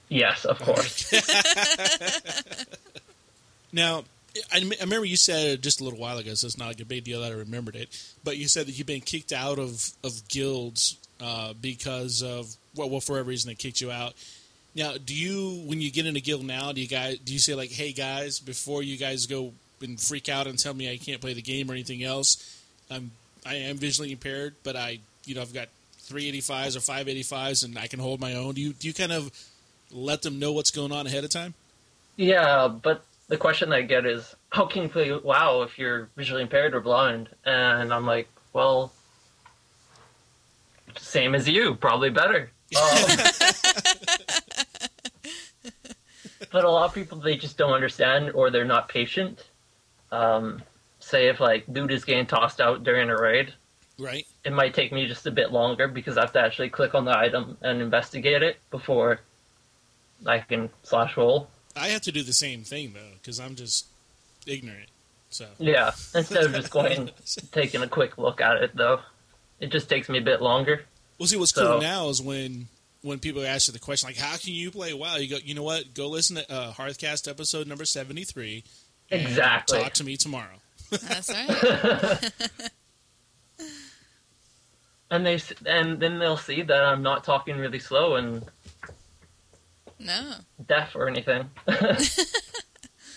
Yes, 0.09 0.45
of 0.45 0.59
course. 0.59 1.13
Now, 3.71 4.03
I, 4.51 4.57
I 4.59 4.83
remember 4.83 5.05
you 5.05 5.17
said 5.17 5.61
just 5.61 5.81
a 5.81 5.83
little 5.83 5.99
while 5.99 6.17
ago, 6.17 6.33
so 6.33 6.47
it's 6.47 6.57
not 6.57 6.67
like 6.67 6.79
a 6.79 6.85
big 6.85 7.03
deal 7.03 7.21
that 7.21 7.31
I 7.31 7.35
remembered 7.35 7.75
it. 7.75 7.89
But 8.23 8.37
you 8.37 8.47
said 8.47 8.67
that 8.67 8.77
you've 8.77 8.87
been 8.87 9.01
kicked 9.01 9.31
out 9.31 9.59
of 9.59 9.91
of 10.03 10.27
guilds 10.27 10.97
uh, 11.21 11.53
because 11.59 12.21
of 12.21 12.55
well, 12.75 12.89
well, 12.89 13.01
for 13.01 13.13
whatever 13.13 13.29
reason 13.29 13.49
they 13.49 13.55
kicked 13.55 13.81
you 13.81 13.91
out. 13.91 14.13
Now, 14.75 14.93
do 15.03 15.15
you 15.15 15.63
when 15.67 15.81
you 15.81 15.91
get 15.91 16.05
in 16.05 16.15
a 16.15 16.19
guild 16.19 16.45
now, 16.45 16.71
do 16.71 16.81
you 16.81 16.87
guys 16.87 17.17
do 17.19 17.33
you 17.33 17.39
say 17.39 17.55
like, 17.55 17.71
"Hey 17.71 17.93
guys," 17.93 18.39
before 18.39 18.83
you 18.83 18.97
guys 18.97 19.25
go 19.25 19.53
and 19.81 19.99
freak 19.99 20.29
out 20.29 20.47
and 20.47 20.57
tell 20.57 20.73
me 20.73 20.91
I 20.91 20.97
can't 20.97 21.21
play 21.21 21.33
the 21.33 21.41
game 21.41 21.69
or 21.69 21.73
anything 21.73 22.03
else? 22.03 22.61
I'm 22.89 23.11
I 23.45 23.55
am 23.55 23.77
visually 23.77 24.11
impaired, 24.11 24.55
but 24.63 24.75
I 24.75 24.99
you 25.25 25.35
know 25.35 25.41
I've 25.41 25.53
got 25.53 25.67
385s 26.07 26.75
or 26.75 26.79
585s 26.79 27.65
and 27.65 27.77
I 27.77 27.87
can 27.87 27.99
hold 27.99 28.19
my 28.19 28.33
own. 28.33 28.53
Do 28.53 28.61
you 28.61 28.73
do 28.73 28.87
you 28.87 28.93
kind 28.93 29.11
of 29.11 29.31
let 29.91 30.21
them 30.21 30.39
know 30.39 30.51
what's 30.51 30.71
going 30.71 30.91
on 30.91 31.07
ahead 31.07 31.23
of 31.23 31.29
time? 31.29 31.53
yeah, 32.17 32.67
but 32.67 33.05
the 33.27 33.37
question 33.37 33.71
I 33.71 33.81
get 33.83 34.05
is, 34.05 34.35
how 34.49 34.65
can 34.65 34.83
you 34.83 34.89
play 34.89 35.11
WoW 35.11 35.61
if 35.61 35.77
you're 35.77 36.09
visually 36.15 36.41
impaired 36.41 36.73
or 36.73 36.81
blind? 36.81 37.29
And 37.45 37.93
I'm 37.93 38.05
like, 38.05 38.27
well, 38.53 38.91
same 40.97 41.35
as 41.35 41.47
you, 41.47 41.75
probably 41.75 42.09
better. 42.09 42.51
Um, 42.75 43.17
but 46.51 46.63
a 46.65 46.69
lot 46.69 46.85
of 46.85 46.93
people 46.93 47.17
they 47.17 47.35
just 47.37 47.57
don't 47.57 47.71
understand 47.71 48.31
or 48.31 48.49
they're 48.49 48.65
not 48.65 48.89
patient. 48.89 49.45
Um, 50.11 50.61
say 50.99 51.27
if 51.27 51.39
like 51.39 51.71
dude 51.71 51.91
is 51.91 52.05
getting 52.05 52.25
tossed 52.25 52.59
out 52.61 52.83
during 52.83 53.09
a 53.09 53.15
raid, 53.19 53.53
Right. 53.99 54.25
it 54.43 54.53
might 54.53 54.73
take 54.73 54.91
me 54.91 55.07
just 55.07 55.25
a 55.27 55.31
bit 55.31 55.51
longer 55.51 55.87
because 55.87 56.17
I 56.17 56.21
have 56.21 56.33
to 56.33 56.39
actually 56.41 56.69
click 56.69 56.93
on 56.95 57.05
the 57.05 57.17
item 57.17 57.57
and 57.61 57.81
investigate 57.81 58.41
it 58.43 58.57
before 58.71 59.19
I 60.25 60.39
can 60.39 60.69
slash 60.83 61.15
roll. 61.17 61.49
I 61.75 61.89
have 61.89 62.01
to 62.01 62.11
do 62.11 62.23
the 62.23 62.33
same 62.33 62.63
thing 62.63 62.93
though 62.93 63.13
because 63.21 63.39
I'm 63.39 63.55
just 63.55 63.85
ignorant. 64.45 64.89
So 65.29 65.45
Yeah, 65.59 65.91
instead 66.15 66.43
of 66.45 66.53
just 66.53 66.71
going 66.71 67.11
taking 67.51 67.81
a 67.83 67.87
quick 67.87 68.17
look 68.17 68.39
at 68.41 68.57
it 68.63 68.75
though, 68.75 69.01
it 69.59 69.71
just 69.71 69.89
takes 69.89 70.07
me 70.09 70.17
a 70.19 70.21
bit 70.21 70.41
longer. 70.41 70.85
we'll 71.19 71.27
see. 71.27 71.35
What's 71.37 71.53
So- 71.53 71.73
cool 71.73 71.81
now 71.81 72.09
is 72.09 72.21
when 72.21 72.67
when 73.01 73.19
people 73.19 73.45
ask 73.45 73.67
you 73.67 73.73
the 73.73 73.79
question 73.79 74.07
like, 74.09 74.17
"How 74.17 74.35
can 74.37 74.53
you 74.53 74.71
play 74.71 74.93
WoW?" 74.93 75.17
You 75.17 75.29
go, 75.29 75.37
"You 75.43 75.53
know 75.53 75.63
what? 75.63 75.93
Go 75.93 76.07
listen 76.09 76.37
to 76.37 76.51
uh, 76.51 76.73
Hearthcast 76.73 77.27
episode 77.29 77.67
number 77.67 77.85
seventy 77.85 78.23
three. 78.23 78.63
Exactly. 79.11 79.79
Talk 79.79 79.93
to 79.93 80.03
me 80.03 80.17
tomorrow." 80.17 80.57
That's 80.89 81.29
right. 81.29 82.31
And 85.09 85.25
they 85.25 85.39
and 85.65 86.01
then 86.01 86.19
they'll 86.19 86.35
see 86.35 86.61
that 86.63 86.83
I'm 86.83 87.01
not 87.01 87.23
talking 87.23 87.57
really 87.57 87.79
slow 87.79 88.15
and 88.17 88.43
No. 89.99 90.33
deaf 90.67 90.95
or 90.95 91.07
anything. 91.07 91.49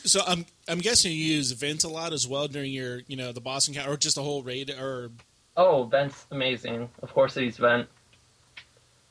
So 0.02 0.22
I'm 0.26 0.46
I'm 0.66 0.78
guessing 0.78 1.12
you 1.12 1.18
use 1.18 1.52
Vent 1.52 1.84
a 1.84 1.88
lot 1.88 2.14
as 2.14 2.26
well 2.26 2.48
during 2.48 2.72
your 2.72 3.02
you 3.06 3.16
know 3.16 3.32
the 3.32 3.40
boss 3.40 3.68
encounter 3.68 3.92
or 3.92 3.96
just 3.98 4.14
the 4.16 4.22
whole 4.22 4.42
raid 4.42 4.70
or 4.70 5.10
oh, 5.58 5.84
Vent's 5.84 6.26
amazing. 6.30 6.88
Of 7.02 7.12
course, 7.12 7.34
he's 7.34 7.58
Vent. 7.58 7.86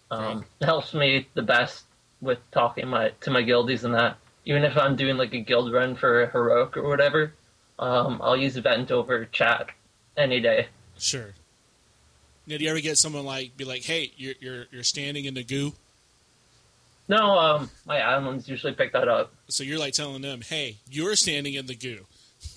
Um, 0.10 0.46
it 0.60 0.66
helps 0.66 0.96
me 0.96 1.28
the 1.36 1.44
best 1.44 1.84
with 2.22 2.40
talking 2.52 2.88
my 2.88 3.12
to 3.22 3.30
my 3.30 3.44
guildies 3.44 3.84
and 3.84 3.94
that. 3.94 4.18
Even 4.46 4.64
if 4.64 4.78
I'm 4.78 4.96
doing 4.96 5.18
like 5.18 5.34
a 5.34 5.40
guild 5.40 5.72
run 5.72 5.96
for 5.96 6.24
a 6.24 6.30
heroic 6.30 6.78
or 6.78 6.88
whatever, 6.88 7.34
um, 7.78 8.20
I'll 8.24 8.38
use 8.38 8.56
Vent 8.58 8.92
over 8.92 9.26
chat 9.26 9.70
any 10.18 10.40
day. 10.40 10.68
sure. 10.98 11.34
Now, 12.48 12.58
do 12.58 12.64
you 12.64 12.70
ever 12.72 12.80
get 12.80 12.98
someone 12.98 13.26
like 13.26 13.56
be 13.58 13.64
like, 13.66 13.84
"Hey, 13.84 14.12
you're 14.18 14.34
you're 14.40 14.66
you're 14.72 14.84
standing 14.84 15.26
in 15.26 15.36
the 15.36 15.44
goo," 15.44 15.74
No, 17.08 17.38
um, 17.38 17.70
my 17.86 18.00
admins 18.00 18.48
usually 18.48 18.74
pick 18.74 18.94
that 18.94 19.08
up. 19.08 19.32
so 19.50 19.64
you're 19.64 19.78
like 19.80 19.94
telling 19.94 20.22
them, 20.22 20.42
"Hey, 20.42 20.78
you're 20.90 21.16
standing 21.16 21.54
in 21.54 21.68
the 21.68 21.76
goo." 21.76 22.06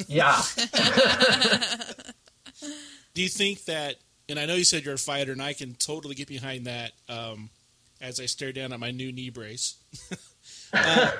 Yeah. 0.09 0.41
Do 3.15 3.23
you 3.23 3.29
think 3.29 3.65
that? 3.65 3.97
And 4.29 4.39
I 4.39 4.47
know 4.47 4.55
you 4.55 4.65
said 4.65 4.85
you're 4.85 4.95
a 4.95 4.99
fighter, 4.99 5.33
and 5.33 5.43
I 5.43 5.53
can 5.53 5.75
totally 5.75 6.15
get 6.15 6.29
behind 6.29 6.67
that. 6.67 6.93
Um, 7.09 7.51
as 8.03 8.19
I 8.19 8.27
stare 8.27 8.53
down 8.53 8.73
at 8.73 8.81
my 8.81 8.91
new 8.91 9.13
knee 9.13 9.31
brace. 9.31 9.77
uh, 10.73 11.13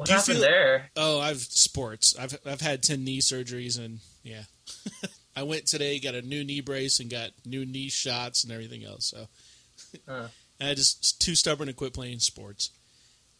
What 0.00 0.06
Do 0.06 0.12
you 0.14 0.18
happened 0.18 0.38
feel- 0.38 0.48
there? 0.48 0.90
oh, 0.96 1.20
I've 1.20 1.42
sports. 1.42 2.14
I've 2.18 2.38
I've 2.46 2.62
had 2.62 2.82
ten 2.82 3.04
knee 3.04 3.20
surgeries, 3.20 3.78
and 3.78 3.98
yeah, 4.22 4.44
I 5.36 5.42
went 5.42 5.66
today, 5.66 5.98
got 6.00 6.14
a 6.14 6.22
new 6.22 6.42
knee 6.42 6.62
brace, 6.62 7.00
and 7.00 7.10
got 7.10 7.32
new 7.44 7.66
knee 7.66 7.90
shots 7.90 8.42
and 8.42 8.50
everything 8.50 8.82
else. 8.82 9.04
So 9.08 9.26
and 10.08 10.30
I 10.70 10.72
just 10.72 11.20
too 11.20 11.34
stubborn 11.34 11.66
to 11.66 11.74
quit 11.74 11.92
playing 11.92 12.20
sports. 12.20 12.70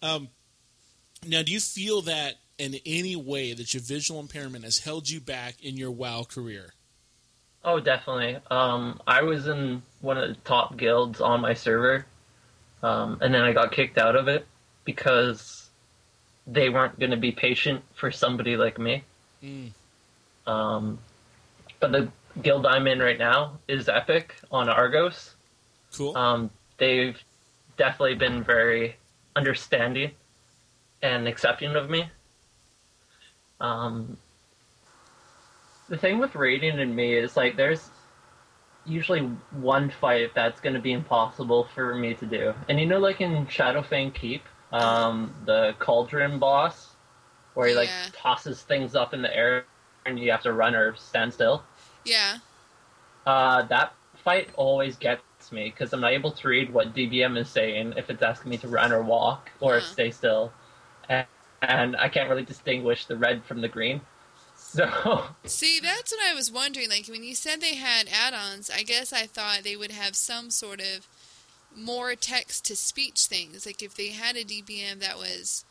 Um, 0.03 0.29
now, 1.27 1.43
do 1.43 1.51
you 1.51 1.61
feel 1.61 2.03
that 2.03 2.35
in 2.59 2.75
any 2.85 3.17
way 3.17 3.55
that 3.55 3.73
your 3.73 3.83
visual 3.83 4.21
impairment 4.21 4.65
has 4.65 4.81
held 4.81 5.09
you 5.09 5.19
back 5.19 5.65
in 5.65 5.79
your 5.79 5.91
WoW 5.91 6.25
career? 6.25 6.75
Oh, 7.65 7.81
definitely. 7.81 8.37
Um, 8.51 9.01
I 9.07 9.23
was 9.23 9.47
in 9.47 9.81
one 10.03 10.19
of 10.19 10.29
the 10.29 10.35
top 10.45 10.77
guilds 10.77 11.23
on 11.23 11.41
my 11.41 11.55
server, 11.55 12.05
um, 12.83 13.17
and 13.23 13.33
then 13.33 13.41
I 13.45 13.55
got 13.55 13.73
kicked 13.73 13.97
out 13.97 14.15
of 14.15 14.29
it 14.29 14.47
because 14.85 15.60
they 16.47 16.69
weren't 16.69 16.99
going 16.99 17.11
to 17.11 17.17
be 17.17 17.33
patient 17.33 17.83
for 17.95 18.11
somebody 18.11 18.57
like 18.57 18.79
me. 18.79 19.05
Mm. 19.43 19.71
Um, 20.47 20.99
but 21.79 21.93
the 21.93 22.09
guild 22.43 22.67
I'm 22.67 22.87
in 22.87 22.99
right 22.99 23.19
now 23.19 23.59
is 23.69 23.89
Epic 23.89 24.35
on 24.51 24.69
Argus. 24.69 25.35
Cool. 25.97 26.17
Um, 26.17 26.51
they've 26.79 27.19
definitely 27.77 28.15
been 28.15 28.43
very 28.43 28.97
understanding 29.37 30.13
and 31.03 31.27
accepting 31.27 31.75
of 31.77 31.89
me. 31.91 32.11
Um, 33.61 34.17
the 35.89 35.97
thing 35.97 36.19
with 36.19 36.35
raiding 36.35 36.79
and 36.79 36.95
me 36.95 37.15
is 37.15 37.37
like 37.37 37.57
there's 37.57 37.91
usually 38.87 39.21
one 39.51 39.91
fight 39.91 40.31
that's 40.35 40.61
going 40.61 40.75
to 40.75 40.81
be 40.81 40.93
impossible 40.93 41.69
for 41.75 41.95
me 41.95 42.15
to 42.15 42.27
do. 42.27 42.55
And 42.69 42.81
you 42.81 42.87
know, 42.87 42.99
like 42.99 43.21
in 43.21 43.47
Shadowfang 43.47 44.15
Keep, 44.15 44.43
um, 44.73 45.35
the 45.47 45.75
Cauldron 45.79 46.39
boss, 46.39 46.91
where 47.55 47.69
he 47.69 47.75
like 47.75 47.89
Yeah. 47.89 48.07
tosses 48.13 48.63
things 48.63 48.95
up 48.95 49.15
in 49.15 49.23
the 49.23 49.35
air 49.37 49.65
and 50.07 50.19
you 50.19 50.31
have 50.31 50.43
to 50.43 50.53
run 50.53 50.75
or 50.75 50.95
stand 50.97 51.33
still. 51.33 51.63
Yeah. 52.05 52.39
Uh, 53.27 53.63
that 53.65 53.95
fight 54.17 54.51
always 54.57 54.97
gets 54.97 55.23
me 55.53 55.71
because 55.71 55.93
I'm 55.93 56.01
not 56.01 56.13
able 56.13 56.31
to 56.33 56.49
read 56.49 56.73
what 56.73 56.95
DBM 56.95 57.39
is 57.39 57.49
saying 57.49 57.95
if 57.97 58.11
it's 58.11 58.23
asking 58.23 58.51
me 58.51 58.59
to 58.59 58.69
run 58.69 58.93
or 58.93 59.03
walk 59.03 59.51
or 59.61 59.81
Huh. 59.81 59.95
stay 59.95 60.11
still, 60.11 60.53
and, 61.09 61.27
and 61.63 61.97
I 61.97 62.09
can't 62.09 62.29
really 62.29 62.45
distinguish 62.45 63.07
the 63.07 63.17
red 63.17 63.45
from 63.45 63.61
the 63.61 63.69
green. 63.69 64.01
So 64.55 65.25
See, 65.45 65.81
that's 65.81 66.13
what 66.13 66.21
I 66.25 66.35
was 66.35 66.51
wondering. 66.51 66.89
Like 66.91 67.07
when 67.09 67.25
you 67.25 67.35
said 67.35 67.61
they 67.61 67.75
had 67.75 68.09
add-ons, 68.09 68.71
I 68.71 68.83
guess 68.83 69.13
I 69.13 69.27
thought 69.27 69.63
they 69.65 69.77
would 69.77 69.91
have 69.91 70.15
some 70.17 70.51
sort 70.51 70.81
of 70.81 71.07
more 71.77 72.15
text 72.15 72.65
to 72.67 72.77
speech 72.77 73.27
things. 73.27 73.67
Like 73.67 73.83
if 73.83 73.95
they 73.95 74.09
had 74.09 74.37
a 74.37 74.45
DBM 74.45 75.01
that 75.01 75.17
was 75.17 75.65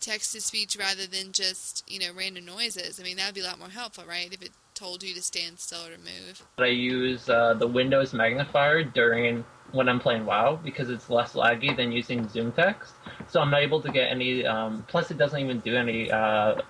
text 0.00 0.32
to 0.32 0.40
speech 0.40 0.76
rather 0.76 1.06
than 1.06 1.32
just 1.32 1.84
you 1.86 2.00
know 2.00 2.12
random 2.16 2.46
noises. 2.46 2.98
I 2.98 3.02
mean 3.02 3.16
that'd 3.16 3.34
be 3.34 3.40
a 3.40 3.44
lot 3.44 3.58
more 3.58 3.68
helpful, 3.68 4.04
right? 4.08 4.32
If 4.32 4.42
it 4.42 4.52
told 4.74 5.02
you 5.02 5.14
to 5.14 5.22
stand 5.22 5.58
still 5.58 5.84
or 5.84 5.90
to 5.90 5.98
move. 5.98 6.42
I 6.58 6.66
use 6.66 7.28
uh, 7.28 7.54
the 7.54 7.66
Windows 7.66 8.14
magnifier 8.14 8.82
during 8.82 9.44
when 9.72 9.88
I'm 9.88 10.00
playing 10.00 10.24
WoW 10.26 10.58
because 10.62 10.90
it's 10.90 11.10
less 11.10 11.34
laggy 11.34 11.76
than 11.76 11.92
using 11.92 12.26
ZoomText. 12.26 12.90
So 13.28 13.40
I'm 13.40 13.50
not 13.50 13.62
able 13.62 13.80
to 13.82 13.90
get 13.90 14.10
any. 14.10 14.46
Um, 14.46 14.84
plus, 14.88 15.10
it 15.10 15.18
doesn't 15.18 15.38
even 15.38 15.60
do 15.60 15.76
any 15.76 16.10
uh, 16.10 16.62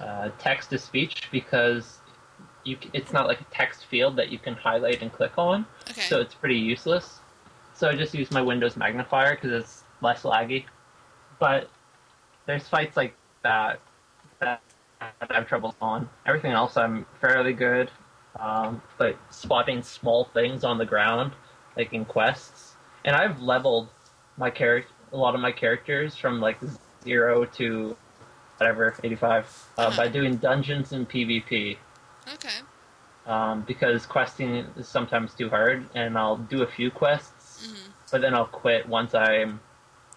uh, 0.00 0.30
text 0.38 0.70
to 0.70 0.78
speech 0.78 1.28
because 1.30 1.98
you. 2.64 2.78
It's 2.92 3.12
not 3.12 3.26
like 3.26 3.40
a 3.40 3.46
text 3.52 3.84
field 3.86 4.16
that 4.16 4.30
you 4.30 4.38
can 4.38 4.54
highlight 4.54 5.02
and 5.02 5.12
click 5.12 5.32
on. 5.36 5.66
Okay. 5.90 6.00
So 6.02 6.20
it's 6.20 6.34
pretty 6.34 6.56
useless. 6.56 7.20
So 7.74 7.88
I 7.88 7.94
just 7.96 8.14
use 8.14 8.30
my 8.30 8.40
Windows 8.42 8.76
magnifier 8.76 9.34
because 9.34 9.52
it's 9.52 9.84
less 10.00 10.22
laggy. 10.22 10.64
But 11.38 11.68
there's 12.46 12.66
fights 12.68 12.96
like 12.96 13.14
that 13.42 13.80
that 14.40 14.60
I 15.00 15.10
have 15.30 15.46
trouble 15.48 15.74
on. 15.80 16.08
Everything 16.26 16.52
else 16.52 16.76
I'm 16.76 17.06
fairly 17.20 17.52
good. 17.52 17.90
Um, 18.38 18.82
but 18.98 19.16
spotting 19.30 19.82
small 19.82 20.24
things 20.34 20.64
on 20.64 20.78
the 20.78 20.84
ground, 20.86 21.32
like 21.76 21.92
in 21.92 22.04
quests, 22.04 22.74
and 23.04 23.14
I've 23.14 23.40
leveled 23.40 23.88
my 24.36 24.50
character, 24.50 24.92
a 25.12 25.16
lot 25.16 25.36
of 25.36 25.40
my 25.40 25.52
characters 25.52 26.16
from 26.16 26.40
like 26.40 26.58
zero 27.04 27.44
to 27.44 27.96
whatever 28.58 28.96
85 29.04 29.68
uh, 29.78 29.80
Uh-huh. 29.82 29.96
by 29.96 30.08
doing 30.08 30.36
dungeons 30.36 30.92
and 30.92 31.08
PvP 31.08 31.76
okay. 32.32 32.58
um, 33.26 33.62
because 33.62 34.06
questing 34.06 34.66
is 34.76 34.88
sometimes 34.88 35.34
too 35.34 35.48
hard, 35.48 35.86
and 35.94 36.18
I'll 36.18 36.36
do 36.36 36.62
a 36.62 36.66
few 36.66 36.90
quests. 36.90 37.33
But 38.10 38.20
then 38.20 38.34
I'll 38.34 38.46
quit 38.46 38.88
once 38.88 39.14
I'm 39.14 39.60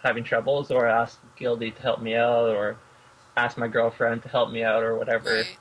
having 0.04 0.24
troubles, 0.24 0.72
or 0.72 0.88
ask 0.88 1.20
guildie 1.40 1.76
to 1.76 1.82
help 1.82 2.02
me 2.02 2.16
out, 2.16 2.50
or 2.50 2.78
ask 3.36 3.58
my 3.58 3.68
girlfriend 3.68 4.24
to 4.24 4.30
help 4.30 4.52
me 4.52 4.64
out, 4.64 4.84
or 4.84 4.98
whatever. 4.98 5.36
Right. 5.36 5.58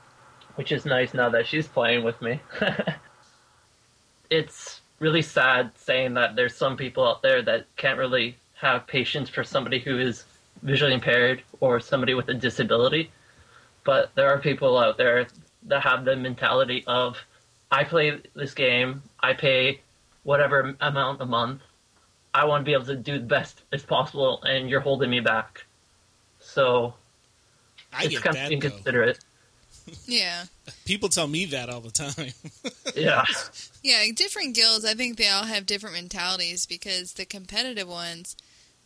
Which 0.55 0.71
is 0.71 0.85
nice 0.85 1.13
now 1.13 1.29
that 1.29 1.47
she's 1.47 1.67
playing 1.67 2.03
with 2.03 2.21
me. 2.21 2.39
it's 4.29 4.81
really 4.99 5.21
sad 5.21 5.71
saying 5.75 6.15
that 6.15 6.35
there's 6.35 6.55
some 6.55 6.75
people 6.75 7.07
out 7.07 7.21
there 7.21 7.41
that 7.43 7.65
can't 7.75 7.99
really 7.99 8.35
have 8.55 8.87
patience 8.87 9.29
for 9.29 9.43
somebody 9.43 9.79
who 9.79 9.99
is 9.99 10.25
visually 10.63 10.93
impaired 10.93 11.43
or 11.59 11.79
somebody 11.79 12.13
with 12.13 12.27
a 12.29 12.33
disability. 12.33 13.11
But 13.83 14.11
there 14.15 14.29
are 14.29 14.39
people 14.39 14.77
out 14.77 14.97
there 14.97 15.27
that 15.63 15.83
have 15.83 16.05
the 16.05 16.15
mentality 16.15 16.83
of 16.87 17.17
I 17.71 17.83
play 17.83 18.19
this 18.33 18.53
game, 18.53 19.03
I 19.19 19.33
pay 19.33 19.81
whatever 20.23 20.75
amount 20.79 21.21
a 21.21 21.25
month. 21.25 21.61
I 22.37 22.45
want 22.45 22.61
to 22.61 22.65
be 22.65 22.73
able 22.73 22.85
to 22.85 22.95
do 22.95 23.13
the 23.13 23.25
best 23.25 23.63
as 23.73 23.81
possible, 23.81 24.43
and 24.43 24.69
you're 24.69 24.79
holding 24.79 25.09
me 25.09 25.21
back. 25.21 25.65
So 26.39 26.93
I 27.91 28.03
it's 28.03 28.13
get 28.13 28.23
kind 28.23 28.35
of 28.35 28.41
that 28.43 28.47
though. 28.49 28.53
inconsiderate. 28.53 29.19
Yeah. 30.05 30.43
People 30.83 31.07
tell 31.07 31.27
me 31.27 31.45
that 31.45 31.69
all 31.69 31.79
the 31.79 31.91
time. 31.91 32.33
Yeah. 32.95 33.23
Yeah, 33.83 34.03
different 34.13 34.53
guilds, 34.53 34.83
I 34.83 34.93
think 34.95 35.17
they 35.17 35.29
all 35.29 35.45
have 35.45 35.65
different 35.65 35.95
mentalities 35.95 36.65
because 36.65 37.13
the 37.13 37.25
competitive 37.25 37.87
ones, 37.87 38.35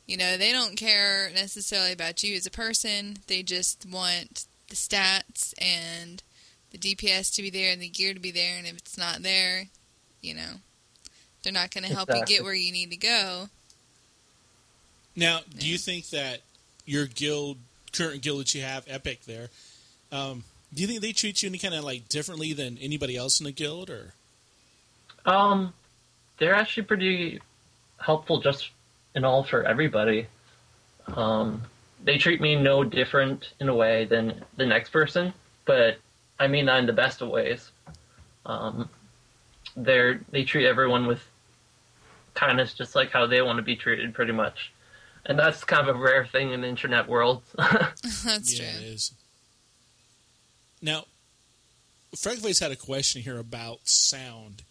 you 0.05 0.15
know, 0.15 0.37
they 0.37 0.51
don't 0.51 0.75
care 0.75 1.31
necessarily 1.33 1.91
about 1.91 2.21
you 2.21 2.35
as 2.35 2.45
a 2.45 2.51
person. 2.51 3.17
They 3.25 3.41
just 3.41 3.85
want 3.89 4.45
the 4.69 4.75
stats 4.75 5.53
and 5.59 6.21
the 6.69 6.77
DPS 6.77 7.33
to 7.35 7.41
be 7.41 7.49
there 7.49 7.71
and 7.71 7.81
the 7.81 7.89
gear 7.89 8.13
to 8.13 8.19
be 8.19 8.31
there. 8.31 8.57
And 8.59 8.67
if 8.67 8.77
it's 8.77 8.97
not 8.97 9.23
there, 9.23 9.69
you 10.21 10.35
know, 10.35 10.59
they're 11.43 11.53
not 11.53 11.71
going 11.71 11.83
to 11.83 11.93
help 11.93 12.09
you 12.13 12.23
get 12.25 12.43
where 12.43 12.53
you 12.53 12.71
need 12.71 12.91
to 12.91 12.97
go. 12.97 13.49
Now, 15.15 15.41
do 15.57 15.67
you 15.67 15.77
think 15.77 16.09
that 16.09 16.41
your 16.85 17.05
guild, 17.05 17.57
current 17.93 18.21
guild 18.21 18.41
that 18.41 18.55
you 18.55 18.61
have, 18.61 18.85
Epic, 18.87 19.25
there, 19.25 19.49
um, 20.11 20.43
do 20.73 20.81
you 20.81 20.87
think 20.87 21.01
they 21.01 21.11
treat 21.11 21.43
you 21.43 21.49
any 21.49 21.57
kind 21.57 21.73
of 21.73 21.83
like 21.83 22.07
differently 22.07 22.53
than 22.53 22.77
anybody 22.77 23.17
else 23.17 23.39
in 23.39 23.45
the 23.45 23.51
guild, 23.51 23.89
or 23.89 24.13
Um, 25.25 25.73
they're 26.37 26.55
actually 26.55 26.83
pretty 26.83 27.41
helpful 27.97 28.39
just 28.41 28.69
in 29.13 29.25
all 29.25 29.43
for 29.43 29.63
everybody. 29.63 30.27
Um, 31.07 31.61
they 32.03 32.17
treat 32.17 32.41
me 32.41 32.55
no 32.55 32.83
different 32.83 33.49
in 33.59 33.69
a 33.69 33.75
way 33.75 34.05
than 34.05 34.43
the 34.57 34.65
next 34.65 34.89
person, 34.89 35.33
but 35.65 35.97
I 36.39 36.47
mean 36.47 36.65
that 36.65 36.79
in 36.79 36.85
the 36.85 36.93
best 36.93 37.21
of 37.21 37.29
ways. 37.29 37.69
Um, 38.45 38.89
they're 39.75 40.19
they 40.31 40.43
treat 40.43 40.67
everyone 40.67 41.05
with 41.05 41.21
kindness, 42.41 42.73
just 42.73 42.95
like 42.95 43.11
how 43.11 43.27
they 43.27 43.41
want 43.41 43.57
to 43.57 43.63
be 43.63 43.75
treated, 43.75 44.13
pretty 44.13 44.33
much. 44.33 44.71
And 45.25 45.37
that's 45.37 45.63
kind 45.63 45.87
of 45.87 45.95
a 45.95 45.99
rare 45.99 46.25
thing 46.25 46.51
in 46.51 46.61
the 46.61 46.67
internet 46.67 47.07
world. 47.07 47.43
That's 47.55 48.59
yeah, 48.59 48.71
true. 48.71 48.87
is. 48.87 49.13
Now, 50.81 51.05
Freckleface 52.15 52.59
had 52.59 52.71
a 52.71 52.75
question 52.75 53.21
here 53.21 53.37
about 53.37 53.87
sound, 53.87 54.63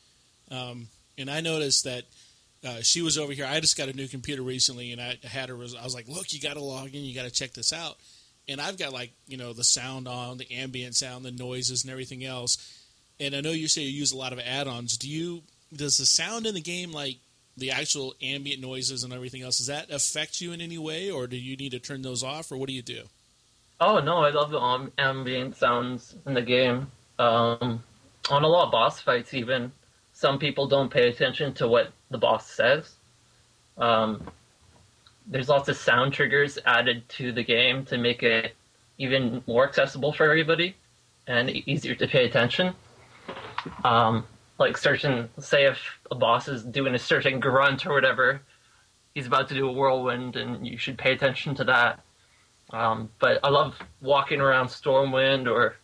um, 0.50 0.88
and 1.16 1.30
I 1.30 1.40
noticed 1.40 1.84
that 1.84 2.02
uh, 2.66 2.80
she 2.82 3.00
was 3.00 3.16
over 3.16 3.32
here. 3.32 3.46
I 3.46 3.60
just 3.60 3.78
got 3.78 3.88
a 3.88 3.92
new 3.92 4.08
computer 4.08 4.42
recently, 4.42 4.90
and 4.90 5.00
I 5.00 5.18
had 5.22 5.48
her. 5.50 5.54
I 5.54 5.84
was 5.84 5.94
like, 5.94 6.08
"Look, 6.08 6.32
you 6.32 6.40
got 6.40 6.54
to 6.54 6.60
log 6.60 6.92
in. 6.94 7.04
You 7.04 7.14
got 7.14 7.24
to 7.24 7.30
check 7.30 7.52
this 7.52 7.72
out." 7.72 7.96
And 8.48 8.60
I've 8.60 8.76
got 8.76 8.92
like 8.92 9.12
you 9.28 9.36
know 9.36 9.52
the 9.52 9.64
sound 9.64 10.08
on, 10.08 10.36
the 10.38 10.50
ambient 10.50 10.96
sound, 10.96 11.24
the 11.24 11.30
noises, 11.30 11.84
and 11.84 11.92
everything 11.92 12.24
else. 12.24 12.58
And 13.20 13.36
I 13.36 13.40
know 13.40 13.52
you 13.52 13.68
say 13.68 13.82
you 13.82 13.90
use 13.90 14.12
a 14.12 14.18
lot 14.18 14.32
of 14.32 14.40
add-ons. 14.40 14.98
Do 14.98 15.08
you? 15.08 15.42
Does 15.72 15.96
the 15.96 16.06
sound 16.06 16.46
in 16.46 16.54
the 16.54 16.60
game, 16.60 16.90
like 16.90 17.18
the 17.60 17.70
actual 17.70 18.14
ambient 18.22 18.60
noises 18.60 19.04
and 19.04 19.12
everything 19.12 19.42
else, 19.42 19.58
does 19.58 19.68
that 19.68 19.90
affect 19.90 20.40
you 20.40 20.52
in 20.52 20.60
any 20.60 20.78
way, 20.78 21.10
or 21.10 21.26
do 21.26 21.36
you 21.36 21.56
need 21.56 21.70
to 21.70 21.78
turn 21.78 22.02
those 22.02 22.24
off, 22.24 22.50
or 22.50 22.56
what 22.56 22.68
do 22.68 22.74
you 22.74 22.82
do? 22.82 23.02
Oh 23.80 24.00
no, 24.00 24.18
I 24.18 24.30
love 24.30 24.50
the 24.50 24.90
ambient 24.98 25.56
sounds 25.56 26.14
in 26.26 26.34
the 26.34 26.42
game. 26.42 26.90
Um, 27.18 27.82
on 28.30 28.44
a 28.44 28.48
lot 28.48 28.66
of 28.66 28.72
boss 28.72 29.00
fights, 29.00 29.32
even 29.32 29.72
some 30.12 30.38
people 30.38 30.66
don't 30.66 30.90
pay 30.90 31.08
attention 31.08 31.54
to 31.54 31.68
what 31.68 31.92
the 32.10 32.18
boss 32.18 32.50
says. 32.50 32.94
Um, 33.78 34.30
there's 35.26 35.48
lots 35.48 35.68
of 35.68 35.76
sound 35.76 36.12
triggers 36.12 36.58
added 36.66 37.08
to 37.10 37.32
the 37.32 37.42
game 37.42 37.84
to 37.86 37.96
make 37.96 38.22
it 38.22 38.54
even 38.98 39.42
more 39.46 39.66
accessible 39.66 40.12
for 40.12 40.24
everybody 40.24 40.76
and 41.26 41.48
easier 41.50 41.94
to 41.94 42.06
pay 42.06 42.24
attention. 42.26 42.74
Um, 43.84 44.26
like 44.60 44.76
certain, 44.76 45.28
say 45.38 45.64
if 45.64 45.78
a 46.10 46.14
boss 46.14 46.46
is 46.46 46.62
doing 46.62 46.94
a 46.94 46.98
certain 46.98 47.40
grunt 47.40 47.86
or 47.86 47.94
whatever, 47.94 48.42
he's 49.14 49.26
about 49.26 49.48
to 49.48 49.54
do 49.54 49.68
a 49.68 49.72
whirlwind, 49.72 50.36
and 50.36 50.66
you 50.66 50.76
should 50.78 50.98
pay 50.98 51.12
attention 51.12 51.54
to 51.56 51.64
that. 51.64 52.00
Um, 52.72 53.08
but 53.18 53.40
I 53.42 53.48
love 53.48 53.76
walking 54.00 54.40
around 54.40 54.68
Stormwind 54.68 55.50
or 55.50 55.74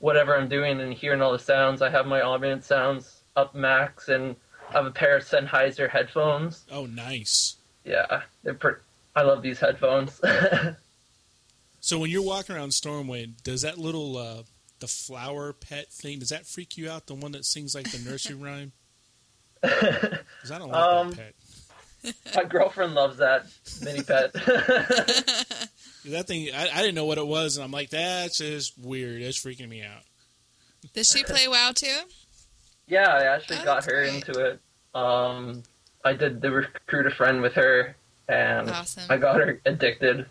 whatever 0.00 0.36
I'm 0.36 0.48
doing 0.48 0.80
and 0.80 0.92
hearing 0.92 1.22
all 1.22 1.32
the 1.32 1.38
sounds. 1.38 1.80
I 1.80 1.88
have 1.88 2.06
my 2.06 2.20
ambient 2.20 2.64
sounds 2.64 3.22
up 3.36 3.54
max 3.54 4.08
and 4.08 4.36
I 4.68 4.72
have 4.74 4.86
a 4.86 4.90
pair 4.90 5.16
of 5.16 5.24
Sennheiser 5.24 5.88
headphones. 5.88 6.66
Oh, 6.70 6.84
nice. 6.84 7.56
Yeah, 7.84 8.22
they're 8.42 8.52
per- 8.52 8.82
I 9.16 9.22
love 9.22 9.40
these 9.40 9.60
headphones. 9.60 10.20
So 11.84 11.98
when 11.98 12.08
you're 12.08 12.22
walking 12.22 12.56
around 12.56 12.70
Stormwind, 12.70 13.42
does 13.42 13.60
that 13.60 13.76
little 13.76 14.16
uh, 14.16 14.42
the 14.80 14.86
flower 14.88 15.52
pet 15.52 15.90
thing 15.92 16.18
does 16.18 16.28
that 16.30 16.46
freak 16.46 16.76
you 16.76 16.90
out? 16.90 17.06
The 17.06 17.14
one 17.14 17.32
that 17.32 17.44
sings 17.44 17.74
like 17.74 17.90
the 17.90 17.98
nursery 17.98 18.34
rhyme? 18.40 18.72
'Cause 19.62 20.50
I 20.50 20.58
don't 20.58 20.70
like 20.70 20.82
Um, 20.84 21.10
that 21.12 21.34
pet. 22.02 22.34
my 22.36 22.44
girlfriend 22.44 22.94
loves 22.94 23.16
that 23.18 23.46
mini 23.82 24.02
pet. 24.02 24.34
That 26.06 26.26
thing, 26.26 26.50
I, 26.54 26.68
I 26.70 26.82
didn't 26.82 26.96
know 26.96 27.06
what 27.06 27.16
it 27.16 27.26
was, 27.26 27.56
and 27.56 27.64
I'm 27.64 27.70
like, 27.70 27.88
that's 27.88 28.36
just 28.36 28.74
weird. 28.78 29.22
That's 29.22 29.42
freaking 29.42 29.70
me 29.70 29.82
out. 29.82 30.02
Does 30.92 31.06
she 31.08 31.24
play 31.24 31.48
WoW 31.48 31.72
too? 31.74 31.96
yeah, 32.86 33.08
I 33.08 33.22
actually 33.24 33.56
Oh, 33.62 33.64
got 33.64 33.86
her 33.86 34.02
great. 34.02 34.14
into 34.16 34.38
it. 34.44 34.60
Um, 34.94 35.62
I 36.04 36.12
did 36.12 36.42
the 36.42 36.50
recruit 36.50 37.06
a 37.06 37.10
friend 37.10 37.40
with 37.40 37.54
her, 37.54 37.96
and 38.28 38.68
Awesome. 38.68 39.04
I 39.08 39.16
got 39.16 39.36
her 39.40 39.58
addicted. 39.64 40.26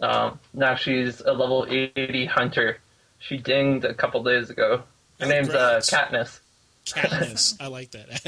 Um, 0.00 0.40
now 0.52 0.74
she's 0.74 1.20
a 1.20 1.32
level 1.32 1.64
80 1.70 2.24
hunter. 2.26 2.78
She 3.18 3.36
dinged 3.36 3.84
a 3.84 3.94
couple 3.94 4.22
days 4.22 4.50
ago. 4.50 4.82
Her 5.20 5.26
Oh, 5.26 5.28
name's 5.28 5.50
uh. 5.50 5.80
Katniss. 5.82 6.40
Katniss. 6.86 7.56
I 7.60 7.66
like 7.66 7.90
that. 7.90 8.08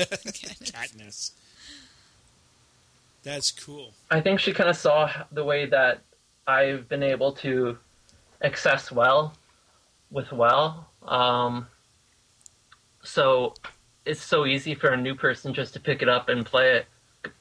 Katniss. 0.65 1.31
That's 3.23 3.51
cool. 3.53 3.93
I 4.11 4.21
think 4.21 4.41
she 4.41 4.53
kind 4.53 4.71
of 4.71 4.77
saw 4.77 5.11
the 5.31 5.45
way 5.45 5.67
that 5.67 6.01
I've 6.47 6.89
been 6.89 7.03
able 7.03 7.33
to 7.35 7.79
access 8.43 8.91
well 8.91 9.35
with 10.11 10.33
well. 10.33 10.89
Um, 11.03 11.67
so 13.03 13.55
it's 14.07 14.23
so 14.23 14.47
easy 14.47 14.75
for 14.75 14.89
a 14.91 14.97
new 14.97 15.15
person 15.15 15.53
just 15.55 15.75
to 15.75 15.81
pick 15.81 16.03
it 16.03 16.09
up 16.09 16.29
and 16.29 16.45
play 16.45 16.77
it 16.77 16.87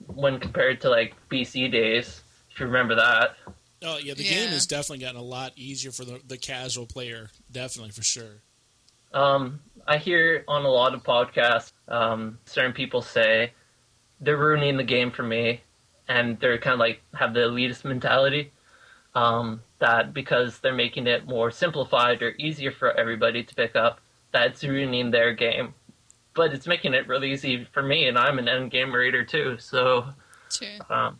when 0.08 0.40
compared 0.40 0.82
to 0.82 0.90
like 0.90 1.16
BC 1.30 1.72
days, 1.72 2.22
if 2.52 2.60
you 2.60 2.66
remember 2.66 2.96
that. 2.96 3.36
Oh 3.82 3.98
yeah, 3.98 4.14
the 4.14 4.24
Yeah. 4.24 4.32
game 4.32 4.50
has 4.50 4.68
definitely 4.68 5.04
gotten 5.04 5.20
a 5.20 5.24
lot 5.24 5.54
easier 5.56 5.92
for 5.92 6.06
the, 6.06 6.20
the 6.28 6.38
casual 6.38 6.86
player. 6.86 7.30
Definitely 7.52 7.92
for 7.92 8.04
sure. 8.04 8.42
Um, 9.14 9.62
I 9.88 9.98
hear 9.98 10.44
on 10.48 10.66
a 10.66 10.70
lot 10.70 10.94
of 10.94 11.04
podcasts, 11.04 11.72
um, 11.88 12.38
certain 12.46 12.74
people 12.74 13.02
say 13.02 13.54
they're 14.20 14.38
ruining 14.38 14.78
the 14.78 14.84
game 14.84 15.12
for 15.12 15.24
me, 15.24 15.62
and 16.08 16.40
they're 16.40 16.58
kind 16.60 16.74
of 16.74 16.80
like 16.80 17.02
have 17.16 17.34
the 17.34 17.42
elitist 17.42 17.86
mentality. 17.86 18.52
Um, 19.16 19.62
that 19.80 20.14
because 20.14 20.60
they're 20.60 20.74
making 20.74 21.08
it 21.08 21.26
more 21.26 21.50
simplified 21.50 22.22
or 22.22 22.36
easier 22.38 22.72
for 22.72 22.92
everybody 22.92 23.44
to 23.44 23.56
pick 23.56 23.76
up, 23.76 24.00
that 24.34 24.48
it's 24.52 24.64
ruining 24.64 25.10
their 25.10 25.34
game. 25.34 25.74
But 26.36 26.54
it's 26.54 26.68
making 26.68 26.94
it 26.94 27.08
really 27.08 27.32
easy 27.32 27.66
for 27.74 27.82
me, 27.82 28.08
and 28.08 28.18
I'm 28.18 28.38
an 28.38 28.48
end 28.48 28.70
game 28.72 28.94
raider 28.94 29.24
too. 29.24 29.58
So 29.58 30.06
True. 30.52 30.68
um, 30.90 31.18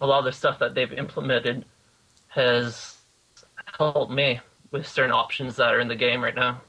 a 0.00 0.06
lot 0.06 0.20
of 0.20 0.26
the 0.26 0.32
stuff 0.32 0.58
that 0.60 0.74
they've 0.74 0.92
implemented 0.92 1.64
has 2.34 2.96
helped 3.78 4.12
me 4.12 4.40
with 4.70 4.86
certain 4.86 5.12
options 5.12 5.56
that 5.56 5.72
are 5.74 5.80
in 5.80 5.88
the 5.88 5.96
game 5.96 6.22
right 6.22 6.34
now. 6.34 6.60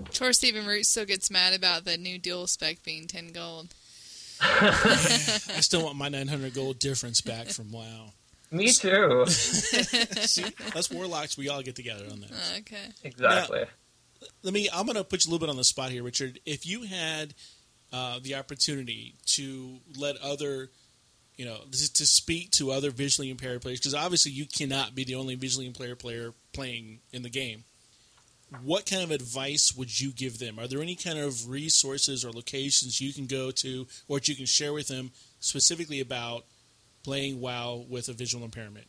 Of 0.00 0.16
course, 0.18 0.44
even 0.44 0.66
Root 0.66 0.86
still 0.86 1.04
gets 1.04 1.30
mad 1.30 1.54
about 1.54 1.84
the 1.84 1.96
new 1.96 2.18
dual 2.18 2.46
spec 2.46 2.82
being 2.84 3.06
10 3.06 3.32
gold. 3.32 3.74
I 4.40 5.60
still 5.60 5.84
want 5.84 5.96
my 5.96 6.08
900 6.08 6.54
gold 6.54 6.78
difference 6.78 7.20
back 7.20 7.48
from 7.48 7.72
WoW. 7.72 8.12
Me 8.50 8.70
too. 8.70 9.24
See, 9.26 10.44
us 10.74 10.90
warlocks, 10.90 11.36
we 11.36 11.48
all 11.48 11.62
get 11.62 11.74
together 11.74 12.04
on 12.10 12.20
that. 12.20 12.30
Oh, 12.32 12.58
okay. 12.58 12.92
Exactly. 13.02 13.64
Let 14.42 14.54
me. 14.54 14.68
I'm 14.72 14.86
going 14.86 14.96
to 14.96 15.04
put 15.04 15.24
you 15.24 15.30
a 15.30 15.32
little 15.32 15.46
bit 15.46 15.50
on 15.50 15.56
the 15.56 15.64
spot 15.64 15.90
here, 15.90 16.02
Richard. 16.02 16.40
If 16.46 16.66
you 16.66 16.82
had 16.82 17.34
uh, 17.92 18.20
the 18.22 18.34
opportunity 18.36 19.14
to 19.26 19.78
let 19.96 20.16
other, 20.18 20.70
you 21.38 21.44
know, 21.44 21.58
to 21.70 22.04
speak 22.04 22.50
to 22.50 22.72
other 22.72 22.90
visually 22.90 23.30
impaired 23.30 23.62
players, 23.62 23.78
because 23.78 23.94
obviously 23.94 24.32
you 24.32 24.44
cannot 24.44 24.94
be 24.94 25.04
the 25.04 25.14
only 25.14 25.36
visually 25.36 25.68
impaired 25.68 26.00
player 26.00 26.34
playing 26.52 26.98
in 27.12 27.22
the 27.22 27.30
game. 27.30 27.62
What 28.62 28.86
kind 28.86 29.02
of 29.02 29.10
advice 29.10 29.72
would 29.76 30.00
you 30.00 30.10
give 30.10 30.38
them? 30.38 30.58
Are 30.58 30.66
there 30.66 30.82
any 30.82 30.96
kind 30.96 31.18
of 31.18 31.48
resources 31.48 32.24
or 32.24 32.32
locations 32.32 33.00
you 33.00 33.12
can 33.12 33.26
go 33.26 33.50
to, 33.52 33.86
or 34.08 34.18
that 34.18 34.28
you 34.28 34.34
can 34.34 34.46
share 34.46 34.72
with 34.72 34.88
them 34.88 35.12
specifically 35.38 36.00
about 36.00 36.44
playing 37.04 37.40
WoW 37.40 37.84
with 37.88 38.08
a 38.08 38.12
visual 38.12 38.44
impairment? 38.44 38.86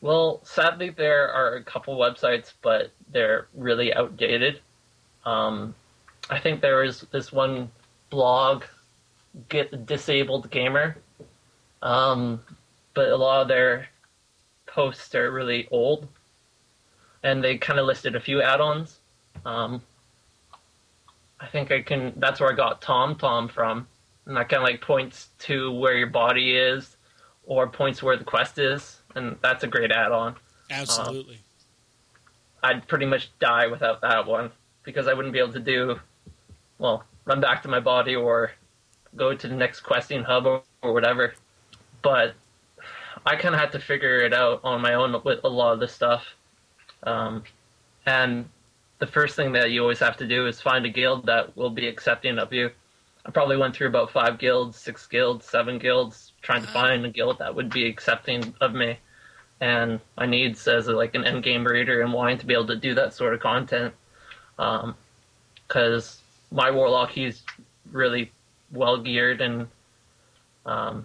Well, 0.00 0.40
sadly, 0.44 0.90
there 0.90 1.30
are 1.30 1.56
a 1.56 1.62
couple 1.62 1.98
websites, 1.98 2.52
but 2.62 2.92
they're 3.12 3.48
really 3.52 3.92
outdated. 3.92 4.60
Um, 5.26 5.74
I 6.30 6.38
think 6.38 6.62
there 6.62 6.84
is 6.84 7.02
this 7.10 7.32
one 7.32 7.70
blog, 8.08 8.64
Get 9.48 9.84
Disabled 9.84 10.50
Gamer, 10.50 10.96
um, 11.82 12.40
but 12.94 13.08
a 13.08 13.16
lot 13.16 13.42
of 13.42 13.48
their 13.48 13.88
posts 14.66 15.14
are 15.14 15.30
really 15.30 15.68
old, 15.70 16.08
and 17.22 17.42
they 17.42 17.58
kind 17.58 17.78
of 17.78 17.86
listed 17.86 18.16
a 18.16 18.20
few 18.20 18.42
add-ons. 18.42 19.00
Um, 19.44 19.82
I 21.40 21.46
think 21.46 21.70
I 21.70 21.82
can. 21.82 22.12
That's 22.16 22.40
where 22.40 22.52
I 22.52 22.56
got 22.56 22.82
TomTom 22.82 23.50
from, 23.50 23.86
and 24.26 24.36
that 24.36 24.48
kind 24.48 24.62
of 24.62 24.68
like 24.68 24.80
points 24.80 25.28
to 25.40 25.72
where 25.72 25.96
your 25.96 26.08
body 26.08 26.56
is, 26.56 26.96
or 27.46 27.68
points 27.68 28.02
where 28.02 28.16
the 28.16 28.24
quest 28.24 28.58
is, 28.58 29.00
and 29.14 29.36
that's 29.42 29.64
a 29.64 29.66
great 29.66 29.92
add-on. 29.92 30.36
Absolutely. 30.70 31.38
I'd 32.62 32.86
pretty 32.88 33.06
much 33.06 33.30
die 33.38 33.68
without 33.68 34.00
that 34.02 34.26
one 34.26 34.50
because 34.82 35.06
I 35.06 35.14
wouldn't 35.14 35.32
be 35.32 35.38
able 35.38 35.52
to 35.52 35.60
do, 35.60 36.00
well, 36.78 37.04
run 37.24 37.40
back 37.40 37.62
to 37.62 37.68
my 37.68 37.80
body 37.80 38.16
or 38.16 38.52
go 39.16 39.34
to 39.34 39.48
the 39.48 39.54
next 39.54 39.80
questing 39.80 40.24
hub 40.24 40.46
or, 40.46 40.62
or 40.82 40.92
whatever. 40.92 41.34
But 42.08 42.36
I 43.26 43.36
kind 43.36 43.54
of 43.54 43.60
had 43.60 43.72
to 43.72 43.78
figure 43.78 44.20
it 44.20 44.32
out 44.32 44.62
on 44.64 44.80
my 44.80 44.94
own 44.94 45.20
with 45.24 45.40
a 45.44 45.48
lot 45.48 45.74
of 45.74 45.80
this 45.80 45.92
stuff. 45.92 46.24
Um, 47.02 47.42
and 48.06 48.48
the 48.98 49.06
first 49.06 49.36
thing 49.36 49.52
that 49.52 49.72
you 49.72 49.82
always 49.82 49.98
have 49.98 50.16
to 50.16 50.26
do 50.26 50.46
is 50.46 50.58
find 50.58 50.86
a 50.86 50.88
guild 50.88 51.26
that 51.26 51.54
will 51.54 51.68
be 51.68 51.86
accepting 51.86 52.38
of 52.38 52.50
you. 52.50 52.70
I 53.26 53.30
probably 53.30 53.58
went 53.58 53.76
through 53.76 53.88
about 53.88 54.10
five 54.10 54.38
guilds, 54.38 54.78
six 54.78 55.06
guilds, 55.06 55.44
seven 55.44 55.78
guilds, 55.78 56.32
trying 56.40 56.62
to 56.62 56.68
find 56.68 57.04
a 57.04 57.10
guild 57.10 57.40
that 57.40 57.54
would 57.54 57.68
be 57.68 57.86
accepting 57.86 58.54
of 58.62 58.72
me 58.72 58.96
and 59.60 60.00
my 60.16 60.24
needs 60.24 60.66
as 60.66 60.88
like 60.88 61.14
an 61.14 61.26
end 61.26 61.42
game 61.42 61.66
raider 61.66 62.00
and 62.00 62.10
wanting 62.10 62.38
to 62.38 62.46
be 62.46 62.54
able 62.54 62.68
to 62.68 62.76
do 62.76 62.94
that 62.94 63.12
sort 63.12 63.34
of 63.34 63.40
content. 63.40 63.92
Because 64.56 66.22
my 66.50 66.70
warlock, 66.70 67.10
he's 67.10 67.42
really 67.92 68.32
well 68.72 68.96
geared 68.96 69.42
and 69.42 69.66
um, 70.64 71.04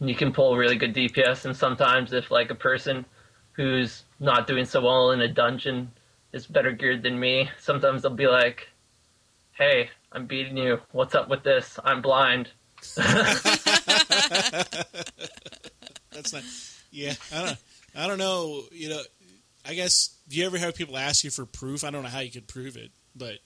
you 0.00 0.14
can 0.14 0.32
pull 0.32 0.56
really 0.56 0.76
good 0.76 0.94
DPS. 0.94 1.44
And 1.44 1.56
sometimes 1.56 2.12
if 2.12 2.30
like 2.30 2.50
a 2.50 2.54
person 2.54 3.04
who's 3.52 4.04
not 4.18 4.46
doing 4.46 4.64
so 4.64 4.80
well 4.80 5.10
in 5.10 5.20
a 5.20 5.28
dungeon 5.28 5.90
is 6.32 6.46
better 6.46 6.72
geared 6.72 7.02
than 7.02 7.18
me, 7.18 7.50
sometimes 7.58 8.02
they'll 8.02 8.14
be 8.14 8.26
like, 8.26 8.68
"Hey, 9.52 9.90
I'm 10.12 10.26
beating 10.26 10.56
you. 10.56 10.80
What's 10.92 11.14
up 11.14 11.28
with 11.28 11.42
this? 11.42 11.78
I'm 11.84 12.00
blind." 12.00 12.50
That's 16.12 16.32
not. 16.32 16.42
Yeah, 16.90 17.14
I 17.32 17.44
don't. 17.44 17.58
I 17.94 18.06
don't 18.06 18.18
know. 18.18 18.62
You 18.72 18.90
know, 18.90 19.02
I 19.66 19.74
guess. 19.74 20.16
Do 20.28 20.36
you 20.36 20.46
ever 20.46 20.58
have 20.58 20.76
people 20.76 20.96
ask 20.96 21.24
you 21.24 21.30
for 21.30 21.44
proof? 21.44 21.82
I 21.82 21.90
don't 21.90 22.04
know 22.04 22.08
how 22.08 22.20
you 22.20 22.30
could 22.30 22.46
prove 22.46 22.76
it, 22.76 22.92
but 23.16 23.38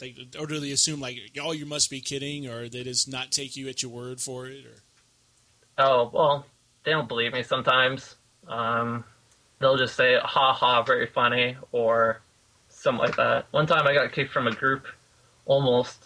like, 0.00 0.18
or 0.38 0.46
do 0.46 0.58
they 0.58 0.72
assume 0.72 1.00
like, 1.00 1.16
oh, 1.40 1.52
you 1.52 1.64
must 1.64 1.88
be 1.88 2.00
kidding, 2.00 2.48
or 2.48 2.68
they 2.68 2.82
just 2.82 3.08
not 3.10 3.30
take 3.30 3.56
you 3.56 3.68
at 3.68 3.82
your 3.82 3.92
word 3.92 4.20
for 4.20 4.46
it, 4.46 4.66
or 4.66 4.82
Oh 5.78 6.10
well, 6.12 6.46
they 6.84 6.90
don't 6.92 7.08
believe 7.08 7.32
me 7.32 7.42
sometimes. 7.42 8.16
Um, 8.48 9.04
they'll 9.60 9.76
just 9.78 9.94
say 9.96 10.16
"ha 10.22 10.52
ha," 10.52 10.82
very 10.82 11.06
funny, 11.06 11.56
or 11.72 12.20
something 12.68 13.00
like 13.06 13.16
that. 13.16 13.46
One 13.52 13.66
time, 13.66 13.86
I 13.86 13.94
got 13.94 14.12
kicked 14.12 14.32
from 14.32 14.46
a 14.46 14.52
group, 14.52 14.86
almost, 15.46 16.04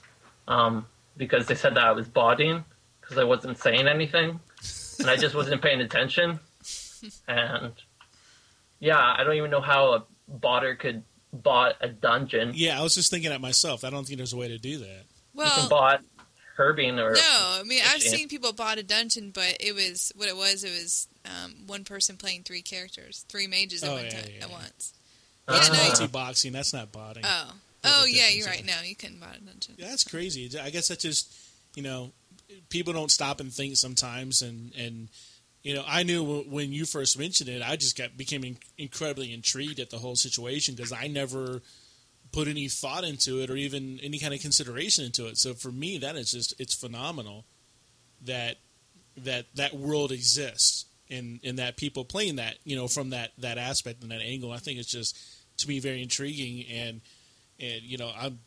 um, 0.49 0.87
because 1.17 1.47
they 1.47 1.55
said 1.55 1.75
that 1.77 1.85
I 1.85 1.93
was 1.93 2.07
botting 2.09 2.65
because 3.01 3.19
I 3.19 3.25
wasn't 3.25 3.59
saying 3.59 3.87
anything, 3.89 4.41
and 4.99 5.11
I 5.11 5.17
just 5.17 5.35
wasn't 5.41 5.63
paying 5.63 5.81
attention. 5.81 6.39
And 7.29 7.73
yeah, 8.81 8.99
I 9.17 9.23
don't 9.25 9.35
even 9.37 9.51
know 9.51 9.61
how 9.61 9.93
a 9.95 10.05
botter 10.41 10.79
could 10.79 11.03
bot 11.33 11.75
a 11.81 11.89
dungeon. 11.89 12.53
yeah, 12.55 12.79
I 12.79 12.83
was 12.83 12.95
just 12.95 13.11
thinking 13.11 13.31
that 13.31 13.41
myself. 13.41 13.85
I 13.85 13.91
don't 13.91 14.07
think 14.07 14.17
there's 14.19 14.33
a 14.33 14.37
way 14.37 14.49
to 14.49 14.59
do 14.59 14.79
that. 14.79 15.03
You 15.35 15.43
can 15.43 15.51
Well, 15.57 15.69
bot 15.69 16.01
herbing 16.57 16.99
or 16.99 17.13
no, 17.13 17.21
I 17.61 17.63
mean 17.65 17.83
I've 17.85 18.03
fishing. 18.03 18.19
seen 18.19 18.29
people 18.29 18.53
bot 18.53 18.79
a 18.79 18.83
dungeon, 18.83 19.31
but 19.31 19.57
it 19.61 19.75
was 19.75 20.13
what 20.17 20.29
it 20.29 20.37
was. 20.37 20.65
It 20.65 20.71
was 20.71 21.09
um, 21.25 21.55
one 21.67 21.85
person 21.85 22.17
playing 22.17 22.43
three 22.45 22.63
characters, 22.63 23.25
three 23.29 23.47
mages 23.47 23.83
at 23.83 23.91
Oh, 23.91 23.95
one 23.95 24.05
yeah, 24.05 24.11
time 24.11 24.21
yeah, 24.37 24.45
at 24.45 24.49
yeah. 24.51 24.55
once. 24.57 24.95
That's 25.47 25.69
Yeah, 25.69 25.75
no, 25.77 25.83
multi-boxing. 25.85 26.53
That's 26.53 26.73
not 26.73 26.91
botting. 26.93 27.23
Oh, 27.25 27.53
There's 27.83 27.95
oh 27.99 28.05
yeah, 28.07 28.29
you're 28.31 28.47
right. 28.47 28.65
there. 28.67 28.77
No, 28.77 28.83
you 28.83 28.97
couldn't 28.97 29.21
bot 29.21 29.37
a 29.37 29.41
dungeon. 29.41 29.75
Yeah, 29.79 29.89
that's 29.89 30.05
crazy. 30.05 30.51
I 30.61 30.71
guess 30.71 30.89
that's 30.89 31.03
just 31.03 31.33
you 31.75 31.83
know, 31.83 32.11
people 32.71 32.93
don't 32.93 33.11
stop 33.11 33.39
and 33.41 33.53
think 33.53 33.77
sometimes, 33.77 34.43
and 34.43 34.73
and 34.77 35.09
you 35.63 35.75
know, 35.75 35.85
I 35.87 36.03
knew 36.05 36.21
w- 36.25 36.45
when 36.49 36.73
you 36.73 36.85
first 36.87 37.19
mentioned 37.19 37.49
it, 37.51 37.61
I 37.63 37.77
just 37.77 37.99
got 37.99 38.17
became 38.17 38.45
in- 38.45 38.59
incredibly 38.79 39.33
intrigued 39.35 39.79
at 39.81 39.91
the 39.91 39.99
whole 39.99 40.17
situation 40.17 40.75
because 40.75 40.93
I 40.93 41.07
never 41.09 41.61
put 42.37 42.49
any 42.49 42.69
thought 42.69 43.03
into 43.03 43.41
it 43.41 43.49
or 43.49 43.57
even 43.57 43.99
any 44.03 44.19
kind 44.19 44.35
of 44.35 44.41
consideration 44.41 45.07
into 45.07 45.27
it. 45.27 45.39
So 45.39 45.55
for 45.55 45.73
me, 45.73 45.97
that 45.97 46.17
is 46.17 46.33
just 46.33 46.53
it's 46.61 46.75
phenomenal 46.75 47.47
that 48.27 48.57
that 49.17 49.47
that 49.55 49.75
world 49.75 50.13
exists 50.13 50.85
and 51.09 51.41
and 51.43 51.59
that 51.59 51.79
people 51.79 52.05
playing 52.05 52.37
that 52.37 52.57
you 52.63 52.77
know 52.77 52.89
from 52.89 53.11
that 53.11 53.31
that 53.39 53.57
aspect 53.57 54.03
and 54.03 54.11
that 54.11 54.21
angle. 54.21 54.53
I 54.53 54.59
think 54.59 54.79
it's 54.79 54.91
just 54.91 55.17
to 55.59 55.69
me 55.69 55.81
very 55.81 56.03
intriguing 56.03 56.67
and 56.71 57.01
and 57.59 57.83
you 57.83 57.97
know 57.97 58.13
I'm 58.15 58.39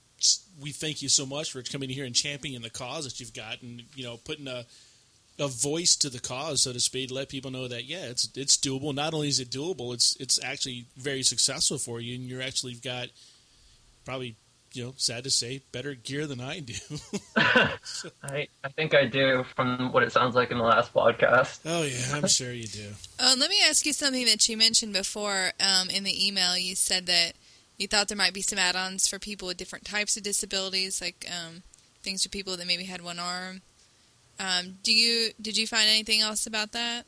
we 0.62 0.72
thank 0.72 1.02
you 1.02 1.10
so 1.10 1.26
much 1.26 1.52
for 1.52 1.64
coming 1.64 1.90
here 1.90 2.06
and 2.06 2.14
championing 2.14 2.62
the 2.62 2.70
cause 2.70 3.06
that 3.06 3.20
you've 3.20 3.34
got 3.34 3.64
and 3.64 3.82
you 3.96 4.04
know 4.04 4.18
putting 4.18 4.48
a 4.48 4.66
a 5.40 5.48
voice 5.48 5.96
to 5.96 6.10
the 6.10 6.20
cause 6.20 6.62
so 6.62 6.74
to 6.74 6.82
speak 6.82 7.10
let 7.10 7.30
people 7.30 7.50
know 7.50 7.68
that 7.68 7.86
yeah 7.86 8.04
it's 8.04 8.30
it's 8.36 8.58
doable 8.58 8.94
not 8.94 9.14
only 9.14 9.30
is 9.30 9.40
it 9.40 9.50
doable 9.50 9.94
it's 9.94 10.18
it's 10.20 10.38
actually 10.44 10.86
very 10.98 11.24
successful 11.24 11.78
for 11.78 12.02
you 12.02 12.16
and 12.16 12.26
you're 12.26 12.42
actually 12.42 12.74
got 12.74 13.08
probably 14.10 14.36
you 14.74 14.84
know 14.86 14.94
sad 14.98 15.24
to 15.24 15.30
say 15.30 15.62
better 15.72 15.94
gear 15.94 16.26
than 16.26 16.42
I 16.42 16.62
do 16.62 16.74
I, 17.38 18.48
I 18.64 18.70
think 18.76 18.96
I 18.96 19.06
do 19.06 19.46
from 19.56 19.92
what 19.92 20.02
it 20.02 20.12
sounds 20.12 20.34
like 20.34 20.50
in 20.50 20.58
the 20.58 20.64
last 20.64 20.92
podcast. 20.92 21.60
oh 21.68 21.84
yeah 21.84 22.18
I'm 22.18 22.28
sure 22.28 22.52
you 22.52 22.66
do 22.66 22.90
Oh, 23.20 23.34
and 23.34 23.40
let 23.40 23.52
me 23.52 23.58
ask 23.70 23.86
you 23.86 23.94
something 23.94 24.26
that 24.26 24.50
you 24.50 24.58
mentioned 24.58 24.94
before 24.94 25.52
um, 25.60 25.92
in 25.92 26.04
the 26.06 26.28
email. 26.28 26.58
You 26.58 26.74
said 26.74 27.06
that 27.06 27.34
you 27.78 27.88
thought 27.88 28.08
there 28.08 28.18
might 28.18 28.34
be 28.34 28.42
some 28.42 28.58
add-ons 28.58 29.08
for 29.08 29.20
people 29.20 29.48
with 29.48 29.58
different 29.58 29.86
types 29.86 30.18
of 30.18 30.24
disabilities, 30.24 31.02
like 31.02 31.28
um, 31.30 31.62
things 32.02 32.24
for 32.24 32.30
people 32.30 32.58
that 32.58 32.66
maybe 32.66 32.86
had 32.86 33.04
one 33.04 33.20
arm. 33.20 33.62
Um, 34.40 34.80
do 34.82 34.92
you 34.92 35.34
did 35.40 35.56
you 35.56 35.68
find 35.68 35.88
anything 35.88 36.22
else 36.22 36.48
about 36.48 36.72
that? 36.72 37.06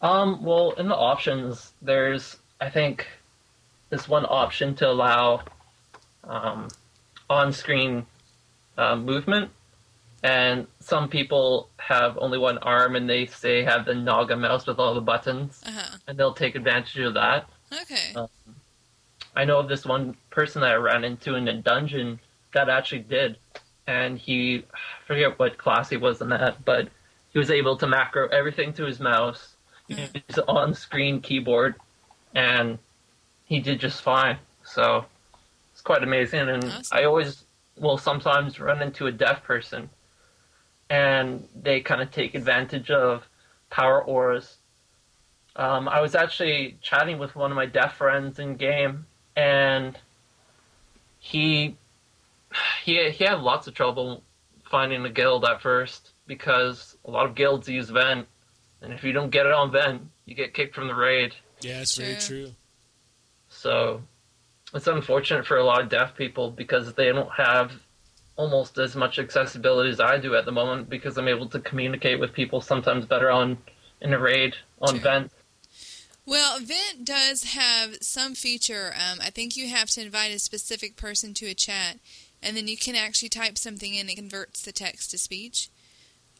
Um, 0.00 0.44
well, 0.44 0.70
in 0.72 0.86
the 0.86 0.96
options, 0.96 1.72
there's 1.82 2.36
I 2.60 2.70
think 2.70 3.08
this 3.90 4.08
one 4.08 4.24
option 4.24 4.76
to 4.76 4.88
allow 4.88 5.42
um, 6.24 6.68
on-screen 7.28 8.06
uh, 8.78 8.96
movement, 8.96 9.50
and 10.22 10.66
some 10.80 11.08
people 11.08 11.68
have 11.78 12.16
only 12.18 12.38
one 12.38 12.58
arm 12.58 12.94
and 12.96 13.08
they 13.08 13.26
say 13.26 13.62
have 13.64 13.84
the 13.84 13.94
Naga 13.94 14.36
mouse 14.36 14.66
with 14.66 14.78
all 14.78 14.94
the 14.94 15.00
buttons, 15.00 15.62
Uh 15.66 15.70
huh. 15.72 15.96
and 16.06 16.18
they'll 16.18 16.34
take 16.34 16.54
advantage 16.54 16.98
of 16.98 17.14
that. 17.14 17.48
Okay. 17.82 18.12
Uh, 18.14 18.26
I 19.34 19.44
know 19.44 19.58
of 19.58 19.68
this 19.68 19.84
one 19.86 20.16
person 20.30 20.60
that 20.62 20.72
I 20.72 20.74
ran 20.76 21.04
into 21.04 21.34
in 21.34 21.48
a 21.48 21.54
dungeon 21.54 22.20
that 22.52 22.68
actually 22.68 23.00
did, 23.00 23.38
and 23.86 24.18
he 24.18 24.64
I 24.74 24.78
forget 25.06 25.38
what 25.38 25.58
class 25.58 25.88
he 25.88 25.96
was 25.96 26.20
in 26.20 26.28
that, 26.28 26.64
but 26.64 26.88
he 27.32 27.38
was 27.38 27.50
able 27.50 27.76
to 27.78 27.86
macro 27.86 28.28
everything 28.28 28.72
to 28.74 28.84
his 28.84 29.00
mouse, 29.00 29.56
Yeah. 29.88 30.06
his 30.28 30.38
on-screen 30.46 31.20
keyboard, 31.22 31.76
and 32.34 32.78
he 33.46 33.58
did 33.60 33.80
just 33.80 34.02
fine. 34.02 34.38
So 34.64 35.06
it's 35.82 35.86
quite 35.86 36.04
amazing, 36.04 36.48
and 36.48 36.64
Awesome. 36.64 36.96
I 36.96 37.02
always 37.04 37.42
will 37.76 37.98
sometimes 37.98 38.60
run 38.60 38.80
into 38.82 39.08
a 39.08 39.12
deaf 39.12 39.42
person, 39.42 39.90
and 40.88 41.48
they 41.60 41.80
kind 41.80 42.00
of 42.00 42.12
take 42.12 42.36
advantage 42.36 42.88
of 42.88 43.24
power 43.68 44.00
auras. 44.04 44.58
Um, 45.56 45.88
I 45.88 46.00
was 46.00 46.14
actually 46.14 46.78
chatting 46.80 47.18
with 47.18 47.34
one 47.34 47.50
of 47.50 47.56
my 47.56 47.66
deaf 47.66 47.96
friends 47.96 48.38
in 48.38 48.54
game, 48.54 49.06
and 49.34 49.98
he 51.18 51.76
he 52.84 53.10
he 53.10 53.24
had 53.24 53.40
lots 53.40 53.66
of 53.66 53.74
trouble 53.74 54.22
finding 54.70 55.04
a 55.04 55.10
guild 55.10 55.44
at 55.44 55.60
first 55.60 56.10
because 56.28 56.96
a 57.04 57.10
lot 57.10 57.26
of 57.26 57.34
guilds 57.34 57.68
use 57.68 57.90
vent, 57.90 58.28
and 58.82 58.92
if 58.92 59.02
you 59.02 59.12
don't 59.12 59.30
get 59.30 59.46
it 59.46 59.52
on 59.52 59.72
vent, 59.72 60.02
you 60.26 60.36
get 60.36 60.54
kicked 60.54 60.76
from 60.76 60.86
the 60.86 60.94
raid. 60.94 61.34
Yeah, 61.60 61.80
it's 61.80 61.96
very 61.96 62.14
True. 62.14 62.44
true. 62.44 62.52
So 63.48 64.02
it's 64.74 64.86
unfortunate 64.86 65.46
for 65.46 65.56
a 65.56 65.64
lot 65.64 65.82
of 65.82 65.88
deaf 65.88 66.16
people 66.16 66.50
because 66.50 66.92
they 66.94 67.12
don't 67.12 67.30
have 67.32 67.72
almost 68.36 68.78
as 68.78 68.96
much 68.96 69.18
accessibility 69.18 69.90
as 69.90 70.00
I 70.00 70.18
do 70.18 70.34
at 70.34 70.44
the 70.46 70.52
moment 70.52 70.88
because 70.88 71.18
I'm 71.18 71.28
able 71.28 71.48
to 71.50 71.60
communicate 71.60 72.18
with 72.18 72.32
people 72.32 72.60
sometimes 72.60 73.04
better 73.04 73.30
on 73.30 73.58
in 74.00 74.12
a 74.14 74.18
raid 74.18 74.54
on 74.80 74.90
True. 74.94 75.00
vent. 75.00 75.32
Well, 76.24 76.58
Vent 76.60 77.04
does 77.04 77.42
have 77.54 77.96
some 78.00 78.34
feature. 78.34 78.92
Um, 78.94 79.18
I 79.20 79.30
think 79.30 79.56
you 79.56 79.68
have 79.68 79.90
to 79.90 80.00
invite 80.02 80.32
a 80.32 80.38
specific 80.38 80.96
person 80.96 81.34
to 81.34 81.46
a 81.46 81.54
chat, 81.54 81.98
and 82.40 82.56
then 82.56 82.68
you 82.68 82.76
can 82.76 82.94
actually 82.94 83.28
type 83.28 83.58
something 83.58 83.92
in. 83.94 84.02
And 84.02 84.10
it 84.10 84.16
converts 84.16 84.62
the 84.62 84.70
text 84.72 85.10
to 85.10 85.18
speech. 85.18 85.68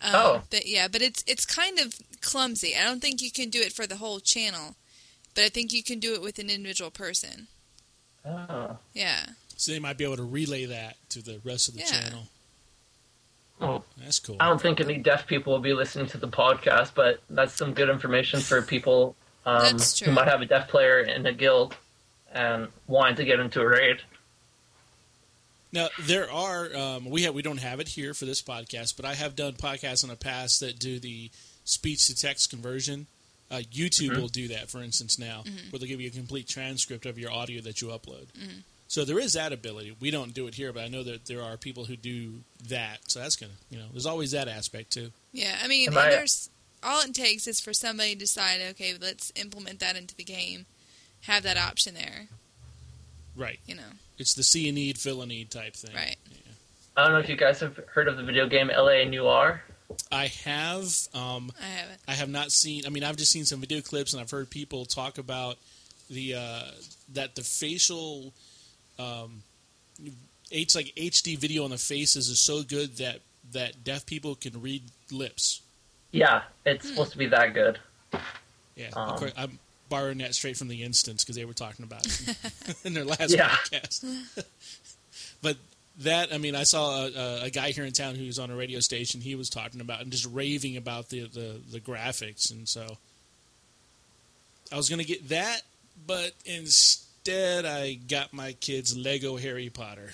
Um, 0.01 0.11
Oh. 0.15 0.43
but 0.51 0.67
yeah, 0.67 0.87
but 0.89 1.03
it's 1.03 1.25
it's 1.27 1.45
kind 1.45 1.81
of 1.81 1.95
clumsy. 2.21 2.75
I 2.77 2.85
don't 2.85 3.01
think 3.03 3.21
you 3.21 3.31
can 3.33 3.51
do 3.51 3.61
it 3.61 3.73
for 3.73 3.87
the 3.87 3.97
whole 3.97 4.21
channel, 4.21 4.77
but 5.35 5.43
I 5.45 5.49
think 5.49 5.73
you 5.73 5.83
can 5.83 5.99
do 5.99 6.15
it 6.15 6.23
with 6.23 6.39
an 6.39 6.49
individual 6.49 6.91
person. 6.93 7.49
Oh. 8.25 8.77
Yeah, 8.95 9.25
So 9.57 9.73
they 9.73 9.79
might 9.79 9.99
be 9.99 10.05
able 10.05 10.17
to 10.17 10.23
relay 10.25 10.65
that 10.67 10.97
to 11.11 11.23
the 11.23 11.41
rest 11.45 11.69
of 11.69 11.75
the 11.75 11.81
Yeah. 11.81 11.87
channel. 11.87 12.29
Well, 13.61 13.85
That's 13.97 14.19
cool. 14.19 14.37
I 14.41 14.49
don't 14.49 14.61
think 14.61 14.81
any 14.81 14.97
deaf 14.99 15.27
people 15.27 15.53
will 15.53 15.61
be 15.61 15.73
listening 15.73 16.07
to 16.09 16.19
the 16.19 16.29
podcast, 16.29 16.93
but 16.95 17.21
that's 17.31 17.55
some 17.55 17.75
good 17.75 17.89
information 17.89 18.41
for 18.41 18.61
people 18.63 19.15
um, 19.47 19.79
who 20.05 20.11
might 20.13 20.29
have 20.29 20.41
a 20.41 20.47
deaf 20.47 20.69
player 20.69 21.01
in 21.01 21.27
a 21.27 21.33
guild 21.33 21.77
and 22.33 22.69
wanting 22.87 23.17
to 23.17 23.25
get 23.25 23.39
into 23.41 23.61
a 23.61 23.67
raid. 23.69 23.99
Now 25.73 25.89
there 26.01 26.31
are 26.31 26.75
um, 26.77 27.07
we 27.07 27.23
have 27.23 27.35
we 27.35 27.43
don't 27.43 27.59
have 27.61 27.81
it 27.81 27.89
here 27.89 28.15
for 28.15 28.25
this 28.25 28.43
podcast, 28.43 28.95
but 28.97 29.05
I 29.05 29.15
have 29.15 29.35
done 29.35 29.55
podcasts 29.55 30.03
in 30.03 30.11
the 30.11 30.17
past 30.17 30.61
that 30.61 30.79
do 30.79 30.99
the 30.99 31.31
speech 31.65 32.07
to 32.09 32.15
text 32.17 32.51
conversion. 32.51 33.07
Uh, 33.53 33.57
YouTube 33.71 34.09
mm-hmm. 34.11 34.21
will 34.23 34.29
do 34.29 34.49
that, 34.49 34.71
for 34.71 34.83
instance, 34.83 35.19
now 35.19 35.43
mm-hmm. 35.45 35.71
where 35.71 35.79
they'll 35.79 35.89
give 35.89 36.01
you 36.01 36.09
a 36.09 36.13
complete 36.13 36.49
transcript 36.49 37.05
of 37.05 37.19
your 37.19 37.31
audio 37.31 37.61
that 37.61 37.83
you 37.83 37.89
upload. 37.89 38.27
Mm-hmm. 38.33 38.61
So 38.89 39.05
there 39.05 39.19
is 39.19 39.35
that 39.35 39.53
ability. 39.53 39.95
We 40.01 40.11
don't 40.11 40.35
do 40.35 40.47
it 40.47 40.55
here, 40.55 40.73
but 40.73 40.85
I 40.85 40.89
know 40.89 41.03
that 41.03 41.27
there 41.27 41.43
are 41.43 41.57
people 41.57 41.85
who 41.85 41.97
do 41.97 42.41
that. 42.69 42.99
So 43.11 43.21
that's 43.21 43.37
gonna, 43.37 43.53
you 43.71 43.79
know, 43.79 43.85
there's 43.91 44.07
always 44.07 44.31
that 44.33 44.49
aspect 44.49 44.93
too. 44.93 45.13
yeah. 45.33 45.57
I 45.63 45.69
mean, 45.69 45.97
I- 45.97 46.11
there's 46.11 46.51
all 46.83 47.03
it 47.03 47.15
takes 47.15 47.47
is 47.47 47.61
for 47.61 47.73
somebody 47.73 48.15
to 48.15 48.19
decide, 48.19 48.61
okay, 48.71 48.95
let's 49.01 49.33
implement 49.37 49.81
that 49.81 49.97
into 49.97 50.15
the 50.17 50.25
game, 50.25 50.67
have 51.23 51.43
that 51.45 51.57
option 51.57 51.95
there. 51.95 52.29
Right. 53.37 53.61
You 53.67 53.77
know, 53.77 53.83
It's 54.19 54.35
the 54.35 54.43
see 54.43 54.69
a 54.69 54.73
need, 54.73 54.99
fill 54.99 55.23
a 55.23 55.27
need 55.27 55.51
type 55.51 55.75
thing. 55.75 55.95
right? 55.95 56.17
I 56.97 57.05
don't 57.05 57.13
know 57.13 57.21
if 57.21 57.29
you 57.29 57.37
guys 57.37 57.61
have 57.61 57.79
heard 57.95 58.09
of 58.09 58.17
the 58.17 58.23
video 58.23 58.47
game 58.47 58.69
LA 58.69 59.05
Noire. 59.05 59.63
I 60.11 60.27
have. 60.45 60.87
Um, 61.15 61.51
I 61.61 61.67
haven't. 61.67 62.01
I 62.09 62.13
have 62.13 62.29
not 62.29 62.53
seen. 62.53 62.85
I 62.87 62.91
mean, 62.91 63.05
I've 63.05 63.17
just 63.17 63.33
seen 63.33 63.45
some 63.45 63.61
video 63.61 63.81
clips, 63.81 64.13
and 64.13 64.21
I've 64.21 64.31
heard 64.31 64.51
people 64.51 64.85
talk 64.85 65.19
about 65.19 65.57
the 66.11 66.35
uh, 66.35 66.63
that 67.15 67.35
the 67.35 67.43
facial, 67.43 68.33
um, 68.99 69.43
H 70.51 70.75
like 70.75 70.93
HD 70.97 71.39
video 71.39 71.65
on 71.65 71.71
the 71.71 71.79
faces 71.79 72.29
is 72.29 72.41
so 72.45 72.63
good 72.63 72.97
that 72.99 73.21
that 73.53 73.85
deaf 73.85 74.07
people 74.07 74.35
can 74.35 74.61
read 74.61 74.83
lips. 75.11 75.61
Yeah, 76.11 76.43
it's 76.67 76.89
supposed 76.89 77.13
to 77.13 77.19
be 77.19 77.27
that 77.29 77.55
good. 77.55 77.79
Yeah, 78.77 78.89
Um, 78.95 79.11
of 79.11 79.17
course, 79.19 79.33
I'm 79.37 79.59
borrowing 79.89 80.19
that 80.19 80.35
straight 80.35 80.57
from 80.57 80.69
the 80.69 80.83
instance 80.83 81.23
because 81.25 81.37
they 81.37 81.45
were 81.45 81.53
talking 81.55 81.85
about 81.85 82.07
it 82.07 82.37
in 82.85 82.95
their 82.95 83.05
last 83.05 83.31
Yeah. 83.31 83.49
podcast. 83.51 84.05
but 85.43 85.57
that, 86.01 86.33
I 86.33 86.39
mean, 86.39 86.55
I 86.55 86.63
saw 86.65 87.07
a, 87.07 87.45
a 87.45 87.51
guy 87.51 87.71
here 87.73 87.85
in 87.85 87.93
town 87.93 88.15
who's 88.15 88.39
on 88.39 88.51
a 88.51 88.57
radio 88.57 88.81
station. 88.81 89.21
He 89.21 89.35
was 89.35 89.49
talking 89.51 89.81
about 89.81 90.01
and 90.01 90.11
just 90.11 90.27
raving 90.27 90.77
about 90.77 91.09
the 91.11 91.27
the, 91.29 91.61
the 91.71 91.81
graphics, 91.81 92.51
and 92.51 92.69
so 92.69 92.97
I 94.73 94.77
was 94.77 94.89
going 94.89 95.01
to 95.01 95.05
get 95.05 95.29
that, 95.29 95.63
but 96.07 96.33
instead 96.47 97.65
I 97.67 97.95
got 97.95 98.33
my 98.33 98.53
kids 98.55 98.97
Lego 98.97 99.37
Harry 99.37 99.69
Potter. 99.69 100.11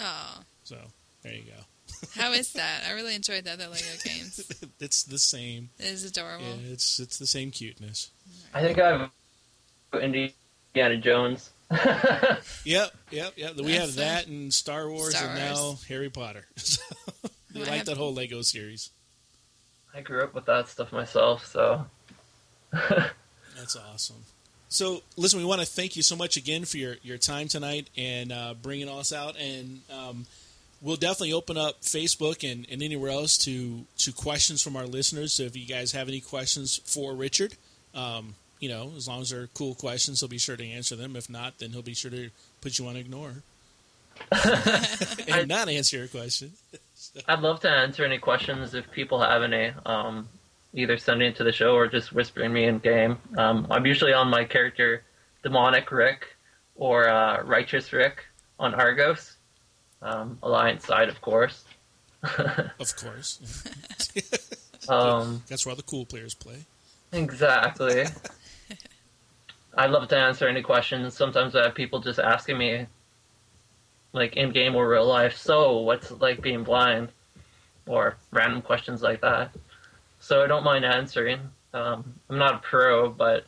Oh, 0.00 0.38
So 0.64 0.76
there 1.22 1.34
you 1.34 1.42
go. 1.42 2.08
how 2.20 2.32
is 2.32 2.52
that? 2.54 2.84
I 2.88 2.92
really 2.92 3.14
enjoyed 3.14 3.44
the 3.44 3.52
other 3.52 3.66
Lego 3.68 3.84
games. 4.04 4.50
it's 4.80 5.02
the 5.04 5.18
same. 5.18 5.68
It 5.78 5.86
is 5.86 6.04
adorable. 6.04 6.44
Yeah, 6.46 6.72
it's 6.72 6.98
it's 6.98 7.18
the 7.18 7.26
same 7.26 7.50
cuteness. 7.50 8.10
I 8.54 8.62
think 8.62 8.78
I've 8.78 9.10
Indiana 9.92 10.96
Jones. 10.96 11.50
Yep, 12.64 12.90
yep, 13.10 13.32
yep. 13.36 13.56
We 13.56 13.72
That's 13.72 13.78
have 13.80 13.88
it. 13.90 13.96
that 13.96 14.26
and 14.26 14.52
Star 14.52 14.88
Wars, 14.90 15.16
Star 15.16 15.28
and 15.28 15.38
now 15.38 15.78
Harry 15.88 16.10
Potter. 16.10 16.46
So, 16.56 16.82
they 17.52 17.60
like 17.60 17.68
have- 17.70 17.86
that 17.86 17.96
whole 17.96 18.12
Lego 18.14 18.42
series. 18.42 18.90
I 19.94 20.00
grew 20.02 20.22
up 20.22 20.34
with 20.34 20.44
that 20.46 20.68
stuff 20.68 20.92
myself, 20.92 21.46
so 21.46 21.86
That's 22.72 23.74
awesome. 23.76 24.24
So, 24.68 25.02
listen, 25.16 25.38
we 25.38 25.46
want 25.46 25.60
to 25.62 25.66
thank 25.66 25.96
you 25.96 26.02
so 26.02 26.14
much 26.14 26.36
again 26.36 26.64
for 26.66 26.76
your, 26.76 26.96
your 27.02 27.16
time 27.16 27.48
tonight 27.48 27.88
and 27.96 28.30
uh, 28.30 28.54
bringing 28.60 28.88
us 28.88 29.12
out. 29.14 29.34
And 29.40 29.80
um, 29.90 30.26
we'll 30.82 30.96
definitely 30.96 31.32
open 31.32 31.56
up 31.56 31.80
Facebook 31.80 32.50
and, 32.50 32.66
and 32.70 32.82
anywhere 32.82 33.10
else 33.10 33.38
to, 33.38 33.86
to 33.98 34.12
questions 34.12 34.62
from 34.62 34.76
our 34.76 34.84
listeners. 34.86 35.32
So, 35.32 35.44
if 35.44 35.56
you 35.56 35.66
guys 35.66 35.92
have 35.92 36.06
any 36.08 36.20
questions 36.20 36.80
for 36.84 37.14
Richard, 37.14 37.54
um, 37.94 38.34
you 38.60 38.68
know, 38.68 38.92
as 38.96 39.08
long 39.08 39.20
as 39.20 39.30
they're 39.30 39.48
cool 39.54 39.74
questions, 39.74 40.20
he'll 40.20 40.28
be 40.28 40.38
sure 40.38 40.56
to 40.56 40.64
answer 40.64 40.96
them. 40.96 41.16
If 41.16 41.28
not, 41.30 41.58
then 41.58 41.70
he'll 41.70 41.82
be 41.82 41.94
sure 41.94 42.10
to 42.10 42.30
put 42.60 42.78
you 42.78 42.86
on 42.86 42.96
ignore 42.96 43.42
and 45.28 45.48
not 45.48 45.68
answer 45.68 45.98
your 45.98 46.08
question. 46.08 46.52
I'd 47.28 47.40
love 47.40 47.60
to 47.60 47.70
answer 47.70 48.04
any 48.04 48.18
questions 48.18 48.74
if 48.74 48.90
people 48.90 49.20
have 49.20 49.42
any. 49.42 49.72
Um, 49.86 50.28
either 50.74 50.98
sending 50.98 51.28
it 51.28 51.36
to 51.36 51.44
the 51.44 51.52
show 51.52 51.74
or 51.74 51.86
just 51.86 52.12
whispering 52.12 52.52
me 52.52 52.64
in 52.64 52.78
game. 52.78 53.18
Um, 53.36 53.66
I'm 53.70 53.86
usually 53.86 54.12
on 54.12 54.28
my 54.28 54.44
character 54.44 55.02
Demonic 55.42 55.90
Rick 55.90 56.26
or 56.76 57.08
uh, 57.08 57.42
Righteous 57.42 57.92
Rick 57.92 58.24
on 58.58 58.74
Argus. 58.74 59.36
Um, 60.02 60.38
Alliance 60.42 60.86
side, 60.86 61.08
of 61.08 61.20
course. 61.20 61.64
Of 62.80 62.96
course. 62.96 63.38
Um, 64.88 65.42
That's 65.48 65.64
where 65.64 65.70
all 65.72 65.76
the 65.76 65.82
cool 65.82 66.04
players 66.04 66.34
play. 66.34 66.56
Exactly. 67.12 68.04
I'd 69.78 69.90
love 69.90 70.08
to 70.08 70.16
answer 70.16 70.48
any 70.48 70.60
questions. 70.60 71.14
Sometimes 71.14 71.54
I 71.54 71.62
have 71.62 71.74
people 71.76 72.00
just 72.00 72.18
asking 72.18 72.58
me, 72.58 72.88
like 74.12 74.36
in 74.36 74.50
game 74.50 74.74
or 74.74 74.88
real 74.88 75.06
life, 75.06 75.36
so 75.36 75.78
what's 75.78 76.10
it 76.10 76.18
like 76.20 76.42
being 76.42 76.64
blind? 76.64 77.10
Or 77.86 78.16
random 78.32 78.60
questions 78.60 79.02
like 79.02 79.20
that. 79.20 79.52
So 80.18 80.42
I 80.42 80.48
don't 80.48 80.64
mind 80.64 80.84
answering. 80.84 81.38
Um, 81.72 82.12
I'm 82.28 82.38
not 82.38 82.56
a 82.56 82.58
pro, 82.58 83.08
but 83.08 83.44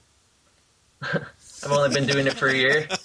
I've 1.03 1.73
only 1.73 1.93
been 1.93 2.07
doing 2.07 2.29
it 2.29 2.35
for 2.35 2.47
a 2.47 2.55
year. 2.55 2.87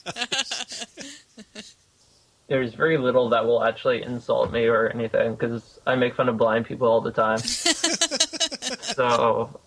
There's 2.47 2.75
very 2.75 2.99
little 2.99 3.29
that 3.29 3.47
will 3.47 3.63
actually 3.63 4.03
insult 4.03 4.51
me 4.51 4.67
or 4.67 4.89
anything 4.89 5.33
because 5.33 5.79
I 5.87 5.95
make 5.95 6.13
fun 6.13 6.29
of 6.29 6.37
blind 6.37 6.67
people 6.67 6.87
all 6.87 7.01
the 7.01 7.11
time. 7.11 7.39
so, 8.81 9.59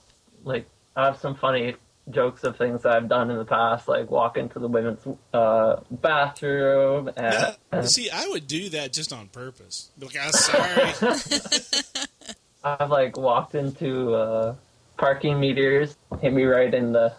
like, 0.45 0.65
I 0.95 1.07
have 1.07 1.19
some 1.19 1.35
funny 1.35 1.75
jokes 2.11 2.45
of 2.45 2.57
things 2.57 2.83
that 2.83 2.93
I've 2.93 3.09
done 3.09 3.31
in 3.31 3.37
the 3.37 3.45
past, 3.45 3.89
like 3.89 4.11
walk 4.11 4.37
into 4.37 4.59
the 4.59 4.69
women's 4.69 5.07
uh, 5.33 5.81
bathroom 5.91 7.11
and 7.17 7.89
See, 7.89 8.11
I 8.11 8.27
would 8.29 8.47
do 8.47 8.69
that 8.71 8.93
just 8.93 9.13
on 9.13 9.29
purpose. 9.29 9.91
Like, 9.99 10.17
I'm 10.21 10.33
sorry. 10.33 11.15
I've 12.65 12.91
like 12.91 13.17
walked 13.17 13.55
into 13.55 14.15
uh, 14.15 14.55
parking 14.97 15.39
meters, 15.39 15.97
hit 16.21 16.33
me 16.33 16.45
right 16.45 16.73
in 16.73 16.93
the 16.93 17.13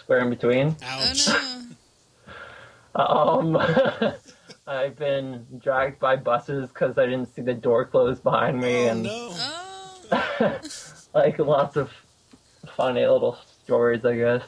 square 0.00 0.20
in 0.20 0.30
between. 0.30 0.76
Oh 0.82 0.86
Ouch. 1.10 1.28
no! 1.28 1.58
Um, 2.94 3.56
I've 4.66 4.96
been 4.96 5.46
dragged 5.62 5.98
by 5.98 6.16
buses 6.16 6.68
because 6.68 6.98
I 6.98 7.06
didn't 7.06 7.34
see 7.34 7.42
the 7.42 7.54
door 7.54 7.84
close 7.84 8.18
behind 8.20 8.60
me, 8.60 8.86
Oh 8.86 8.88
and 8.90 9.02
no! 9.02 9.28
Oh, 9.32 10.60
like 11.14 11.38
lots 11.38 11.76
of 11.76 11.90
funny 12.76 13.00
little 13.06 13.38
stories, 13.64 14.04
I 14.04 14.16
guess. 14.16 14.42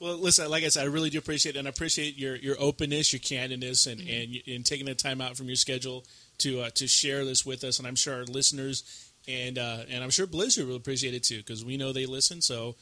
Well, 0.00 0.16
listen, 0.16 0.48
like 0.48 0.62
I 0.62 0.68
said, 0.68 0.84
I 0.84 0.86
really 0.86 1.10
do 1.10 1.18
appreciate 1.18 1.56
it, 1.56 1.58
and 1.58 1.66
I 1.66 1.70
appreciate 1.70 2.16
your 2.16 2.36
your 2.36 2.56
openness, 2.60 3.12
your 3.12 3.20
candidness, 3.20 3.90
and 3.90 4.00
Mm-hmm. 4.00 4.08
and, 4.22 4.28
you- 4.30 4.42
and 4.54 4.64
taking 4.66 4.86
the 4.86 4.94
time 4.94 5.20
out 5.20 5.36
from 5.36 5.46
your 5.46 5.56
schedule 5.56 6.04
to 6.38 6.60
uh, 6.60 6.70
to 6.76 6.86
share 6.86 7.24
this 7.24 7.44
with 7.44 7.64
us. 7.64 7.78
And 7.78 7.88
I'm 7.88 7.96
sure 7.96 8.14
our 8.14 8.24
listeners 8.24 9.10
and 9.26 9.58
uh, 9.58 9.78
and 9.90 10.04
I'm 10.04 10.10
sure 10.10 10.26
Blizzard 10.26 10.68
will 10.68 10.76
appreciate 10.76 11.14
it 11.14 11.24
too 11.24 11.38
because 11.38 11.64
we 11.64 11.76
know 11.76 11.92
they 11.92 12.06
listen. 12.06 12.40
So 12.42 12.76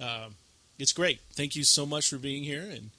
um, 0.00 0.36
it's 0.78 0.92
great. 0.94 1.20
Thank 1.34 1.56
you 1.56 1.64
so 1.64 1.84
much 1.84 2.08
for 2.08 2.16
being 2.16 2.42
here. 2.42 2.62
And 2.70 2.90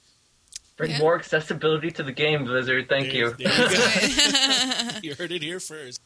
Bring 0.76 0.90
Yeah. 0.92 0.98
more 0.98 1.16
accessibility 1.16 1.90
to 1.92 2.02
the 2.02 2.12
game, 2.12 2.44
Blizzard. 2.44 2.88
Thank 2.88 3.12
there- 3.12 3.14
you. 3.16 3.34
there 3.34 4.08
you 4.08 5.00
you 5.10 5.14
heard 5.16 5.32
it 5.32 5.42
here 5.42 5.58
first. 5.60 6.00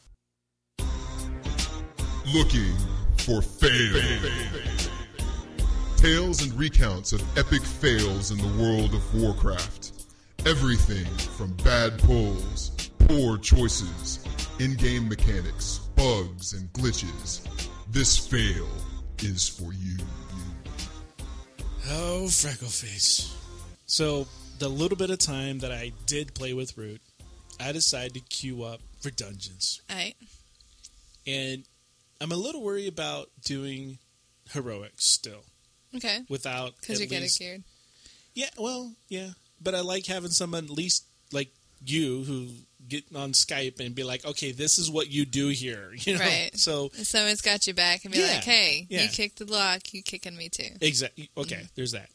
Looking 2.33 2.75
for 3.17 3.41
fail. 3.41 4.61
Tales 5.99 6.41
and 6.41 6.53
recounts 6.53 7.11
of 7.11 7.21
epic 7.37 7.61
fails 7.61 8.31
in 8.31 8.37
the 8.37 8.63
world 8.63 8.93
of 8.93 9.13
Warcraft. 9.13 10.05
Everything 10.45 11.05
from 11.35 11.51
bad 11.57 11.99
pulls, 11.99 12.89
poor 12.99 13.37
choices, 13.37 14.23
in-game 14.59 15.09
mechanics, 15.09 15.79
bugs, 15.97 16.53
and 16.53 16.71
glitches. 16.71 17.45
This 17.89 18.17
fail 18.17 18.69
is 19.21 19.49
for 19.49 19.73
you. 19.73 19.97
Oh, 21.89 22.27
Freckleface. 22.27 23.33
So, 23.85 24.25
the 24.57 24.69
little 24.69 24.97
bit 24.97 25.09
of 25.09 25.19
time 25.19 25.59
that 25.59 25.73
I 25.73 25.91
did 26.05 26.33
play 26.33 26.53
with 26.53 26.77
Root, 26.77 27.01
I 27.59 27.73
decided 27.73 28.13
to 28.13 28.21
queue 28.21 28.63
up 28.63 28.79
for 29.01 29.11
dungeons. 29.11 29.81
all 29.89 29.97
right. 29.97 30.15
And 31.27 31.65
I'm 32.21 32.31
a 32.31 32.37
little 32.37 32.63
worried 32.63 32.87
about 32.87 33.27
doing 33.43 33.97
heroics 34.53 35.03
still 35.03 35.43
Okay. 35.95 36.19
without 36.29 36.73
Because 36.79 36.99
you're 36.99 37.07
getting 37.07 37.23
least- 37.23 37.35
scared. 37.35 37.63
Yeah, 38.35 38.49
well, 38.57 38.93
yeah, 39.09 39.29
but 39.61 39.73
I 39.75 39.81
like 39.81 40.05
having 40.05 40.29
someone 40.31 40.65
at 40.65 40.69
least 40.69 41.03
like 41.31 41.49
you 41.83 42.23
who 42.23 42.47
get 42.87 43.03
on 43.15 43.31
Skype 43.33 43.79
and 43.79 43.93
be 43.95 44.03
like, 44.03 44.23
okay, 44.25 44.51
this 44.51 44.77
is 44.77 44.89
what 44.89 45.09
you 45.09 45.25
do 45.25 45.47
here, 45.49 45.91
you 45.97 46.13
know. 46.13 46.19
Right. 46.21 46.51
So 46.53 46.89
Someone's 46.93 47.41
got 47.41 47.67
you 47.67 47.73
back 47.73 48.05
and 48.05 48.13
be 48.13 48.19
Yeah, 48.19 48.27
like, 48.27 48.43
hey, 48.43 48.85
yeah. 48.89 49.03
you 49.03 49.09
kicked 49.09 49.39
the 49.39 49.45
lock, 49.51 49.93
you 49.93 50.01
kicking 50.03 50.35
me 50.37 50.49
too. 50.49 50.69
exactly. 50.81 51.29
Okay, 51.37 51.55
Mm-hmm. 51.55 51.65
there's 51.75 51.91
that. 51.93 52.09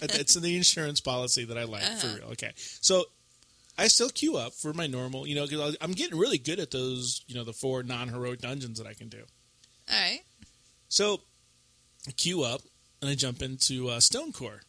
That's 0.00 0.36
in 0.36 0.42
the 0.42 0.56
insurance 0.56 1.00
policy 1.00 1.44
that 1.44 1.58
I 1.58 1.64
like 1.64 1.84
Uh-huh. 1.84 1.96
for 1.96 2.06
real. 2.16 2.28
Okay, 2.32 2.52
so 2.56 3.04
I 3.76 3.88
still 3.88 4.08
queue 4.08 4.36
up 4.36 4.54
for 4.54 4.72
my 4.72 4.86
normal, 4.86 5.26
you 5.26 5.34
know, 5.34 5.46
because 5.46 5.76
I'm 5.80 5.92
getting 5.92 6.18
really 6.18 6.38
good 6.38 6.58
at 6.58 6.70
those, 6.70 7.22
you 7.28 7.34
know, 7.34 7.44
the 7.44 7.52
four 7.52 7.82
non-heroic 7.82 8.40
dungeons 8.40 8.78
that 8.78 8.86
I 8.86 8.94
can 8.94 9.08
do. 9.08 9.22
All 9.90 10.00
right. 10.00 10.20
So 10.88 11.20
queue 12.16 12.42
up 12.42 12.62
and 13.00 13.10
I 13.10 13.14
jump 13.14 13.42
into 13.42 13.88
uh, 13.88 13.98
Stonecore. 13.98 14.60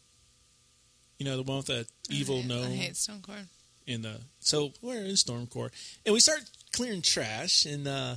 You 1.18 1.26
know, 1.26 1.36
the 1.38 1.44
one 1.44 1.58
with 1.58 1.68
the 1.68 1.88
evil 2.10 2.38
I 2.38 2.42
hate, 2.42 2.48
gnome 2.48 2.64
I 2.64 2.76
hate 2.76 2.94
Stonecore. 2.94 3.46
in 3.86 4.02
the 4.04 4.22
so 4.40 4.72
we're 4.82 5.04
in 5.04 5.16
Stonecore 5.16 5.70
and 6.06 6.14
we 6.14 6.20
start 6.20 6.42
clearing 6.72 7.02
trash 7.02 7.66
and 7.66 7.88
uh, 7.88 8.16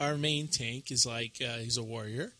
our 0.00 0.16
main 0.16 0.48
tank 0.48 0.90
is 0.90 1.06
like 1.06 1.34
uh, 1.44 1.58
he's 1.58 1.76
a 1.76 1.82
warrior 1.82 2.32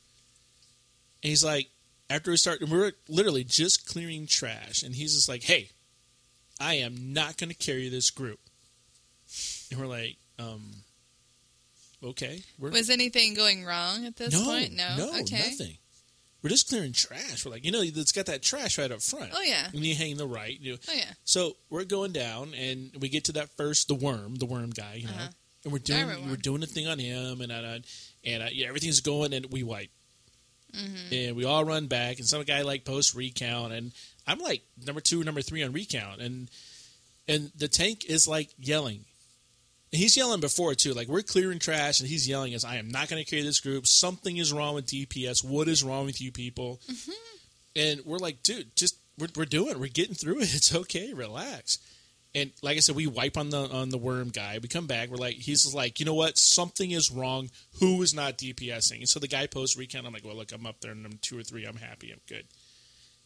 and 1.22 1.28
he's 1.28 1.44
like 1.44 1.68
after 2.08 2.30
we 2.30 2.36
start 2.36 2.58
we're 2.68 2.92
literally 3.08 3.44
just 3.44 3.86
clearing 3.86 4.26
trash 4.26 4.82
and 4.82 4.94
he's 4.94 5.14
just 5.14 5.28
like 5.28 5.44
hey 5.44 5.70
I 6.58 6.74
am 6.74 7.12
not 7.12 7.36
going 7.36 7.50
to 7.50 7.56
carry 7.56 7.88
this 7.88 8.10
group 8.10 8.40
and 9.70 9.78
we're 9.78 9.86
like 9.86 10.16
um 10.38 10.62
okay 12.02 12.42
we're 12.58 12.70
Was 12.70 12.90
anything 12.90 13.34
going 13.34 13.64
wrong 13.64 14.06
at 14.06 14.16
this 14.16 14.32
no 14.32 14.44
point? 14.44 14.72
No. 14.72 14.96
no 14.96 15.10
okay. 15.20 15.38
nothing 15.38 15.76
we're 16.42 16.50
just 16.50 16.68
clearing 16.68 16.92
trash 16.92 17.44
we're 17.44 17.50
like 17.52 17.64
you 17.64 17.70
know 17.72 17.82
it's 17.82 18.12
got 18.12 18.26
that 18.26 18.42
trash 18.42 18.78
right 18.78 18.90
up 18.90 19.02
front 19.02 19.30
Oh 19.34 19.42
yeah. 19.42 19.66
and 19.72 19.84
you 19.84 19.94
hang 19.94 20.16
the 20.16 20.26
right 20.26 20.58
you 20.60 20.72
know, 20.72 20.78
Oh 20.88 20.92
yeah. 20.94 21.04
so 21.24 21.56
we're 21.70 21.84
going 21.84 22.12
down, 22.12 22.54
and 22.54 22.90
we 23.00 23.08
get 23.08 23.24
to 23.24 23.32
that 23.32 23.50
first, 23.56 23.88
the 23.88 23.94
worm, 23.94 24.36
the 24.36 24.46
worm 24.46 24.70
guy, 24.70 24.94
you 24.96 25.06
know, 25.06 25.12
Uh-huh. 25.14 25.28
and 25.64 25.72
we're 25.72 25.78
doing 25.80 26.28
we're 26.30 26.36
doing 26.36 26.62
a 26.62 26.66
thing 26.66 26.86
on 26.86 26.98
him, 26.98 27.40
and 27.40 27.52
uh, 27.52 27.78
and 28.24 28.42
uh, 28.42 28.46
yeah, 28.52 28.68
everything's 28.68 29.00
going, 29.00 29.32
and 29.32 29.46
we 29.50 29.62
wipe, 29.62 29.90
Mm-hmm. 30.76 31.12
and 31.14 31.36
we 31.36 31.44
all 31.44 31.64
run 31.64 31.86
back, 31.88 32.18
and 32.18 32.26
some 32.28 32.42
guy 32.44 32.62
like 32.62 32.84
post 32.84 33.14
recount, 33.16 33.72
and 33.72 33.92
I'm 34.26 34.38
like 34.38 34.62
number 34.86 35.00
two, 35.00 35.24
number 35.24 35.42
three 35.42 35.62
on 35.64 35.72
recount, 35.72 36.20
and 36.20 36.48
and 37.26 37.50
the 37.56 37.66
tank 37.68 38.04
is 38.08 38.28
like 38.28 38.50
yelling. 38.58 39.04
And 39.92 40.00
he's 40.00 40.16
yelling 40.16 40.40
before 40.40 40.74
too, 40.74 40.94
like 40.94 41.08
we're 41.08 41.22
clearing 41.22 41.58
trash, 41.58 42.00
and 42.00 42.08
he's 42.08 42.28
yelling 42.28 42.54
as 42.54 42.64
I 42.64 42.76
am 42.76 42.88
not 42.88 43.08
going 43.08 43.22
to 43.22 43.28
carry 43.28 43.42
this 43.42 43.60
group. 43.60 43.86
Something 43.86 44.36
is 44.36 44.52
wrong 44.52 44.74
with 44.74 44.86
DPS. 44.86 45.44
What 45.44 45.66
is 45.68 45.82
wrong 45.82 46.06
with 46.06 46.20
you 46.20 46.30
people? 46.30 46.80
Mm-hmm. 46.88 47.12
And 47.76 48.00
we're 48.04 48.18
like, 48.18 48.42
dude, 48.42 48.76
just 48.76 48.96
we're, 49.18 49.28
we're 49.36 49.44
doing, 49.44 49.72
it. 49.72 49.80
we're 49.80 49.88
getting 49.88 50.14
through 50.14 50.40
it. 50.40 50.54
It's 50.54 50.74
okay, 50.74 51.12
relax. 51.12 51.78
And 52.34 52.52
like 52.62 52.76
I 52.76 52.80
said, 52.80 52.94
we 52.94 53.08
wipe 53.08 53.36
on 53.36 53.50
the 53.50 53.68
on 53.68 53.88
the 53.88 53.98
worm 53.98 54.28
guy. 54.28 54.58
We 54.62 54.68
come 54.68 54.86
back. 54.86 55.08
We're 55.08 55.16
like, 55.16 55.34
he's 55.34 55.64
just 55.64 55.74
like, 55.74 55.98
you 55.98 56.06
know 56.06 56.14
what? 56.14 56.38
Something 56.38 56.92
is 56.92 57.10
wrong. 57.10 57.50
Who 57.80 58.00
is 58.02 58.14
not 58.14 58.38
DPSing? 58.38 58.98
And 58.98 59.08
so 59.08 59.18
the 59.18 59.26
guy 59.26 59.48
posts 59.48 59.76
recount. 59.76 60.06
I'm 60.06 60.12
like, 60.12 60.24
well, 60.24 60.36
look, 60.36 60.52
I'm 60.52 60.66
up 60.66 60.80
there, 60.80 60.92
and 60.92 61.04
I'm 61.04 61.18
two 61.20 61.36
or 61.38 61.42
three. 61.42 61.64
I'm 61.64 61.76
happy. 61.76 62.12
I'm 62.12 62.20
good. 62.28 62.44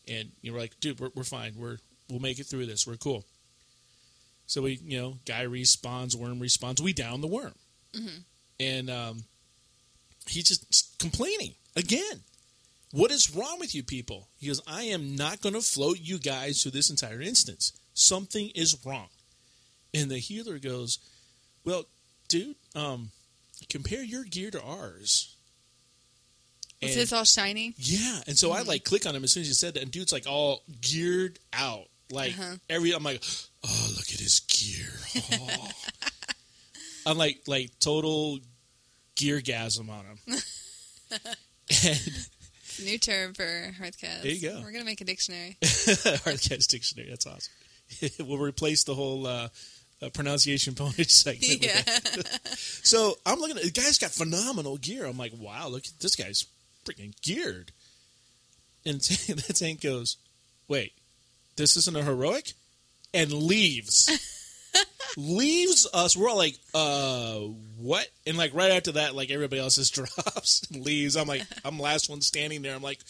And 0.08 0.30
you 0.40 0.50
know, 0.50 0.54
we're 0.54 0.62
like, 0.62 0.80
dude, 0.80 1.00
we're, 1.00 1.10
we're 1.14 1.24
fine. 1.24 1.52
We're 1.58 1.76
we'll 2.08 2.20
make 2.20 2.38
it 2.38 2.44
through 2.44 2.64
this. 2.64 2.86
We're 2.86 2.96
cool. 2.96 3.26
So 4.46 4.62
we, 4.62 4.78
you 4.84 5.00
know, 5.00 5.18
guy 5.26 5.44
respawns, 5.46 6.14
worm 6.14 6.38
respawns. 6.40 6.80
We 6.80 6.92
down 6.92 7.20
the 7.20 7.26
worm, 7.26 7.54
and 8.60 8.90
um, 8.90 9.24
he's 10.28 10.48
just 10.48 10.98
complaining 10.98 11.54
again. 11.76 12.20
What 12.92 13.10
is 13.10 13.34
wrong 13.34 13.58
with 13.58 13.74
you 13.74 13.82
people? 13.82 14.28
He 14.38 14.46
goes, 14.46 14.60
I 14.68 14.82
am 14.84 15.16
not 15.16 15.40
going 15.40 15.54
to 15.56 15.60
float 15.60 15.98
you 16.00 16.16
guys 16.18 16.62
through 16.62 16.70
this 16.72 16.90
entire 16.90 17.20
instance. 17.20 17.72
Something 17.92 18.50
is 18.54 18.76
wrong. 18.86 19.08
And 19.92 20.08
the 20.08 20.18
healer 20.18 20.58
goes, 20.60 20.98
Well, 21.64 21.86
dude, 22.28 22.54
um, 22.76 23.10
compare 23.68 24.04
your 24.04 24.22
gear 24.22 24.52
to 24.52 24.62
ours. 24.62 25.34
Was 26.82 26.92
And- 26.92 27.00
his 27.00 27.12
all 27.12 27.24
shiny? 27.24 27.74
yeah, 27.78 28.20
and 28.28 28.38
so 28.38 28.52
I 28.52 28.62
like 28.62 28.84
click 28.84 29.06
on 29.06 29.16
him 29.16 29.24
as 29.24 29.32
soon 29.32 29.40
as 29.40 29.48
he 29.48 29.54
said 29.54 29.74
that, 29.74 29.82
and 29.82 29.90
dude's 29.90 30.12
like 30.12 30.26
all 30.28 30.62
geared 30.80 31.38
out, 31.52 31.86
like 32.10 32.32
Uh-huh. 32.38 32.56
every. 32.70 32.92
I'm 32.92 33.02
like, 33.02 33.22
oh, 33.66 33.86
look 33.96 34.04
at 34.12 34.20
his 34.20 34.40
gear. 34.40 34.88
Oh. 35.40 35.68
I'm 37.06 37.18
like, 37.18 37.42
like 37.46 37.70
total 37.80 38.38
gear 39.16 39.40
gasm 39.40 39.88
on 39.90 40.04
him. 40.06 40.18
and 41.84 42.26
New 42.82 42.98
term 42.98 43.34
for 43.34 43.44
Hearthcast. 43.80 44.22
There 44.22 44.32
you 44.32 44.40
go. 44.50 44.60
We're 44.62 44.72
gonna 44.72 44.84
make 44.84 45.00
a 45.00 45.04
dictionary. 45.04 45.56
Hearthcast 45.62 46.66
dictionary. 46.68 47.08
That's 47.10 47.26
awesome. 47.26 47.52
we'll 48.26 48.38
replace 48.38 48.84
the 48.84 48.94
whole 48.94 49.26
uh, 49.26 49.48
uh, 50.02 50.08
pronunciation 50.10 50.74
bonus 50.74 51.12
segment. 51.14 51.62
yeah. 51.64 51.82
So 52.56 53.14
I'm 53.24 53.38
looking 53.38 53.56
at 53.58 53.62
the 53.62 53.70
guy's 53.70 53.98
got 53.98 54.10
phenomenal 54.10 54.76
gear. 54.78 55.04
I'm 55.06 55.16
like, 55.18 55.32
wow, 55.38 55.68
look 55.68 55.84
at 55.86 56.00
this 56.00 56.16
guy's 56.16 56.46
freaking 56.84 57.14
geared. 57.22 57.70
And 58.86 59.00
the 59.00 59.54
tank 59.54 59.80
goes, 59.82 60.16
wait, 60.68 60.92
this 61.56 61.76
isn't 61.76 61.96
a 61.96 62.02
heroic, 62.02 62.52
and 63.12 63.32
leaves. 63.32 64.10
leaves 65.16 65.86
us. 65.92 66.16
We're 66.16 66.28
all 66.28 66.36
like, 66.36 66.56
uh, 66.74 67.38
what? 67.78 68.06
And 68.26 68.36
like 68.36 68.54
right 68.54 68.72
after 68.72 68.92
that, 68.92 69.14
like 69.14 69.30
everybody 69.30 69.60
else 69.60 69.76
just 69.76 69.94
drops 70.14 70.66
and 70.70 70.84
leaves. 70.84 71.16
I'm 71.16 71.28
like, 71.28 71.42
I'm 71.64 71.78
last 71.78 72.10
one 72.10 72.20
standing 72.20 72.62
there. 72.62 72.74
I'm 72.74 72.82
like, 72.82 73.00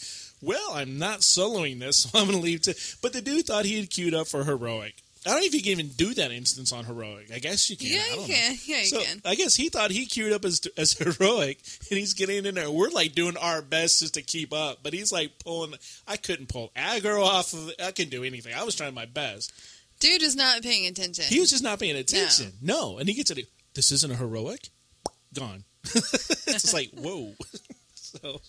well, 0.41 0.71
I'm 0.73 0.99
not 0.99 1.19
soloing 1.19 1.79
this, 1.79 1.97
so 2.03 2.17
I'm 2.17 2.27
going 2.27 2.37
to 2.37 2.43
leave 2.43 2.61
too. 2.61 2.73
But 3.01 3.13
the 3.13 3.21
dude 3.21 3.45
thought 3.45 3.65
he 3.65 3.79
had 3.79 3.89
queued 3.89 4.13
up 4.13 4.27
for 4.27 4.43
heroic. 4.43 4.95
I 5.25 5.31
don't 5.31 5.39
know 5.39 5.45
if 5.45 5.55
you 5.55 5.61
can 5.61 5.71
even 5.71 5.87
do 5.89 6.13
that 6.13 6.31
instance 6.31 6.71
on 6.71 6.85
heroic. 6.85 7.31
I 7.33 7.39
guess 7.39 7.69
you 7.69 7.77
can. 7.77 7.87
Yeah, 7.87 8.03
you 8.09 8.27
can. 8.27 8.51
Know. 8.53 8.57
Yeah, 8.65 8.77
you 8.77 8.85
so 8.85 9.01
can. 9.01 9.21
I 9.25 9.33
guess 9.35 9.55
he 9.55 9.69
thought 9.69 9.89
he 9.89 10.05
queued 10.05 10.31
up 10.31 10.45
as 10.45 10.61
as 10.77 10.93
heroic, 10.97 11.59
and 11.89 11.97
he's 11.97 12.13
getting 12.13 12.45
in 12.45 12.55
there. 12.55 12.69
We're 12.69 12.89
like 12.89 13.13
doing 13.13 13.35
our 13.37 13.61
best 13.61 14.01
just 14.01 14.13
to 14.13 14.21
keep 14.21 14.53
up, 14.53 14.79
but 14.83 14.93
he's 14.93 15.11
like 15.11 15.39
pulling. 15.39 15.73
I 16.07 16.17
couldn't 16.17 16.49
pull 16.49 16.71
aggro 16.75 17.23
off 17.23 17.53
of. 17.53 17.71
I 17.83 17.91
couldn't 17.91 18.11
do 18.11 18.23
anything. 18.23 18.53
I 18.53 18.63
was 18.63 18.75
trying 18.75 18.93
my 18.93 19.05
best. 19.05 19.51
Dude 19.99 20.21
is 20.21 20.35
not 20.35 20.61
paying 20.61 20.85
attention. 20.85 21.25
He 21.25 21.39
was 21.39 21.49
just 21.49 21.63
not 21.63 21.79
paying 21.79 21.95
attention. 21.95 22.53
No, 22.61 22.97
and 22.97 23.07
he 23.07 23.15
gets 23.15 23.31
it. 23.31 23.47
This 23.73 23.91
isn't 23.91 24.11
a 24.11 24.15
heroic. 24.15 24.69
Gone. 25.33 25.63
it's 25.83 26.45
just 26.45 26.73
like 26.73 26.91
whoa. 26.97 27.33
so, 27.95 28.41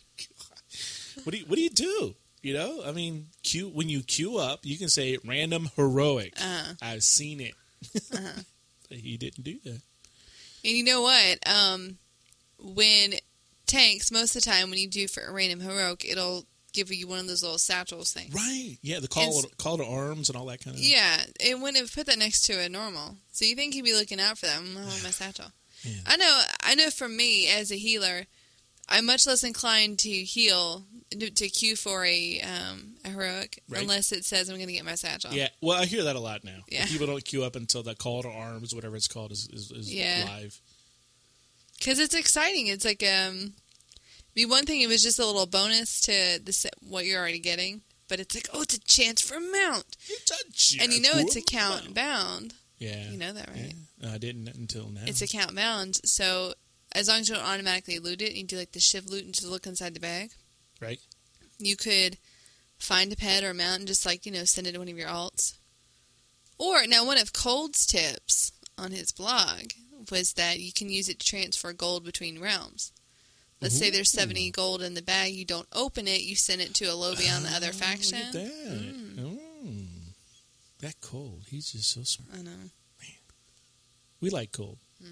what 1.25 1.33
do 1.33 1.39
you 1.39 1.47
what 1.47 1.57
do 1.57 1.63
you 1.63 1.71
do? 1.71 2.15
You 2.47 2.55
know, 2.55 2.81
I 2.87 2.93
mean, 2.93 3.27
queue 3.43 3.69
when 3.69 3.89
you 3.89 4.05
queue 4.05 4.39
up, 4.39 4.61
you 4.63 4.79
can 4.79 4.89
say 4.89 5.19
random 5.27 5.69
heroic. 5.75 6.35
Uh-huh. 6.41 6.75
I've 6.81 7.03
seen 7.03 7.41
it. 7.41 7.55
But 7.93 8.45
he 8.91 9.17
didn't 9.17 9.43
do 9.43 9.59
that. 9.65 9.81
And 10.65 10.77
you 10.77 10.85
know 10.85 11.03
what? 11.03 11.39
Um, 11.45 11.99
when 12.61 13.15
tanks, 13.67 14.13
most 14.13 14.37
of 14.37 14.45
the 14.45 14.49
time 14.49 14.71
when 14.71 14.79
you 14.79 14.89
do 14.89 15.09
for 15.09 15.25
a 15.25 15.33
random 15.33 15.59
heroic, 15.59 16.05
it'll 16.09 16.45
give 16.73 16.93
you 16.93 17.09
one 17.09 17.19
of 17.19 17.27
those 17.27 17.43
little 17.43 17.59
satchels 17.59 18.13
things. 18.13 18.33
Right. 18.33 18.77
Yeah, 18.81 19.01
the 19.01 19.09
call 19.09 19.43
call 19.59 19.79
to 19.79 19.85
arms 19.85 20.29
and 20.29 20.39
all 20.39 20.47
that 20.47 20.63
kind 20.63 20.77
of. 20.77 20.81
Yeah, 20.81 21.23
it 21.41 21.59
wouldn't 21.59 21.79
have 21.79 21.93
put 21.93 22.07
that 22.07 22.17
next 22.21 22.43
to 22.43 22.61
a 22.61 22.69
normal. 22.69 23.17
So 23.33 23.45
you 23.45 23.57
think 23.57 23.75
he'd 23.75 23.83
be 23.83 23.93
looking 23.93 24.21
out 24.21 24.39
for 24.39 24.47
that? 24.47 24.61
Mm, 24.61 24.77
I 24.77 24.85
want 24.87 25.03
my 25.03 25.11
satchel. 25.11 25.47
Yeah. 25.83 25.99
I 26.07 26.17
know. 26.17 26.43
I 26.63 26.77
know. 26.77 26.91
For 26.91 27.09
me, 27.09 27.49
as 27.49 27.73
a 27.73 27.77
healer, 27.77 28.27
I'm 28.89 29.07
much 29.07 29.27
less 29.27 29.43
inclined 29.45 29.99
to 30.01 30.09
heal 30.11 30.85
to, 31.11 31.31
to 31.31 31.49
queue 31.49 31.77
for 31.77 32.05
a 32.05 32.41
um, 32.41 32.95
a 33.05 33.11
heroic 33.11 33.63
Right. 33.69 33.83
unless 33.83 34.13
it 34.13 34.25
says 34.25 34.49
I'm 34.49 34.57
going 34.57 34.69
to 34.69 34.73
get 34.73 34.85
my 34.85 34.95
satchel. 34.95 35.33
Yeah, 35.33 35.49
well, 35.61 35.81
I 35.81 35.87
hear 35.87 36.05
that 36.05 36.17
a 36.17 36.21
lot 36.21 36.45
now. 36.45 36.59
Yeah. 36.69 36.87
People 36.87 37.07
don't 37.07 37.25
queue 37.25 37.45
up 37.45 37.57
until 37.57 37.83
the 37.83 37.95
call 37.95 38.23
to 38.23 38.29
arms, 38.29 38.75
whatever 38.75 38.97
it's 38.97 39.09
called, 39.09 39.33
is, 39.33 39.49
is, 39.53 39.71
is 39.73 39.93
Yeah. 39.95 40.25
live. 40.29 40.61
because 41.79 41.99
it's 41.99 42.15
exciting. 42.15 42.67
It's 42.69 42.85
like 42.85 43.03
um, 43.05 43.55
be 44.35 44.45
one 44.47 44.65
thing. 44.67 44.81
It 44.83 44.89
was 44.89 45.03
just 45.03 45.19
a 45.19 45.27
little 45.27 45.47
bonus 45.47 46.01
to 46.03 46.41
the 46.45 46.53
set, 46.53 46.75
what 46.81 47.05
you're 47.07 47.21
already 47.21 47.39
getting, 47.41 47.83
but 48.09 48.21
it's 48.21 48.35
like 48.35 48.49
oh, 48.53 48.63
it's 48.63 48.75
a 48.77 48.81
chance 48.81 49.21
for 49.21 49.37
a 49.37 49.41
mount, 49.41 49.97
and 50.81 50.93
you 50.93 51.01
know 51.01 51.11
it's 51.15 51.37
account 51.37 51.95
bound. 51.95 52.55
Yeah. 52.79 53.09
You 53.11 53.17
know 53.19 53.33
that, 53.33 53.49
right? 53.49 53.73
Yeah. 54.01 54.13
I 54.13 54.19
didn't 54.19 54.49
until 54.49 54.91
now. 54.91 55.01
It's 55.07 55.23
account 55.23 55.55
bound, 55.57 55.97
so 56.05 56.53
as 56.97 57.09
long 57.09 57.21
as 57.21 57.29
you 57.29 57.35
don't 57.35 57.45
automatically 57.45 57.99
loot 57.99 58.23
it, 58.23 58.33
you 58.35 58.45
do 58.45 58.57
like 58.57 58.73
the 58.73 58.81
shift 58.81 59.09
loot 59.11 59.25
and 59.25 59.35
just 59.35 59.47
look 59.47 59.67
inside 59.67 59.95
the 59.95 60.01
bag. 60.01 60.31
right. 60.81 61.01
You 61.59 61.77
could 61.77 62.19
find 62.79 63.13
a 63.13 63.17
pet 63.17 63.43
or 63.45 63.51
a 63.51 63.55
mount 63.55 63.79
and 63.81 63.87
just 63.89 64.05
like 64.05 64.27
you 64.27 64.33
know 64.33 64.45
send 64.45 64.67
it 64.67 64.73
to 64.73 64.79
one 64.79 64.89
of 64.89 64.99
your 64.99 65.09
alts. 65.09 65.55
Or 66.59 66.87
now 66.87 67.05
one 67.05 67.19
of 67.19 67.33
Cold's 67.33 67.87
tips 67.87 68.53
on 68.79 68.91
his 68.93 69.13
blog 69.13 69.71
was 70.11 70.33
that 70.35 70.61
you 70.61 70.73
can 70.73 70.91
use 70.91 71.09
it 71.09 71.19
to 71.21 71.27
transfer 71.27 71.73
gold 71.73 72.05
between 72.05 72.41
realms. 72.41 72.93
Let's 73.63 73.79
say 73.79 73.89
there's 73.91 74.13
70 74.13 74.51
gold 74.51 74.83
in 74.83 74.93
the 74.93 75.01
bag, 75.03 75.33
you 75.33 75.47
don't 75.47 75.67
open 75.73 76.07
it, 76.07 76.21
you 76.21 76.37
send 76.37 76.61
it 76.61 76.75
to 76.75 76.85
a 76.85 76.95
lobby 76.95 77.27
on 77.31 77.43
the 77.43 77.49
other 77.49 77.71
Oh, 77.71 77.73
faction. 77.73 78.19
Look 78.19 78.27
at 78.27 78.33
that. 78.35 78.95
Mm. 79.17 79.87
That 80.81 81.01
cold. 81.01 81.45
He's 81.49 81.73
just 81.73 81.91
so 81.91 82.03
smart. 82.03 82.39
I 82.39 82.43
know. 82.43 82.51
We 84.21 84.29
like 84.29 84.53
cold. 84.53 84.77
You 85.01 85.09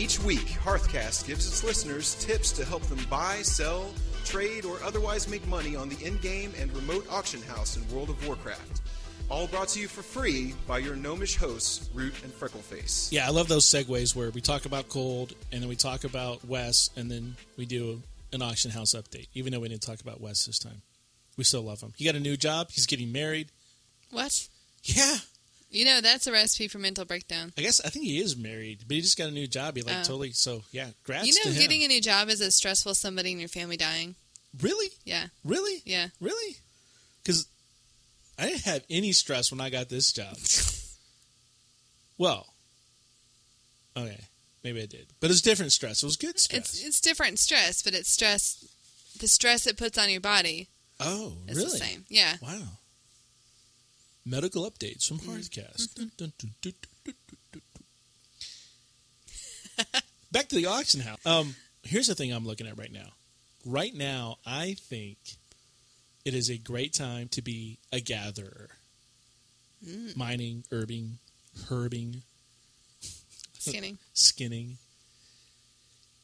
Each 0.00 0.18
week, 0.20 0.46
Hearthcast 0.64 1.26
gives 1.26 1.46
its 1.46 1.62
listeners 1.62 2.14
tips 2.14 2.52
to 2.52 2.64
help 2.64 2.82
them 2.84 2.98
buy, 3.10 3.42
sell, 3.42 3.92
trade, 4.24 4.64
or 4.64 4.82
otherwise 4.82 5.28
make 5.28 5.46
money 5.46 5.76
on 5.76 5.90
the 5.90 6.02
in 6.04 6.16
game 6.18 6.52
and 6.58 6.72
remote 6.74 7.06
auction 7.10 7.42
house 7.42 7.76
in 7.76 7.86
World 7.94 8.08
of 8.08 8.26
Warcraft. 8.26 8.80
All 9.28 9.46
brought 9.46 9.68
to 9.68 9.80
you 9.80 9.88
for 9.88 10.02
free 10.02 10.54
by 10.66 10.78
your 10.78 10.96
gnomish 10.96 11.36
hosts, 11.36 11.90
Root 11.92 12.14
and 12.24 12.32
Freckleface. 12.32 13.12
Yeah, 13.12 13.26
I 13.26 13.30
love 13.30 13.48
those 13.48 13.66
segues 13.66 14.16
where 14.16 14.30
we 14.30 14.40
talk 14.40 14.64
about 14.64 14.88
cold 14.88 15.34
and 15.52 15.60
then 15.60 15.68
we 15.68 15.76
talk 15.76 16.04
about 16.04 16.44
Wes 16.46 16.88
and 16.96 17.10
then 17.10 17.36
we 17.56 17.66
do 17.66 18.02
an 18.32 18.42
auction 18.42 18.70
house 18.70 18.94
update. 18.94 19.28
Even 19.34 19.52
though 19.52 19.60
we 19.60 19.68
didn't 19.68 19.82
talk 19.82 20.00
about 20.00 20.20
Wes 20.20 20.46
this 20.46 20.58
time, 20.58 20.82
we 21.36 21.44
still 21.44 21.62
love 21.62 21.80
him. 21.80 21.92
He 21.96 22.04
got 22.04 22.14
a 22.14 22.20
new 22.20 22.36
job. 22.36 22.68
He's 22.70 22.86
getting 22.86 23.12
married. 23.12 23.48
What? 24.10 24.48
Yeah, 24.84 25.16
You 25.70 25.84
know, 25.84 26.00
that's 26.00 26.26
a 26.26 26.32
recipe 26.32 26.66
for 26.68 26.78
mental 26.78 27.04
breakdown. 27.04 27.52
I 27.56 27.60
guess 27.62 27.80
I 27.84 27.90
think 27.90 28.04
he 28.06 28.18
is 28.20 28.36
married, 28.36 28.80
but 28.88 28.94
he 28.96 29.02
just 29.02 29.16
got 29.18 29.28
a 29.28 29.32
new 29.32 29.46
job. 29.46 29.76
He 29.76 29.82
like 29.82 29.94
Oh. 29.98 30.02
totally. 30.02 30.32
So 30.32 30.62
yeah, 30.72 30.88
grats 31.06 31.26
You 31.26 31.34
know, 31.44 31.52
getting 31.52 31.84
a 31.84 31.88
new 31.88 32.00
job 32.00 32.28
is 32.28 32.40
as 32.40 32.56
stressful 32.56 32.90
as 32.92 32.98
somebody 32.98 33.30
in 33.32 33.38
your 33.38 33.48
family 33.48 33.76
dying. 33.76 34.16
really, 34.60 34.88
Yeah, 35.04 35.26
really, 35.44 35.82
yeah. 35.84 36.08
really, 36.20 36.56
because 37.22 37.46
I 38.38 38.46
didn't 38.46 38.62
have 38.62 38.84
any 38.90 39.12
stress 39.12 39.50
when 39.52 39.60
I 39.60 39.70
got 39.70 39.88
this 39.90 40.12
job. 40.12 40.36
well, 42.18 42.46
okay, 43.96 44.18
maybe 44.64 44.82
I 44.82 44.86
did, 44.86 45.08
but 45.20 45.30
it's 45.30 45.40
different 45.40 45.72
stress. 45.72 46.02
It 46.02 46.06
was 46.06 46.16
good 46.16 46.38
stress. 46.38 46.74
It's 46.74 46.84
it's 46.84 47.00
different 47.00 47.38
stress, 47.38 47.82
but 47.82 47.94
it's 47.94 48.10
stress. 48.10 48.64
The 49.18 49.28
stress 49.28 49.66
it 49.66 49.76
puts 49.76 49.98
on 49.98 50.10
your 50.10 50.20
body 50.20 50.68
oh, 51.00 51.34
is 51.48 51.56
really? 51.56 51.70
the 51.70 51.76
same. 51.76 52.04
Yeah. 52.08 52.36
Wow. 52.42 52.78
Medical 54.24 54.70
updates 54.70 55.06
from 55.08 55.18
Mm-hmm. 55.18 56.04
Dun. 56.16 56.32
Back 60.32 60.48
to 60.48 60.56
the 60.56 60.66
auction 60.66 61.00
house. 61.00 61.24
Um, 61.26 61.54
here's 61.82 62.06
the 62.06 62.14
thing 62.14 62.32
I'm 62.32 62.46
looking 62.46 62.66
at 62.66 62.78
right 62.78 62.92
now. 62.92 63.08
Right 63.64 63.94
now, 63.94 64.38
I 64.46 64.76
think 64.78 65.18
it 66.24 66.34
is 66.34 66.50
a 66.50 66.58
great 66.58 66.92
time 66.92 67.28
to 67.28 67.42
be 67.42 67.78
a 67.92 68.00
gatherer. 68.00 68.70
Mm. 69.86 70.16
Mining, 70.16 70.64
herbing, 70.70 71.14
herbing, 71.68 72.22
Skinning. 73.60 73.98
skinning. 74.14 74.78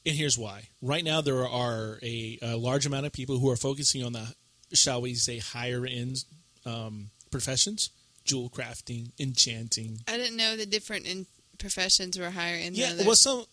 And 0.04 0.14
here's 0.14 0.38
why. 0.38 0.68
Right 0.80 1.04
now, 1.04 1.20
there 1.20 1.46
are 1.46 1.98
a, 2.02 2.38
a 2.42 2.56
large 2.56 2.86
amount 2.86 3.06
of 3.06 3.12
people 3.12 3.38
who 3.38 3.50
are 3.50 3.56
focusing 3.56 4.04
on 4.04 4.12
the, 4.12 4.34
shall 4.72 5.02
we 5.02 5.14
say, 5.14 5.38
higher 5.38 5.84
end 5.86 6.24
um, 6.64 7.10
professions 7.30 7.90
jewel 8.24 8.50
crafting, 8.50 9.10
enchanting. 9.20 10.00
I 10.08 10.16
didn't 10.16 10.36
know 10.36 10.56
the 10.56 10.66
different 10.66 11.06
in 11.06 11.26
professions 11.58 12.18
were 12.18 12.30
higher 12.30 12.56
in 12.56 12.74
Yeah, 12.74 12.92
than 12.92 13.06
well, 13.06 13.14
some, 13.16 13.44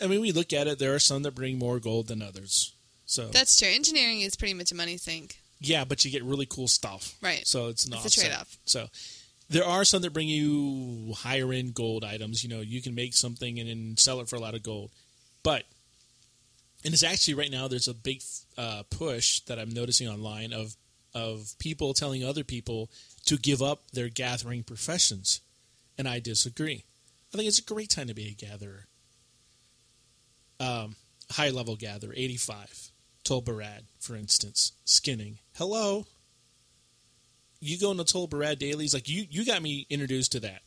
I 0.00 0.06
mean, 0.06 0.20
we 0.22 0.32
look 0.32 0.52
at 0.52 0.66
it, 0.66 0.78
there 0.78 0.94
are 0.94 0.98
some 0.98 1.22
that 1.24 1.34
bring 1.34 1.58
more 1.58 1.78
gold 1.78 2.08
than 2.08 2.22
others. 2.22 2.72
So, 3.04 3.28
That's 3.28 3.58
true. 3.58 3.68
Engineering 3.68 4.22
is 4.22 4.34
pretty 4.34 4.54
much 4.54 4.72
a 4.72 4.74
money 4.74 4.96
sink. 4.96 5.36
yeah, 5.60 5.84
but 5.84 6.02
you 6.04 6.10
get 6.10 6.24
really 6.24 6.46
cool 6.46 6.66
stuff. 6.66 7.14
Right. 7.20 7.46
So 7.46 7.68
it's 7.68 7.86
not 7.86 8.06
It's 8.06 8.16
a 8.16 8.20
trade-off. 8.20 8.56
So 8.64 8.88
there 9.52 9.66
are 9.66 9.84
some 9.84 10.02
that 10.02 10.12
bring 10.12 10.28
you 10.28 11.12
higher 11.14 11.52
end 11.52 11.74
gold 11.74 12.04
items. 12.04 12.42
You 12.42 12.50
know, 12.50 12.60
you 12.60 12.80
can 12.82 12.94
make 12.94 13.14
something 13.14 13.58
and 13.60 13.68
then 13.68 13.96
sell 13.96 14.20
it 14.20 14.28
for 14.28 14.36
a 14.36 14.40
lot 14.40 14.54
of 14.54 14.62
gold. 14.62 14.90
But 15.42 15.64
and 16.84 16.92
it's 16.92 17.04
actually 17.04 17.34
right 17.34 17.50
now 17.50 17.68
there's 17.68 17.88
a 17.88 17.94
big 17.94 18.22
uh, 18.56 18.82
push 18.90 19.40
that 19.40 19.58
I'm 19.58 19.70
noticing 19.70 20.08
online 20.08 20.52
of 20.52 20.76
of 21.14 21.52
people 21.58 21.92
telling 21.92 22.24
other 22.24 22.42
people 22.42 22.90
to 23.26 23.36
give 23.36 23.60
up 23.60 23.82
their 23.92 24.08
gathering 24.08 24.62
professions, 24.62 25.40
and 25.98 26.08
I 26.08 26.18
disagree. 26.18 26.84
I 27.32 27.36
think 27.36 27.48
it's 27.48 27.58
a 27.58 27.64
great 27.64 27.90
time 27.90 28.08
to 28.08 28.14
be 28.14 28.28
a 28.28 28.34
gatherer. 28.46 28.86
Um, 30.58 30.96
high 31.30 31.50
level 31.50 31.76
gatherer, 31.76 32.14
85. 32.16 32.90
Tol 33.24 33.42
Barad, 33.42 33.82
for 34.00 34.16
instance, 34.16 34.72
skinning. 34.84 35.38
Hello. 35.56 36.06
You 37.64 37.78
go 37.78 37.92
into 37.92 38.02
Tol 38.04 38.26
Barad 38.28 38.58
dailies, 38.58 38.92
like 38.92 39.08
you, 39.08 39.24
you 39.30 39.44
got 39.46 39.62
me 39.62 39.86
introduced 39.88 40.32
to 40.32 40.40
that. 40.40 40.62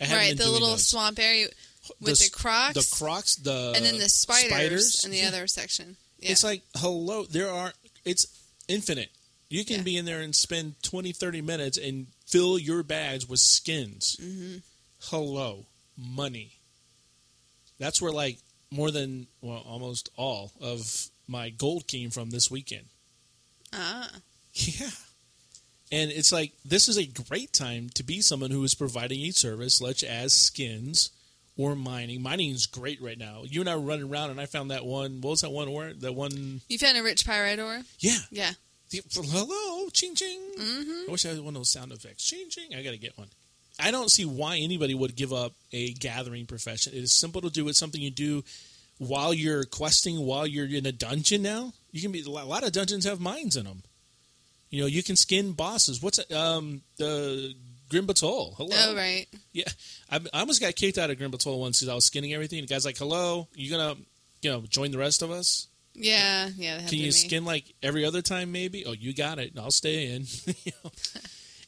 I 0.00 0.12
Right, 0.14 0.36
the 0.36 0.48
little 0.48 0.68
those. 0.72 0.86
swamp 0.86 1.18
area 1.18 1.48
with 2.00 2.18
the, 2.18 2.24
s- 2.24 2.28
crocs, 2.28 2.74
the 2.74 2.96
crocs, 2.96 3.34
the 3.36 3.72
and 3.74 3.84
then 3.84 3.96
the 3.98 4.08
spiders, 4.10 5.04
in 5.04 5.10
the 5.10 5.16
Yeah. 5.18 5.28
other 5.28 5.46
section. 5.46 5.96
Yeah. 6.20 6.32
It's 6.32 6.44
like 6.44 6.62
hello. 6.76 7.24
There 7.24 7.50
are 7.50 7.72
it's 8.04 8.26
infinite. 8.68 9.08
You 9.48 9.64
can 9.64 9.78
Yeah. 9.78 9.82
be 9.82 9.96
in 9.96 10.04
there 10.04 10.20
and 10.20 10.34
spend 10.36 10.74
20, 10.82 11.12
30 11.12 11.40
minutes 11.40 11.78
and 11.78 12.08
fill 12.26 12.58
your 12.58 12.82
bags 12.82 13.26
with 13.26 13.40
skins. 13.40 14.16
Mm-hmm. 14.20 14.58
Hello, 15.04 15.64
money. 15.96 16.52
That's 17.78 18.02
where 18.02 18.12
like 18.12 18.38
more 18.70 18.90
than 18.90 19.28
well, 19.40 19.64
almost 19.66 20.10
all 20.16 20.52
of 20.60 21.08
my 21.26 21.48
gold 21.48 21.86
came 21.86 22.10
from 22.10 22.30
this 22.30 22.50
weekend. 22.50 22.84
ah, 23.72 24.10
Yeah. 24.52 24.90
And 25.90 26.10
it's 26.10 26.32
like 26.32 26.52
this 26.64 26.88
is 26.88 26.98
a 26.98 27.06
great 27.06 27.52
time 27.52 27.88
to 27.94 28.02
be 28.02 28.20
someone 28.20 28.50
who 28.50 28.62
is 28.64 28.74
providing 28.74 29.20
a 29.22 29.30
service 29.30 29.78
such 29.78 30.04
as 30.04 30.32
skins 30.34 31.10
or 31.56 31.74
mining. 31.74 32.22
Mining 32.22 32.50
is 32.50 32.66
great 32.66 33.00
right 33.02 33.18
now. 33.18 33.42
You 33.44 33.60
and 33.60 33.70
I 33.70 33.74
were 33.76 33.82
running 33.82 34.10
around 34.10 34.30
and 34.30 34.40
I 34.40 34.46
found 34.46 34.70
that 34.70 34.84
one 34.84 35.20
what 35.20 35.30
was 35.30 35.40
that 35.40 35.50
one 35.50 35.72
word? 35.72 36.00
That 36.02 36.14
one 36.14 36.60
you 36.68 36.78
found 36.78 36.96
a 36.98 37.02
rich 37.02 37.24
pyrite 37.26 37.58
ore. 37.58 37.80
Yeah. 38.00 38.18
Yeah, 38.30 38.52
The- 38.90 39.02
Hello, 39.14 39.88
ching 39.90 40.14
ching. 40.14 40.40
Mm-hmm. 40.58 41.08
I 41.08 41.12
wish 41.12 41.24
I 41.26 41.30
had 41.30 41.38
one 41.40 41.48
of 41.48 41.60
those 41.60 41.70
sound 41.70 41.92
effects. 41.92 42.24
Ching 42.24 42.48
ching. 42.50 42.74
I 42.74 42.82
got 42.82 42.90
to 42.90 42.98
get 42.98 43.16
one. 43.16 43.28
I 43.80 43.90
don't 43.90 44.10
see 44.10 44.24
why 44.24 44.56
anybody 44.58 44.94
would 44.94 45.14
give 45.16 45.32
up 45.32 45.52
a 45.72 45.92
gathering 45.94 46.46
profession. 46.46 46.92
It 46.94 46.98
is 47.02 47.12
simple 47.14 47.40
to 47.42 47.50
do. 47.50 47.68
It's 47.68 47.78
something 47.78 48.00
you 48.00 48.10
do 48.10 48.42
while 48.98 49.32
you're 49.32 49.64
questing, 49.64 50.18
while 50.26 50.46
you're 50.46 50.66
in 50.66 50.84
a 50.84 50.92
dungeon. 50.92 51.42
Now 51.42 51.72
you 51.92 52.02
can 52.02 52.10
be. 52.12 52.22
A 52.22 52.28
lot 52.28 52.64
of 52.66 52.72
dungeons 52.72 53.04
have 53.04 53.20
mines 53.20 53.56
in 53.56 53.64
them. 53.66 53.82
You 54.70 54.82
know, 54.82 54.86
you 54.86 55.02
can 55.02 55.16
skin 55.16 55.52
bosses. 55.52 56.02
What's? 56.02 56.18
Um, 56.32 56.82
the 56.98 57.54
Grim 57.88 58.06
Batol. 58.06 58.54
Hello. 58.56 58.68
Oh 58.72 58.94
right. 58.94 59.26
Yeah, 59.52 59.64
I, 60.10 60.20
I 60.32 60.40
almost 60.40 60.60
got 60.60 60.74
kicked 60.76 60.98
out 60.98 61.10
of 61.10 61.18
Grim 61.18 61.30
Batol 61.30 61.58
once 61.58 61.80
because 61.80 61.88
I 61.90 61.94
was 61.94 62.04
skinning 62.04 62.34
everything. 62.34 62.60
The 62.60 62.66
guy's 62.66 62.84
like, 62.84 62.98
"Hello, 62.98 63.48
you 63.54 63.70
gonna, 63.70 63.96
you 64.42 64.50
know, 64.50 64.62
join 64.68 64.90
the 64.90 64.98
rest 64.98 65.22
of 65.22 65.30
us?" 65.30 65.68
Yeah, 65.94 66.50
yeah. 66.56 66.86
Can 66.86 66.98
you 66.98 67.12
skin 67.12 67.44
like 67.44 67.64
every 67.82 68.04
other 68.04 68.22
time, 68.22 68.52
maybe? 68.52 68.84
Oh, 68.86 68.92
you 68.92 69.14
got 69.14 69.38
it. 69.38 69.52
I'll 69.58 69.70
stay 69.70 70.14
in. 70.14 70.26
You 70.64 70.72
know? 70.84 70.90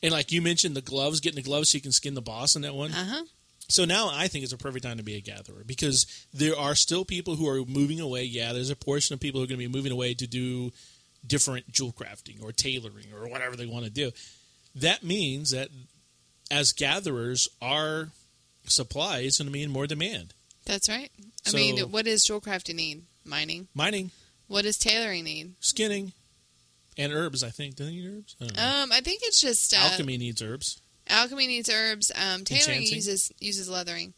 And 0.03 0.13
like 0.13 0.33
you 0.33 0.41
mentioned, 0.41 0.75
the 0.75 0.81
gloves, 0.81 1.21
getting 1.21 1.37
the 1.37 1.43
gloves 1.43 1.71
so 1.71 1.77
you 1.77 1.83
can 1.83 1.93
skin 1.93 2.15
the 2.15 2.23
boss 2.23 2.57
in 2.57 2.63
that 2.63 2.75
one. 2.75 2.91
Uh 2.93 3.05
huh. 3.05 3.25
So 3.69 3.85
now 3.85 4.11
I 4.13 4.29
think 4.29 4.45
it's 4.45 4.53
a 4.53 4.59
perfect 4.59 4.85
time 4.85 4.97
to 4.97 5.03
be 5.03 5.15
a 5.17 5.21
gatherer 5.21 5.63
because 5.65 6.07
there 6.33 6.59
are 6.59 6.75
still 6.75 7.05
people 7.05 7.37
who 7.37 7.49
are 7.49 7.65
moving 7.67 8.01
away. 8.01 8.25
Yeah, 8.25 8.53
there's 8.53 8.71
a 8.71 8.77
portion 8.77 9.15
of 9.15 9.21
people 9.21 9.41
who 9.41 9.45
are 9.45 9.47
going 9.47 9.61
to 9.61 9.69
be 9.69 9.73
moving 9.73 9.93
away 9.93 10.15
to 10.15 10.27
do 10.27 10.73
different 11.27 11.71
jewel 11.71 11.93
crafting 11.93 12.43
or 12.43 12.53
tailoring 12.53 13.07
or 13.15 13.29
whatever 13.29 13.57
they 13.57 13.67
want 13.67 13.85
to 13.85 13.91
do. 13.91 14.11
That 14.75 15.03
means 15.03 15.51
that 15.51 15.69
as 16.51 16.73
gatherers, 16.73 17.49
our 17.61 18.09
supply 18.65 19.21
is 19.21 19.39
going 19.39 19.47
to 19.47 19.53
mean 19.53 19.71
more 19.71 19.87
demand. 19.87 20.33
That's 20.65 20.89
right. 20.89 21.11
I 21.47 21.51
So- 21.51 21.57
mean, 21.57 21.79
what 21.91 22.05
does 22.05 22.25
Jewelcrafting 22.25 22.75
need? 22.75 23.03
Mining. 23.25 23.69
Mining, 23.75 24.11
What 24.49 24.63
does 24.63 24.79
tailoring 24.79 25.25
need? 25.25 25.55
skinning, 25.61 26.13
and 26.97 27.13
herbs. 27.13 27.43
I 27.43 27.51
think. 27.51 27.77
Do 27.77 27.85
they 27.85 27.93
need 27.93 28.07
herbs? 28.07 28.37
I. 28.41 28.83
Um, 28.83 28.93
I 28.93 29.01
think 29.01 29.21
it's 29.25 29.41
just 29.41 29.73
uh, 29.75 29.79
Alchemy 29.79 30.17
needs 30.19 30.41
herbs. 30.43 30.81
Alchemy 31.09 31.47
needs 31.47 31.69
herbs. 31.69 32.11
Um, 32.15 32.45
tailoring 32.45 32.79
Enchanting? 32.79 32.95
uses 32.95 33.33
uses 33.41 33.69
leathering. 33.69 34.15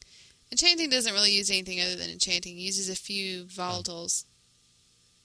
Enchanting 0.51 0.91
doesn't 0.91 1.13
really 1.13 1.33
use 1.33 1.51
anything 1.51 1.81
other 1.81 1.97
than 1.97 2.11
enchanting. 2.11 2.57
It 2.57 2.61
uses 2.61 2.89
a 2.89 2.95
few 2.97 3.45
volatiles. 3.45 4.25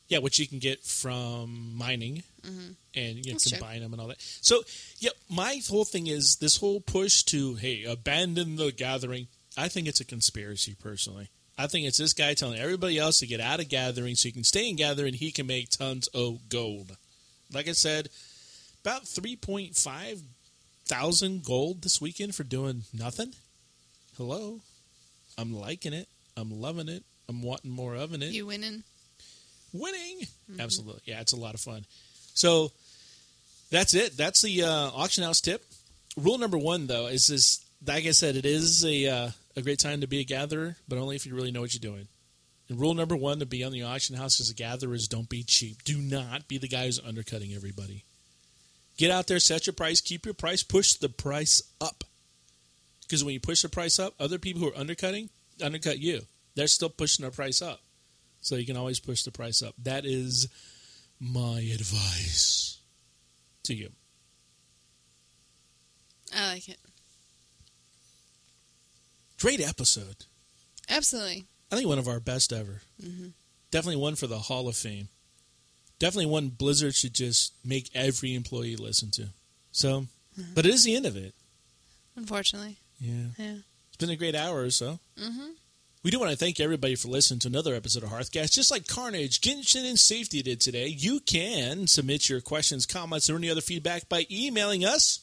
Yeah, 0.08 0.20
which 0.20 0.40
you 0.40 0.48
can 0.48 0.60
get 0.60 0.84
from 0.86 1.76
mining, 1.78 2.24
mm-hmm. 2.42 2.72
and 2.96 3.18
you 3.18 3.24
can 3.24 3.34
That's 3.34 3.50
true. 3.50 3.58
combine 3.58 3.82
them 3.82 3.92
and 3.92 4.02
all 4.02 4.08
that. 4.08 4.22
So, 4.42 4.62
yeah, 5.00 5.10
my 5.30 5.60
whole 5.68 5.84
thing 5.84 6.08
is 6.08 6.38
this 6.38 6.58
whole 6.58 6.80
push 6.80 7.24
to 7.24 7.56
hey 7.56 7.84
abandon 7.84 8.56
the 8.56 8.72
gathering. 8.72 9.28
I 9.58 9.68
think 9.68 9.88
it's 9.88 10.00
a 10.00 10.06
conspiracy, 10.06 10.76
personally. 10.82 11.30
I 11.58 11.68
think 11.68 11.88
it's 11.88 11.98
this 11.98 12.14
guy 12.14 12.36
telling 12.36 12.60
everybody 12.60 12.98
else 13.00 13.20
to 13.20 13.28
get 13.28 13.42
out 13.42 13.60
of 13.60 13.68
gathering 13.68 14.16
so 14.16 14.30
he 14.30 14.32
can 14.32 14.44
stay 14.44 14.70
in 14.70 14.76
gathering. 14.76 15.10
And 15.10 15.16
he 15.16 15.32
can 15.32 15.48
make 15.48 15.70
tons 15.70 16.08
of 16.10 16.48
gold. 16.50 16.96
Like 17.52 17.68
I 17.68 17.72
said, 17.74 18.10
about 18.86 19.08
three 19.08 19.36
point 19.36 19.76
five 19.76 20.22
thousand 20.86 21.44
gold 21.44 21.82
this 21.82 22.00
weekend 22.00 22.36
for 22.36 22.44
doing 22.44 22.84
nothing. 22.94 23.34
Hello, 24.18 24.62
I'm 25.38 25.54
liking 25.54 25.94
it. 25.94 26.08
I'm 26.38 26.52
loving 26.62 26.88
it. 26.88 27.04
I'm 27.28 27.42
wanting 27.42 27.72
more 27.72 27.96
of 27.96 28.14
it 28.14 28.22
You 28.22 28.46
winning? 28.46 28.84
Winning. 29.74 30.28
Absolutely. 30.60 31.02
Yeah, 31.06 31.22
it's 31.22 31.34
a 31.34 31.40
lot 31.40 31.54
of 31.54 31.60
fun. 31.60 31.86
So 32.34 32.72
that's 33.72 33.94
it. 33.94 34.18
That's 34.18 34.42
the 34.42 34.64
uh, 34.64 34.92
auction 34.94 35.24
house 35.24 35.42
tip. 35.42 35.64
Rule 36.16 36.38
number 36.38 36.58
one, 36.58 36.88
though, 36.88 37.08
is 37.08 37.28
this. 37.28 37.64
Like 37.86 38.06
I 38.06 38.12
said, 38.12 38.36
it 38.36 38.46
is 38.46 38.84
a 38.84 39.08
uh, 39.08 39.30
a 39.56 39.62
great 39.62 39.80
time 39.80 40.02
to 40.02 40.08
be 40.08 40.20
a 40.20 40.24
gatherer, 40.24 40.78
but 40.88 40.98
only 40.98 41.16
if 41.16 41.26
you 41.26 41.36
really 41.36 41.52
know 41.52 41.62
what 41.62 41.74
you're 41.74 41.92
doing. 41.92 42.08
And 42.70 42.80
rule 42.80 42.94
number 42.94 43.16
one 43.16 43.40
to 43.40 43.46
be 43.46 43.64
on 43.64 43.72
the 43.72 43.84
auction 43.84 44.16
house 44.16 44.40
as 44.40 44.50
a 44.50 44.56
gatherer 44.56 44.96
is 44.96 45.08
don't 45.08 45.30
be 45.30 45.44
cheap. 45.44 45.84
Do 45.84 45.98
not 45.98 46.48
be 46.48 46.58
the 46.58 46.68
guy 46.68 46.86
who's 46.86 47.00
undercutting 47.00 47.54
everybody. 47.54 48.04
Get 48.98 49.12
out 49.12 49.28
there, 49.28 49.40
set 49.40 49.68
your 49.68 49.74
price, 49.74 50.02
keep 50.02 50.26
your 50.26 50.34
price, 50.34 50.64
push 50.64 50.94
the 50.96 51.08
price 51.08 51.62
up. 51.80 52.04
Because 53.04 53.24
when 53.24 53.36
you 53.36 53.40
push 53.40 53.62
the 53.62 53.70
price 53.70 54.00
up, 54.00 54.16
other 54.20 54.40
people 54.40 54.62
who 54.62 54.70
are 54.70 54.78
undercutting 54.78 55.30
undercut 55.64 56.00
you. 56.00 56.22
They're 56.56 56.68
still 56.68 56.90
pushing 56.90 57.24
their 57.24 57.32
price 57.32 57.62
up. 57.62 57.80
So 58.48 58.56
you 58.56 58.66
can 58.66 58.78
always 58.78 59.02
push 59.02 59.24
the 59.24 59.32
price 59.32 59.62
up. 59.62 59.76
That 59.84 60.06
is 60.06 60.48
my 61.20 61.60
advice 61.60 62.80
to 63.64 63.74
you. 63.74 63.90
I 66.34 66.54
like 66.54 66.70
it. 66.70 66.78
Great 69.42 69.60
episode. 69.60 70.24
Absolutely. 70.90 71.46
I 71.70 71.76
think 71.76 71.90
one 71.90 72.00
of 72.00 72.08
our 72.08 72.22
best 72.22 72.54
ever. 72.54 72.84
Definitely 73.70 74.02
one 74.02 74.16
for 74.16 74.28
the 74.28 74.40
Hall 74.40 74.70
of 74.70 74.78
Fame. 74.78 75.10
Definitely 76.00 76.28
one 76.28 76.48
Blizzard 76.48 76.96
should 76.96 77.14
just 77.14 77.54
make 77.66 77.90
every 77.94 78.34
employee 78.34 78.78
listen 78.78 79.12
to. 79.12 79.28
So, 79.74 80.06
but 80.56 80.66
it 80.66 80.74
is 80.74 80.86
the 80.86 80.96
end 80.96 81.06
of 81.06 81.18
it. 81.18 81.36
Unfortunately. 82.16 82.78
Yeah. 82.98 83.26
Yeah. 83.38 83.56
It's 83.90 83.98
been 83.98 84.10
a 84.10 84.16
great 84.16 84.36
hour 84.36 84.62
or 84.62 84.70
so. 84.70 85.00
Mm-hmm. 85.20 85.50
We 86.08 86.12
do 86.12 86.20
want 86.20 86.32
to 86.32 86.38
thank 86.38 86.62
everybody 86.62 86.96
for 86.96 87.10
listening 87.10 87.42
to 87.42 87.50
another 87.50 87.76
episode 87.76 88.02
of 88.02 88.12
Hearthcast. 88.12 88.54
Just 88.54 88.72
like 88.72 88.88
Carnage, 88.88 89.42
Genshin, 89.42 89.86
and 89.86 90.00
Safety 90.00 90.42
did 90.42 90.62
today, 90.62 90.88
you 90.88 91.20
can 91.20 91.86
submit 91.86 92.30
your 92.30 92.40
questions, 92.40 92.86
comments, 92.86 93.30
or 93.30 93.36
any 93.36 93.50
other 93.50 93.60
feedback 93.60 94.08
by 94.08 94.26
emailing 94.32 94.86
us. 94.86 95.20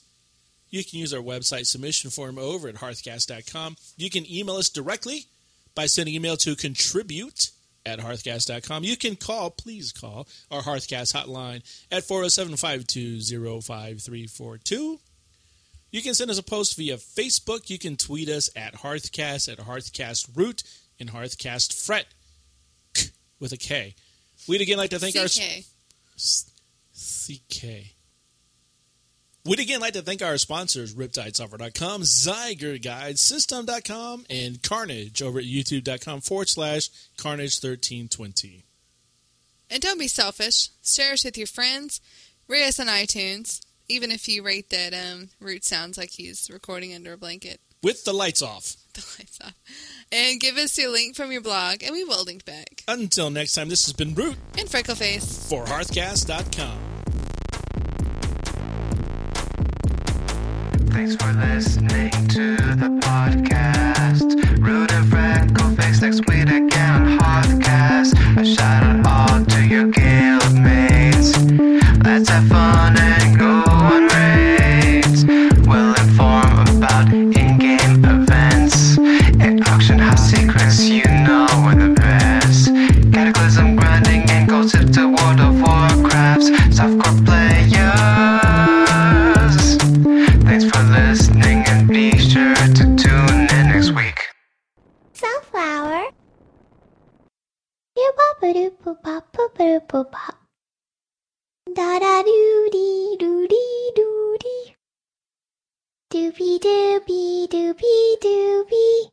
You 0.69 0.85
can 0.85 0.99
use 0.99 1.15
our 1.15 1.23
website 1.23 1.65
submission 1.65 2.11
form 2.11 2.37
over 2.37 2.69
at 2.69 2.75
hearthcast.com. 2.75 3.79
You 3.97 4.11
can 4.11 4.31
email 4.31 4.57
us 4.57 4.69
directly 4.69 5.25
by 5.75 5.87
sending 5.87 6.17
email 6.17 6.37
to 6.37 6.55
contribute 6.55 7.49
at 7.87 7.99
hearthcast.com. 8.01 8.85
You 8.85 8.99
can 8.99 9.17
call, 9.17 9.53
please 9.53 9.91
call, 9.91 10.29
our 10.51 10.61
Hearthcast 10.61 11.15
hotline 11.15 11.63
at 11.91 12.05
407 12.05 12.59
520 12.59 13.63
5342. 13.63 14.99
You 15.95 16.03
can 16.03 16.15
send 16.15 16.29
us 16.29 16.39
a 16.39 16.43
post 16.43 16.77
via 16.77 16.97
Facebook. 16.97 17.71
You 17.71 17.79
can 17.79 17.97
tweet 17.97 18.29
us 18.29 18.51
at 18.57 18.75
Hearthcast, 18.75 19.49
at 19.49 19.59
Hearthcast 19.59 20.37
Root, 20.37 20.65
and 20.99 21.13
Hearthcast 21.13 21.73
Fret 21.73 22.07
K, 22.95 23.11
with 23.39 23.53
a 23.53 23.57
K. 23.57 23.95
We'd 24.49 24.61
again 24.61 24.77
like 24.77 24.91
to 24.91 24.99
thank 24.99 25.15
our 25.15 25.29
CK. 25.29 25.65
CK. 26.97 27.95
We'd 29.45 29.61
again 29.61 29.81
like 29.81 29.93
to 29.93 30.03
thank 30.03 30.21
our 30.21 30.37
sponsors, 30.37 30.97
RiptideSoftware.com, 30.97 32.03
Zygor 32.03 32.83
Guide, 32.83 33.17
System.com, 33.17 34.27
and 34.29 34.61
Carnage 34.65 35.23
over 35.23 35.39
at 35.39 35.45
YouTube.com 35.45 36.23
forward 36.23 36.49
slash 36.49 36.91
Carnage1320. 37.19 38.65
And 39.71 39.81
don't 39.81 40.01
be 40.01 40.09
selfish. 40.09 40.71
Share 40.83 41.13
us 41.13 41.25
with 41.25 41.39
your 41.39 41.47
friends. 41.47 42.01
Rate 42.49 42.67
us 42.67 42.81
on 42.81 42.89
iTunes. 42.89 43.61
Even 43.89 44.11
if 44.11 44.29
you 44.29 44.43
rate 44.43 44.71
that 44.71 44.95
um, 44.95 45.29
Root 45.41 45.65
sounds 45.65 45.99
like 45.99 46.11
he's 46.11 46.49
recording 46.53 46.95
under 46.95 47.13
a 47.13 47.19
blanket. 47.19 47.61
With 47.83 48.05
the 48.05 48.13
lights 48.13 48.43
off. 48.43 48.77
The 48.95 49.05
lights 49.19 49.39
off. 49.45 49.55
And 50.13 50.39
give 50.41 50.57
us 50.57 50.79
your 50.79 50.89
link 50.89 51.17
from 51.17 51.33
your 51.33 51.41
blog, 51.41 51.83
and 51.83 51.91
we 51.93 52.05
will 52.05 52.23
link 52.23 52.45
back. 52.45 52.85
Until 52.87 53.29
next 53.29 53.55
time, 53.55 53.69
this 53.69 53.85
has 53.87 53.93
been 53.93 54.15
Root 54.15 54.37
And 54.57 54.69
Freckleface. 54.69 55.49
for 55.49 55.65
Hearthcast.com. 55.65 56.79
Thanks 60.93 61.17
for 61.17 61.33
listening 61.33 62.11
to 62.29 62.55
the 62.57 63.01
podcast. 63.03 64.23
Root 64.65 64.93
and 64.93 65.07
Freckleface 65.13 66.01
next 66.03 66.21
week 66.29 66.45
again. 66.45 67.19
Hearthcast. 67.19 68.41
A 68.41 68.45
shout 68.45 68.85
out 68.85 69.07
all 69.31 69.45
to 69.45 69.67
your 69.67 69.89
guild 69.91 70.55
mates. 70.55 71.37
Let's 72.05 72.29
have 72.29 72.47
fun 72.49 72.97
Doo-bop-a-doo-bop-bop-a-doo-bop. 99.55 100.35
Da-da-doo-dee-doo-dee-doo-dee. 101.77 104.75
Doobie-doobie-doobie-doobie. 106.11 109.11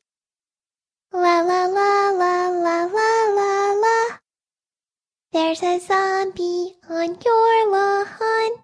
La 1.13 1.41
la 1.41 1.65
la 1.67 2.09
la 2.09 2.49
la 2.49 2.85
la 2.85 3.25
la 3.37 3.73
la. 3.83 4.17
There's 5.31 5.61
a 5.61 5.79
zombie 5.79 6.75
on 6.89 7.17
your 7.23 7.71
lawn. 7.71 8.63